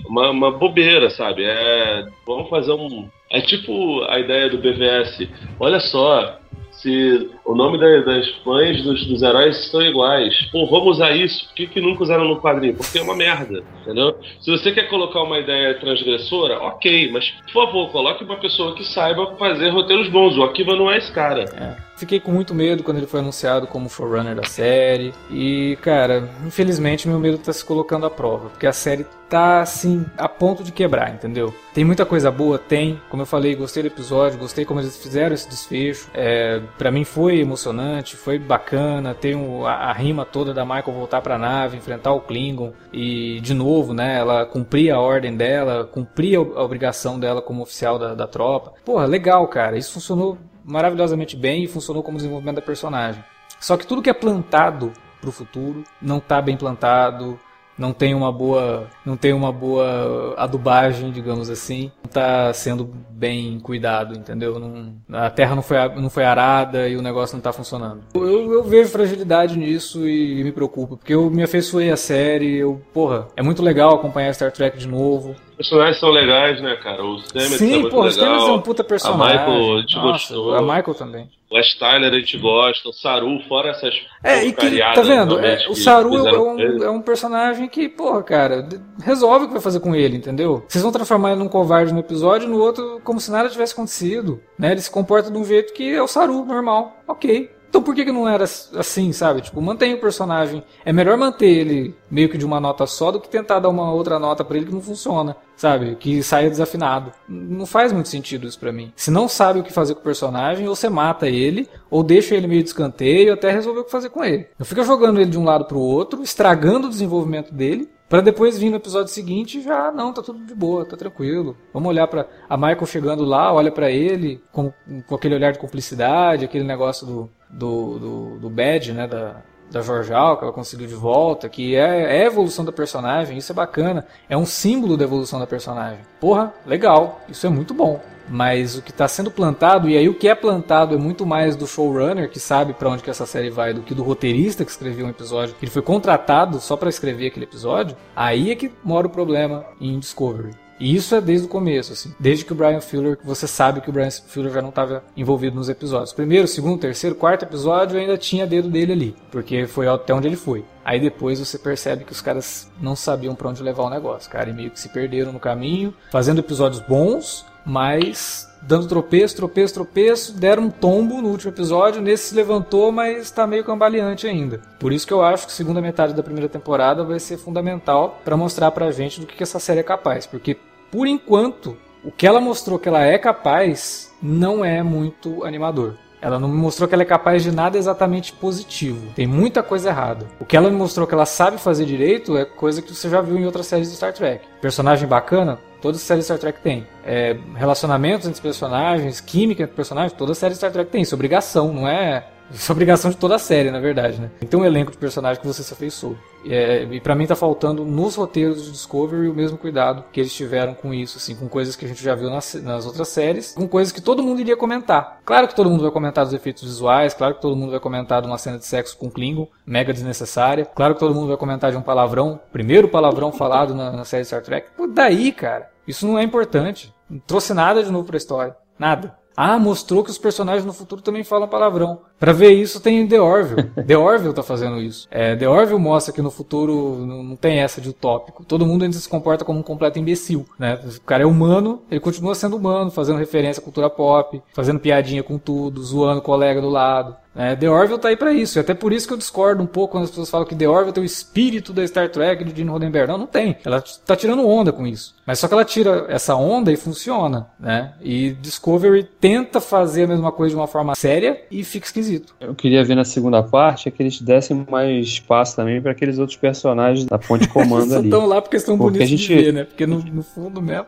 Uma, 0.08 0.30
uma 0.30 0.52
bobeira, 0.52 1.10
sabe? 1.10 1.44
É, 1.44 2.06
vamos 2.26 2.50
fazer 2.50 2.72
um. 2.72 3.10
É 3.32 3.42
tipo 3.42 4.04
a 4.04 4.20
ideia 4.20 4.50
do 4.50 4.58
BVS. 4.60 5.28
Olha 5.60 5.80
só, 5.80 6.38
se 6.82 7.30
o 7.46 7.54
nome 7.56 7.78
da- 7.78 8.02
das 8.02 8.28
fãs 8.44 8.82
dos, 8.84 9.06
dos 9.06 9.22
heróis 9.22 9.70
são 9.70 9.82
iguais. 9.82 10.50
Pô, 10.52 10.66
vamos 10.66 10.98
usar 10.98 11.12
isso. 11.16 11.46
Por 11.48 11.56
que, 11.56 11.68
que 11.68 11.82
nunca 11.82 12.04
usaram 12.04 12.26
no 12.26 12.40
quadrinho? 12.42 12.76
Porque 12.76 12.98
é 12.98 13.02
uma 13.02 13.16
merda, 13.16 13.64
entendeu? 13.82 14.16
Se 14.40 14.50
você 14.50 14.72
quer 14.72 14.90
colocar 14.90 15.22
uma 15.22 15.40
ideia 15.40 15.74
transgressora, 15.76 16.60
ok, 16.60 17.12
mas 17.12 17.30
por 17.52 17.66
favor, 17.66 17.90
coloque 17.92 18.24
uma 18.24 18.38
pessoa 18.38 18.74
que 18.76 18.84
saiba 18.84 19.36
fazer 19.38 19.70
roteiros 19.70 20.08
bons. 20.10 20.38
O 20.38 20.44
Akiva 20.44 20.76
não 20.76 20.92
é 20.92 20.98
esse 20.98 21.12
cara. 21.12 21.44
É. 21.44 21.91
Fiquei 21.98 22.20
com 22.20 22.32
muito 22.32 22.56
medo 22.56 22.82
quando 22.84 22.98
ele 22.98 23.06
foi 23.08 23.20
anunciado 23.20 23.68
como 23.68 23.90
showrunner 23.90 24.36
da 24.36 24.44
série. 24.44 25.14
E, 25.30 25.78
cara, 25.82 26.28
infelizmente 26.46 27.08
meu 27.08 27.20
medo 27.20 27.38
tá 27.38 27.54
se 27.54 27.64
colocando 27.64 28.06
à 28.06 28.10
prova. 28.10 28.50
Porque 28.50 28.66
a 28.66 28.74
série 28.74 29.06
tá, 29.30 29.62
assim, 29.62 30.06
a 30.18 30.28
ponto 30.28 30.64
de 30.64 30.72
quebrar, 30.72 31.14
entendeu? 31.14 31.54
Tem 31.74 31.86
muita 31.86 32.06
coisa 32.06 32.30
boa? 32.32 32.58
Tem. 32.58 33.00
Como 33.10 33.22
eu 33.22 33.26
falei, 33.28 33.56
gostei 33.56 33.84
do 33.84 33.88
episódio, 33.88 34.40
gostei 34.40 34.66
como 34.66 34.80
eles 34.80 34.98
fizeram 34.98 35.34
esse 35.36 35.48
desfecho. 35.48 36.10
É, 36.14 36.60
para 36.78 36.92
mim 36.92 37.04
foi 37.06 37.40
emocionante, 37.40 38.16
foi 38.18 38.40
bacana. 38.40 39.14
Tem 39.14 39.36
o- 39.36 39.66
a, 39.66 39.74
a 39.74 39.94
rima 39.94 40.26
toda 40.26 40.54
da 40.54 40.66
Michael 40.66 40.94
voltar 40.94 41.22
pra 41.22 41.38
nave, 41.38 41.78
enfrentar 41.78 42.12
o 42.14 42.22
Klingon. 42.22 42.74
E, 42.92 43.40
de 43.42 43.54
novo, 43.54 43.94
né, 43.94 44.18
ela 44.18 44.46
cumprir 44.46 44.92
a 44.92 45.00
ordem 45.00 45.38
dela, 45.38 45.86
cumprir 45.86 46.38
a 46.38 46.42
a 46.42 46.64
obrigação 46.64 47.20
dela 47.20 47.42
como 47.42 47.62
oficial 47.62 48.00
da, 48.00 48.14
da 48.16 48.26
tropa. 48.28 48.74
Porra, 48.84 49.06
legal, 49.06 49.48
cara. 49.48 49.78
Isso 49.78 49.94
funcionou 49.94 50.38
maravilhosamente 50.64 51.36
bem 51.36 51.64
e 51.64 51.68
funcionou 51.68 52.04
como 52.04 52.18
desenvolvimento 52.18 52.56
da 52.56 52.62
personagem. 52.62 53.24
Só 53.60 53.78
que 53.78 53.86
tudo 53.86 54.02
que 54.02 54.10
é 54.10 54.14
plantado 54.14 54.92
pro 55.20 55.32
futuro 55.32 55.84
não 56.02 56.20
tá 56.20 56.42
bem 56.42 56.58
plantado, 56.58 57.40
não 57.78 57.94
tem 57.94 58.14
uma 58.14 58.32
boa, 58.32 58.88
não 59.06 59.16
tem 59.18 59.34
uma 59.34 59.52
boa 59.52 60.36
adubagem, 60.38 61.12
digamos 61.12 61.50
assim, 61.50 61.92
não 62.04 62.12
tá 62.12 62.54
sendo 62.54 62.86
bem 63.10 63.60
cuidado, 63.60 64.16
entendeu? 64.16 64.60
Não- 64.60 64.94
a 65.14 65.30
terra 65.30 65.56
não 65.56 65.64
foi, 65.64 65.78
não 65.96 66.10
foi 66.10 66.24
arada 66.24 66.88
e 66.88 66.96
o 66.96 67.02
negócio 67.02 67.36
não 67.36 67.42
tá 67.42 67.52
funcionando. 67.54 68.02
Eu, 68.14 68.52
eu 68.54 68.64
vejo 68.64 68.90
fragilidade 68.90 69.58
nisso 69.58 70.08
e 70.08 70.44
me 70.44 70.52
preocupa, 70.52 70.98
porque 70.98 71.14
eu 71.14 71.30
me 71.30 71.44
afeiçoei 71.44 71.90
à 71.92 71.98
série, 71.98 72.58
eu, 72.58 72.82
porra, 72.94 73.28
é 73.36 73.42
muito 73.42 73.64
legal 73.64 73.96
acompanhar 73.96 74.34
Star 74.34 74.52
Trek 74.52 74.78
de 74.78 74.88
novo. 74.88 75.36
Os 75.62 75.70
personagens 75.70 76.00
são 76.00 76.10
legais, 76.10 76.62
né, 76.62 76.76
cara? 76.78 77.06
O 77.06 77.20
Stamets 77.20 77.54
é 77.54 77.58
Sim, 77.58 77.90
porra, 77.90 78.08
o 78.08 78.10
legal. 78.10 78.12
Stamets 78.12 78.48
é 78.48 78.52
um 78.52 78.62
puta 78.62 78.84
personagem. 78.84 79.38
Michael, 79.38 79.78
a 79.78 79.82
gente 79.82 79.96
Nossa, 79.96 80.34
gostou. 80.34 80.56
A 80.56 80.62
Michael 80.62 80.96
também. 80.96 81.30
O 81.52 81.58
Ash 81.58 81.76
Tyler 81.76 82.14
a 82.14 82.16
gente 82.16 82.38
gosta, 82.38 82.88
o 82.88 82.94
Saru, 82.94 83.40
fora 83.48 83.72
essas 83.72 83.94
É, 84.24 84.46
e 84.46 84.54
que, 84.54 84.80
tá 84.80 85.02
vendo? 85.02 85.38
É, 85.38 85.68
o 85.68 85.76
Saru 85.76 86.26
é 86.26 86.40
um, 86.40 86.84
é 86.84 86.90
um 86.90 87.02
personagem 87.02 87.68
que, 87.68 87.90
porra, 87.90 88.24
cara, 88.24 88.68
resolve 89.04 89.44
o 89.44 89.48
que 89.50 89.54
vai 89.54 89.62
fazer 89.62 89.82
com 89.82 89.94
ele, 89.94 90.16
entendeu? 90.16 90.64
Vocês 90.66 90.82
vão 90.82 90.94
transformar 90.94 91.32
ele 91.32 91.40
num 91.40 91.50
covarde 91.50 91.94
no 91.94 92.00
episódio 92.00 92.48
e 92.48 92.50
no 92.50 92.58
outro 92.58 93.02
como 93.04 93.20
se 93.20 93.30
nada 93.30 93.50
tivesse 93.50 93.74
acontecido, 93.74 94.42
né? 94.58 94.72
Ele 94.72 94.80
se 94.80 94.90
comporta 94.90 95.30
de 95.30 95.38
um 95.38 95.44
jeito 95.44 95.74
que 95.74 95.94
é 95.94 96.02
o 96.02 96.08
Saru, 96.08 96.46
normal. 96.46 96.96
Ok. 97.06 97.52
Então 97.72 97.82
por 97.82 97.96
que, 97.96 98.04
que 98.04 98.12
não 98.12 98.28
era 98.28 98.44
assim, 98.44 99.14
sabe? 99.14 99.40
Tipo, 99.40 99.62
mantém 99.62 99.94
o 99.94 100.02
personagem. 100.02 100.62
É 100.84 100.92
melhor 100.92 101.18
manter 101.18 101.48
ele 101.48 101.96
meio 102.10 102.28
que 102.28 102.38
de 102.38 102.46
uma 102.46 102.60
nota 102.60 102.86
só 102.86 103.12
do 103.12 103.20
que 103.22 103.30
tentar 103.30 103.60
dar 103.60 103.70
uma 103.70 103.94
outra 103.94 104.20
nota 104.20 104.44
para 104.44 104.58
ele 104.58 104.66
que 104.66 104.74
não 104.74 104.82
funciona, 104.82 105.38
sabe? 105.56 105.96
Que 105.96 106.22
saia 106.22 106.50
desafinado. 106.50 107.14
Não 107.30 107.66
faz 107.66 107.94
muito 107.94 108.10
sentido 108.10 108.46
isso 108.46 108.60
para 108.60 108.74
mim. 108.74 108.92
Se 108.94 109.10
não 109.10 109.30
sabe 109.30 109.62
o 109.62 109.64
que 109.64 109.72
fazer 109.72 109.94
com 109.94 110.02
o 110.02 110.04
personagem, 110.04 110.68
ou 110.68 110.76
você 110.76 110.90
mata 110.90 111.30
ele, 111.30 111.70
ou 111.90 112.04
deixa 112.04 112.36
ele 112.36 112.46
meio 112.46 112.62
de 112.62 113.30
até 113.32 113.52
resolver 113.52 113.80
o 113.80 113.84
que 113.86 113.92
fazer 113.92 114.10
com 114.10 114.22
ele. 114.22 114.48
Não 114.60 114.66
fica 114.66 114.84
jogando 114.84 115.22
ele 115.22 115.32
de 115.32 115.40
um 115.40 115.46
lado 115.46 115.64
pro 115.64 115.80
outro, 115.80 116.22
estragando 116.22 116.88
o 116.88 116.90
desenvolvimento 116.90 117.54
dele 117.54 117.90
Pra 118.12 118.20
depois 118.20 118.58
vir 118.58 118.70
no 118.70 118.76
episódio 118.76 119.08
seguinte 119.08 119.62
já, 119.62 119.90
não, 119.90 120.12
tá 120.12 120.22
tudo 120.22 120.44
de 120.44 120.54
boa, 120.54 120.84
tá 120.84 120.98
tranquilo. 120.98 121.56
Vamos 121.74 121.88
olhar 121.88 122.06
para 122.08 122.28
A 122.50 122.58
Michael 122.58 122.86
chegando 122.86 123.24
lá, 123.24 123.54
olha 123.54 123.72
para 123.72 123.90
ele 123.90 124.44
com, 124.52 124.74
com 125.08 125.16
aquele 125.16 125.34
olhar 125.34 125.54
de 125.54 125.60
cumplicidade, 125.60 126.44
aquele 126.44 126.66
negócio 126.66 127.08
do, 127.08 127.30
do, 127.50 128.00
do, 128.00 128.40
do 128.40 128.50
né? 128.50 129.08
Da, 129.08 129.38
da 129.72 129.82
Jorjal, 129.82 130.38
que 130.38 130.44
ela 130.44 130.52
conseguiu 130.52 130.86
de 130.88 130.94
volta, 130.94 131.48
que 131.48 131.74
é, 131.74 132.18
é 132.18 132.24
a 132.24 132.26
evolução 132.26 132.66
da 132.66 132.74
personagem, 132.74 133.38
isso 133.38 133.54
é 133.54 133.56
bacana. 133.56 134.06
É 134.28 134.36
um 134.36 134.46
símbolo 134.46 134.98
da 134.98 135.06
evolução 135.06 135.40
da 135.40 135.48
personagem. 135.48 136.00
Porra, 136.20 136.54
legal, 136.66 137.22
isso 137.30 137.48
é 137.48 137.50
muito 137.50 137.74
bom. 137.74 138.02
Mas 138.32 138.78
o 138.78 138.82
que 138.82 138.92
está 138.92 139.10
sendo 139.10 139.30
plantado, 139.30 139.90
e 139.90 139.98
aí 139.98 140.08
o 140.08 140.14
que 140.14 140.30
é 140.30 140.34
plantado 140.34 140.96
é 140.96 140.98
muito 140.98 141.26
mais 141.26 141.58
do 141.58 141.68
showrunner, 141.68 142.30
que 142.30 142.40
sabe 142.40 142.74
para 142.74 142.90
onde 142.90 143.04
que 143.04 143.10
essa 143.10 143.26
série 143.26 143.50
vai, 143.50 143.74
do 143.74 143.82
que 143.82 143.94
do 143.94 144.04
roteirista 144.04 144.64
que 144.64 144.72
escreveu 144.72 145.06
um 145.06 145.10
episódio, 145.10 145.54
que 145.56 145.66
ele 145.66 145.72
foi 145.72 145.82
contratado 145.82 146.62
só 146.62 146.78
para 146.78 146.88
escrever 146.88 147.28
aquele 147.28 147.44
episódio, 147.44 147.98
aí 148.16 148.50
é 148.50 148.56
que 148.56 148.72
mora 148.86 149.06
o 149.06 149.10
problema 149.10 149.66
em 149.82 150.00
Discovery. 150.00 150.52
E 150.82 150.96
isso 150.96 151.14
é 151.14 151.22
desde 151.22 151.46
o 151.46 151.50
começo, 151.50 151.94
assim. 151.94 152.12
Desde 152.20 152.44
que 152.44 152.54
o 152.54 152.56
Brian 152.56 152.82
Fuller, 152.82 153.20
você 153.24 153.48
sabe 153.48 153.82
que 153.82 153.90
o 153.92 153.94
Brian 153.94 154.10
Fuller 154.10 154.52
já 154.52 154.64
não 154.64 154.70
estava 154.70 155.04
envolvido 155.16 155.56
nos 155.56 155.70
episódios. 155.70 156.12
Primeiro, 156.12 156.48
segundo, 156.48 156.80
terceiro, 156.80 157.16
quarto 157.16 157.44
episódio 157.44 158.00
ainda 158.00 158.18
tinha 158.18 158.48
dedo 158.48 158.68
dele 158.68 158.92
ali, 158.92 159.16
porque 159.30 159.68
foi 159.68 159.88
até 159.88 160.12
onde 160.12 160.28
ele 160.28 160.36
foi. 160.36 160.66
Aí 160.84 161.00
depois 161.00 161.38
você 161.38 161.60
percebe 161.60 162.04
que 162.04 162.12
os 162.12 162.20
caras 162.20 162.68
não 162.82 162.96
sabiam 162.96 163.36
para 163.36 163.50
onde 163.50 163.62
levar 163.62 163.84
o 163.84 163.92
negócio, 163.92 164.32
cara, 164.32 164.50
e 164.50 164.54
meio 164.54 164.72
que 164.72 164.80
se 164.80 164.90
perderam 164.90 165.32
no 165.32 165.40
caminho, 165.40 165.94
fazendo 166.12 166.40
episódios 166.40 166.82
bons, 166.82 167.46
mas 167.66 168.50
dando 168.62 168.88
tropeço, 168.88 169.36
tropeço, 169.36 169.74
tropeço, 169.74 170.34
deram 170.34 170.64
um 170.64 170.70
tombo 170.70 171.22
no 171.22 171.30
último 171.30 171.52
episódio, 171.52 172.02
nesse 172.02 172.30
se 172.30 172.36
levantou, 172.36 172.92
mas 172.92 173.24
está 173.24 173.48
meio 173.48 173.64
cambaleante 173.64 174.28
ainda. 174.28 174.62
Por 174.80 174.94
isso 174.94 175.08
que 175.08 175.14
eu 175.14 175.24
acho 175.24 175.46
que 175.46 175.52
a 175.52 175.56
segunda 175.56 175.82
metade 175.82 176.14
da 176.14 176.24
primeira 176.24 176.48
temporada 176.48 177.04
vai 177.04 177.20
ser 177.20 177.38
fundamental 177.38 178.22
para 178.24 178.38
mostrar 178.38 178.72
pra 178.72 178.92
gente 178.92 179.20
do 179.20 179.26
que, 179.26 179.42
essa 179.42 179.60
série 179.60 179.80
é 179.80 179.84
capaz, 179.84 180.28
porque 180.28 180.56
por 180.92 181.08
enquanto 181.08 181.76
o 182.04 182.12
que 182.12 182.28
ela 182.28 182.40
mostrou 182.40 182.78
que 182.78 182.88
ela 182.88 183.04
é 183.04 183.18
capaz 183.18 184.12
não 184.22 184.64
é 184.64 184.84
muito 184.84 185.44
animador. 185.44 185.96
Ela 186.22 186.38
não 186.38 186.48
mostrou 186.48 186.88
que 186.88 186.94
ela 186.94 187.02
é 187.02 187.06
capaz 187.06 187.42
de 187.42 187.52
nada 187.52 187.80
exatamente 187.80 188.32
positivo. 188.34 189.12
Tem 189.16 189.26
muita 189.26 189.64
coisa 189.64 189.90
errada. 189.90 190.28
O 190.40 190.46
que 190.46 190.56
ela 190.56 190.70
me 190.70 190.76
mostrou 190.76 191.08
que 191.08 191.16
ela 191.16 191.26
sabe 191.26 191.58
fazer 191.58 191.84
direito 191.86 192.38
é 192.38 192.46
coisa 192.46 192.80
que 192.80 192.94
você 192.94 193.10
já 193.10 193.22
viu 193.22 193.38
em 193.38 193.46
outras 193.46 193.66
séries 193.66 193.90
de 193.90 193.96
Star 193.96 194.14
Trek. 194.14 194.46
Personagem 194.62 195.08
bacana, 195.08 195.58
Toda 195.82 195.98
série 195.98 196.22
Star 196.22 196.38
Trek 196.38 196.62
tem. 196.62 196.88
É, 197.04 197.36
relacionamentos 197.56 198.28
entre 198.28 198.42
personagens, 198.42 199.20
química 199.20 199.64
entre 199.64 199.76
personagens, 199.76 200.14
toda 200.14 200.34
série 200.36 200.56
Star 200.56 200.72
Trek 200.72 200.92
tem. 200.92 201.02
Isso 201.02 201.14
é 201.14 201.16
obrigação, 201.16 201.74
não 201.74 201.88
é 201.88 202.28
isso 202.54 202.72
é 202.72 202.74
obrigação 202.74 203.12
de 203.12 203.18
toda 203.18 203.36
a 203.36 203.40
série, 203.40 203.72
na 203.72 203.80
verdade, 203.80 204.20
né? 204.20 204.30
Tem 204.50 204.60
um 204.60 204.66
elenco 204.66 204.92
de 204.92 204.98
personagens 204.98 205.40
que 205.40 205.48
você 205.48 205.64
se 205.64 205.74
afeiçoou. 205.74 206.16
É, 206.46 206.84
e 206.84 207.00
para 207.00 207.16
mim 207.16 207.28
tá 207.28 207.36
faltando 207.36 207.86
nos 207.86 208.16
roteiros 208.16 208.66
de 208.66 208.72
Discovery 208.72 209.28
o 209.28 209.34
mesmo 209.34 209.58
cuidado 209.58 210.04
que 210.12 210.20
eles 210.20 210.34
tiveram 210.34 210.74
com 210.74 210.94
isso, 210.94 211.18
assim, 211.18 211.36
com 211.36 211.48
coisas 211.48 211.76
que 211.76 211.86
a 211.86 211.88
gente 211.88 212.04
já 212.04 212.16
viu 212.16 212.30
nas, 212.30 212.56
nas 212.56 212.86
outras 212.86 213.10
séries, 213.10 213.54
com 213.54 213.68
coisas 213.68 213.92
que 213.92 214.02
todo 214.02 214.24
mundo 214.24 214.42
iria 214.42 214.58
comentar. 214.58 215.20
Claro 215.24 215.48
que 215.48 215.56
todo 215.56 215.70
mundo 215.70 215.84
vai 215.84 215.92
comentar 215.92 216.26
dos 216.26 216.34
efeitos 216.34 216.64
visuais, 216.64 217.14
claro 217.14 217.36
que 217.36 217.42
todo 217.42 217.56
mundo 217.56 217.72
vai 217.72 217.80
comentar 217.80 218.22
de 218.22 218.28
uma 218.28 218.38
cena 218.38 218.58
de 218.58 218.66
sexo 218.66 218.98
com 218.98 219.10
Klingon, 219.10 219.48
mega 219.66 219.94
desnecessária, 219.94 220.66
claro 220.66 220.96
que 220.96 221.00
todo 221.00 221.14
mundo 221.14 221.28
vai 221.28 221.38
comentar 221.38 221.72
de 221.72 221.78
um 221.78 221.82
palavrão, 221.82 222.40
primeiro 222.52 222.88
palavrão 222.88 223.32
falado 223.32 223.76
na, 223.76 223.92
na 223.92 224.04
série 224.04 224.26
Star 224.26 224.42
Trek. 224.42 224.70
Pô, 224.76 224.88
daí, 224.88 225.32
cara, 225.32 225.70
isso 225.88 226.08
não 226.08 226.18
é 226.18 226.24
importante. 226.24 226.94
Não 227.10 227.20
trouxe 227.20 227.54
nada 227.54 227.84
de 227.84 227.92
novo 227.92 228.08
pra 228.08 228.18
história. 228.18 228.56
Nada. 228.80 229.16
Ah, 229.36 229.58
mostrou 229.58 230.04
que 230.04 230.10
os 230.10 230.18
personagens 230.18 230.66
no 230.66 230.74
futuro 230.74 231.02
também 231.02 231.24
falam 231.24 231.48
palavrão. 231.48 232.02
Para 232.22 232.34
ver 232.34 232.52
isso 232.52 232.80
tem 232.80 233.08
The 233.08 233.20
Orville. 233.20 233.64
The 233.88 233.98
Orville 233.98 234.32
tá 234.32 234.44
fazendo 234.44 234.80
isso. 234.80 235.08
É, 235.10 235.36
The 235.36 235.50
Orville 235.50 235.80
mostra 235.80 236.14
que 236.14 236.22
no 236.22 236.30
futuro 236.30 237.04
não 237.04 237.36
tem 237.36 237.62
essa 237.62 237.82
de 237.82 237.90
utópico. 237.90 238.46
Todo 238.46 238.64
mundo 238.64 238.84
ainda 238.84 238.96
se 238.96 239.10
comporta 239.10 239.44
como 239.44 239.58
um 239.58 239.64
completo 239.64 239.98
imbecil, 239.98 240.46
né? 240.60 240.80
O 240.86 241.02
cara 241.02 241.24
é 241.24 241.26
humano, 241.26 241.82
ele 241.90 242.00
continua 242.00 242.36
sendo 242.36 242.58
humano, 242.58 242.92
fazendo 242.92 243.18
referência 243.18 243.60
à 243.60 243.64
cultura 243.64 243.90
pop, 243.90 244.40
fazendo 244.54 244.80
piadinha 244.80 245.24
com 245.24 245.40
tudo, 245.40 245.82
zoando 245.84 246.20
o 246.20 246.24
colega 246.24 246.62
do 246.62 246.70
lado. 246.70 247.16
É, 247.36 247.56
The 247.56 247.70
Orville 247.70 248.00
tá 248.00 248.10
aí 248.10 248.18
para 248.18 248.34
isso. 248.34 248.60
E 248.60 248.62
até 248.62 248.74
por 248.74 248.92
isso 248.92 249.08
que 249.08 249.14
eu 249.14 249.18
discordo 249.18 249.64
um 249.64 249.68
pouco 249.68 249.94
quando 249.94 250.04
as 250.04 250.10
pessoas 250.10 250.30
falam 250.30 250.46
que 250.46 250.56
The 250.56 250.68
Orville 250.68 250.94
tem 250.94 251.04
o 251.04 251.06
espírito 251.06 251.72
da 251.72 251.86
Star 251.88 252.10
Trek 252.10 252.44
de 252.44 252.56
Gene 252.56 252.70
Roddenberry. 252.70 253.08
Não, 253.08 253.18
não 253.18 253.28
tem. 253.28 253.58
Ela 253.66 253.82
tá 254.06 254.16
tirando 254.16 254.46
onda 254.46 254.72
com 254.72 254.86
isso. 254.86 255.16
Mas 255.26 255.40
só 255.40 255.48
que 255.48 255.54
ela 255.54 255.64
tira 255.64 256.08
essa 256.10 256.36
onda 256.36 256.72
e 256.72 256.76
funciona, 256.76 257.50
né? 257.60 257.94
E 258.02 258.32
Discovery 258.34 259.08
tenta 259.20 259.62
fazer 259.62 260.04
a 260.04 260.08
mesma 260.08 260.32
coisa 260.32 260.54
de 260.54 260.60
uma 260.60 260.68
forma 260.68 260.94
séria 260.96 261.42
e 261.50 261.64
fica 261.64 261.86
esquisito. 261.86 262.11
Eu 262.40 262.56
queria 262.56 262.84
ver 262.84 262.96
na 262.96 263.06
segunda 263.06 263.44
parte 263.44 263.88
é 263.88 263.92
que 263.92 264.02
eles 264.02 264.20
dessem 264.20 264.66
mais 264.70 265.06
espaço 265.06 265.56
também 265.56 265.82
para 265.82 265.92
aqueles 265.92 266.18
outros 266.18 266.38
personagens 266.38 267.06
da 267.06 267.18
ponte 267.20 267.48
comando 267.50 267.96
ali. 267.96 268.06
estão 268.06 268.26
lá 268.26 268.42
porque 268.42 268.58
estão 268.58 268.78
porque 268.78 269.00
bonitos 269.00 269.20
gente... 269.20 269.28
de 269.28 269.36
ver, 269.36 269.54
né? 269.54 269.64
Porque 269.64 269.86
no, 269.86 270.00
no 270.00 270.24
fundo 270.24 270.62
mesmo... 270.62 270.86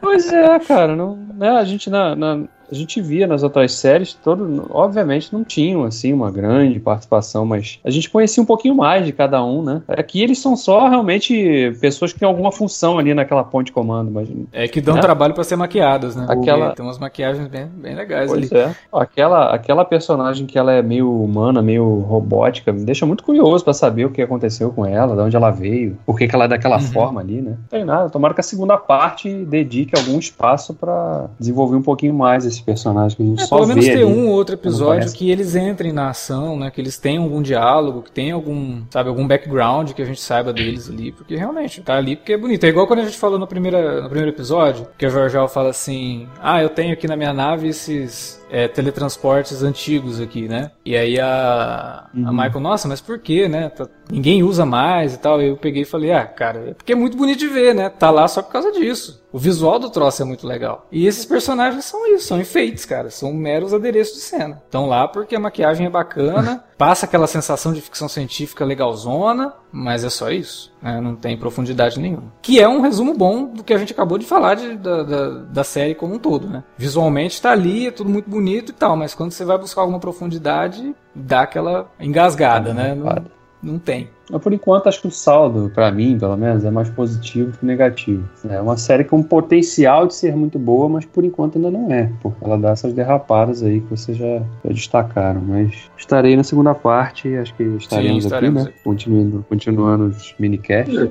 Pois 0.00 0.32
é, 0.32 0.58
cara, 0.60 0.94
não, 0.94 1.16
né, 1.16 1.50
a 1.50 1.64
gente 1.64 1.90
na, 1.90 2.14
na, 2.14 2.44
a 2.70 2.74
gente 2.74 3.00
via 3.00 3.26
nas 3.26 3.42
outras 3.42 3.72
séries, 3.74 4.14
todo, 4.14 4.66
obviamente 4.70 5.32
não 5.32 5.44
tinham 5.44 5.84
assim 5.84 6.12
uma 6.12 6.30
grande 6.30 6.78
participação, 6.78 7.44
mas 7.44 7.78
a 7.84 7.90
gente 7.90 8.08
conhecia 8.08 8.42
um 8.42 8.46
pouquinho 8.46 8.74
mais 8.74 9.04
de 9.04 9.12
cada 9.12 9.44
um, 9.44 9.62
né? 9.62 9.82
Aqui 9.88 10.22
eles 10.22 10.38
são 10.38 10.56
só 10.56 10.88
realmente 10.88 11.76
pessoas 11.80 12.12
que 12.12 12.18
têm 12.18 12.28
alguma 12.28 12.52
função 12.52 12.98
ali 12.98 13.14
naquela 13.14 13.44
ponte 13.44 13.66
de 13.66 13.72
comando, 13.72 14.10
mas 14.10 14.28
é 14.52 14.66
que 14.68 14.80
dão 14.80 14.96
né? 14.96 15.00
trabalho 15.00 15.34
para 15.34 15.44
ser 15.44 15.56
maquiadas, 15.56 16.16
né? 16.16 16.26
Aquela 16.28 16.72
tem 16.74 16.84
umas 16.84 16.98
maquiagens 16.98 17.48
bem, 17.48 17.66
bem 17.66 17.94
legais 17.94 18.30
pois 18.30 18.52
ali. 18.52 18.62
É. 18.62 18.74
Aquela 18.92 19.54
aquela 19.54 19.84
personagem 19.84 20.46
que 20.46 20.58
ela 20.58 20.72
é 20.72 20.82
meio 20.82 21.10
humana, 21.22 21.62
meio 21.62 22.00
robótica, 22.00 22.72
me 22.72 22.84
deixa 22.84 23.06
muito 23.06 23.24
curioso 23.24 23.64
para 23.64 23.72
saber 23.72 24.04
o 24.04 24.10
que 24.10 24.22
aconteceu 24.22 24.70
com 24.70 24.84
ela, 24.86 25.14
de 25.14 25.22
onde 25.22 25.36
ela 25.36 25.50
veio, 25.50 25.96
por 26.06 26.16
que, 26.16 26.26
que 26.26 26.34
ela 26.34 26.44
é 26.44 26.48
daquela 26.48 26.76
uhum. 26.76 26.82
forma 26.82 27.20
ali, 27.20 27.40
né? 27.40 27.50
Não 27.50 27.68
tem 27.68 27.84
nada. 27.84 28.10
Tomara 28.10 28.34
que 28.34 28.40
a 28.40 28.44
segunda 28.44 28.76
parte 28.76 29.32
dedique 29.44 29.98
algum 29.98 30.18
espaço 30.18 30.74
para 30.74 31.26
desenvolver 31.38 31.76
um 31.76 31.82
pouquinho 31.82 32.14
mais 32.14 32.44
esse 32.44 32.59
personagem 32.62 33.16
que 33.16 33.22
a 33.22 33.26
gente 33.26 33.42
é, 33.42 33.46
só 33.46 33.56
pelo 33.56 33.68
menos 33.68 33.84
ter 33.84 33.92
ali, 33.92 34.04
um 34.04 34.28
ou 34.28 34.34
outro 34.34 34.54
episódio 34.54 35.12
que 35.12 35.30
eles 35.30 35.54
entrem 35.54 35.92
na 35.92 36.10
ação, 36.10 36.58
né? 36.58 36.70
Que 36.70 36.80
eles 36.80 36.98
tenham 36.98 37.24
algum 37.24 37.42
diálogo, 37.42 38.02
que 38.02 38.10
tenham 38.10 38.36
algum, 38.36 38.82
sabe, 38.90 39.08
algum 39.08 39.26
background 39.26 39.92
que 39.92 40.02
a 40.02 40.04
gente 40.04 40.20
saiba 40.20 40.52
deles 40.52 40.88
ali, 40.88 41.12
porque 41.12 41.36
realmente 41.36 41.80
tá 41.80 41.96
ali 41.96 42.16
porque 42.16 42.32
é 42.32 42.38
bonito. 42.38 42.64
É 42.64 42.68
igual 42.68 42.86
quando 42.86 43.00
a 43.00 43.04
gente 43.04 43.18
falou 43.18 43.38
no, 43.38 43.46
primeira, 43.46 44.02
no 44.02 44.08
primeiro 44.08 44.30
episódio, 44.30 44.86
que 44.96 45.06
o 45.06 45.10
Jorjal 45.10 45.48
fala 45.48 45.70
assim: 45.70 46.26
"Ah, 46.40 46.62
eu 46.62 46.68
tenho 46.68 46.92
aqui 46.92 47.06
na 47.06 47.16
minha 47.16 47.32
nave 47.32 47.68
esses 47.68 48.39
é, 48.50 48.68
teletransportes 48.68 49.62
antigos 49.62 50.20
aqui, 50.20 50.48
né? 50.48 50.70
E 50.84 50.96
aí 50.96 51.18
a, 51.20 52.08
uhum. 52.14 52.28
a 52.28 52.32
Michael, 52.32 52.60
nossa, 52.60 52.88
mas 52.88 53.00
por 53.00 53.18
quê, 53.18 53.48
né? 53.48 53.68
Tá, 53.68 53.86
ninguém 54.10 54.42
usa 54.42 54.66
mais 54.66 55.14
e 55.14 55.18
tal. 55.18 55.40
Eu 55.40 55.56
peguei 55.56 55.82
e 55.82 55.86
falei, 55.86 56.12
ah, 56.12 56.26
cara, 56.26 56.70
é 56.70 56.74
porque 56.74 56.92
é 56.92 56.96
muito 56.96 57.16
bonito 57.16 57.38
de 57.38 57.48
ver, 57.48 57.74
né? 57.74 57.88
Tá 57.88 58.10
lá 58.10 58.26
só 58.28 58.42
por 58.42 58.52
causa 58.52 58.72
disso. 58.72 59.22
O 59.32 59.38
visual 59.38 59.78
do 59.78 59.90
troço 59.90 60.22
é 60.22 60.24
muito 60.24 60.46
legal. 60.46 60.86
E 60.90 61.06
esses 61.06 61.24
personagens 61.24 61.84
são 61.84 62.06
isso, 62.12 62.26
são 62.26 62.40
enfeites, 62.40 62.84
cara. 62.84 63.10
São 63.10 63.32
meros 63.32 63.72
adereços 63.72 64.14
de 64.14 64.20
cena. 64.22 64.60
Estão 64.64 64.86
lá 64.86 65.06
porque 65.06 65.36
a 65.36 65.40
maquiagem 65.40 65.86
é 65.86 65.90
bacana, 65.90 66.64
passa 66.80 67.04
aquela 67.04 67.26
sensação 67.26 67.74
de 67.74 67.80
ficção 67.82 68.08
científica 68.08 68.64
legalzona, 68.64 69.52
mas 69.70 70.02
é 70.02 70.08
só 70.08 70.30
isso. 70.30 70.72
Né? 70.80 70.98
Não 70.98 71.14
tem 71.14 71.36
profundidade 71.36 72.00
nenhuma. 72.00 72.32
Que 72.40 72.58
é 72.58 72.66
um 72.66 72.80
resumo 72.80 73.12
bom 73.12 73.44
do 73.44 73.62
que 73.62 73.74
a 73.74 73.76
gente 73.76 73.92
acabou 73.92 74.16
de 74.16 74.24
falar 74.24 74.54
de, 74.54 74.78
da, 74.78 75.02
da, 75.02 75.28
da, 75.28 75.62
série 75.62 75.94
como 75.94 76.14
um 76.14 76.18
todo, 76.18 76.48
né? 76.48 76.64
Visualmente 76.78 77.34
está 77.34 77.50
ali, 77.50 77.88
é 77.88 77.90
tudo 77.90 78.08
muito 78.08 78.30
bonito 78.30 78.70
e 78.70 78.72
tal, 78.72 78.96
mas 78.96 79.12
quando 79.12 79.32
você 79.32 79.44
vai 79.44 79.58
buscar 79.58 79.82
alguma 79.82 80.00
profundidade, 80.00 80.94
dá 81.14 81.42
aquela 81.42 81.90
engasgada, 82.00 82.72
né? 82.72 82.94
Não, 82.94 83.14
não 83.62 83.78
tem. 83.78 84.08
Mas 84.30 84.40
por 84.40 84.52
enquanto, 84.52 84.88
acho 84.88 85.02
que 85.02 85.08
o 85.08 85.10
saldo, 85.10 85.70
para 85.74 85.90
mim, 85.90 86.18
pelo 86.18 86.36
menos, 86.36 86.64
é 86.64 86.70
mais 86.70 86.88
positivo 86.88 87.56
que 87.58 87.66
negativo. 87.66 88.22
É 88.48 88.60
uma 88.60 88.76
série 88.76 89.04
com 89.04 89.22
potencial 89.22 90.06
de 90.06 90.14
ser 90.14 90.34
muito 90.34 90.58
boa, 90.58 90.88
mas 90.88 91.04
por 91.04 91.24
enquanto 91.24 91.56
ainda 91.56 91.70
não 91.70 91.90
é. 91.90 92.10
Porque 92.22 92.44
ela 92.44 92.56
dá 92.56 92.70
essas 92.70 92.92
derrapadas 92.92 93.62
aí 93.62 93.80
que 93.80 93.90
vocês 93.90 94.16
já, 94.16 94.42
já 94.64 94.70
destacaram. 94.70 95.40
Mas 95.40 95.90
estarei 95.96 96.36
na 96.36 96.44
segunda 96.44 96.74
parte, 96.74 97.36
acho 97.36 97.54
que 97.54 97.64
estaremos, 97.64 98.22
Sim, 98.22 98.28
estaremos 98.28 98.62
aqui, 98.62 98.70
né? 98.72 98.80
Continuando, 98.84 99.44
continuando 99.48 100.04
os 100.04 100.34
minicasts. 100.38 100.96
É, 100.96 101.10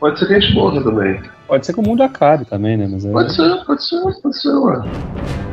pode 0.00 0.18
ser 0.18 0.26
que 0.26 0.34
a 0.34 0.40
gente 0.40 0.54
morra 0.54 0.82
também. 0.82 1.20
Pode 1.46 1.66
ser 1.66 1.72
que 1.72 1.80
o 1.80 1.82
mundo 1.82 2.02
acabe 2.02 2.44
também, 2.46 2.76
né? 2.76 2.88
Mas 2.90 3.04
aí... 3.04 3.12
Pode 3.12 3.34
ser, 3.34 3.64
pode 3.64 3.86
ser, 3.86 4.00
pode 4.22 4.40
ser, 4.40 4.54
ué. 4.54 5.45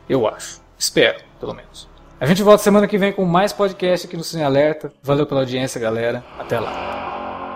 Eu 0.07 0.27
acho. 0.27 0.61
Espero, 0.77 1.17
pelo 1.39 1.55
menos. 1.55 1.89
A 2.19 2.27
gente 2.27 2.43
volta 2.43 2.61
semana 2.63 2.87
que 2.87 2.95
vem 2.95 3.11
com 3.11 3.25
mais 3.25 3.51
podcast 3.51 4.05
aqui 4.05 4.15
no 4.15 4.23
Cine 4.23 4.43
Alerta. 4.43 4.93
Valeu 5.01 5.25
pela 5.25 5.39
audiência, 5.39 5.81
galera. 5.81 6.23
Até 6.37 6.59
lá. 6.59 7.46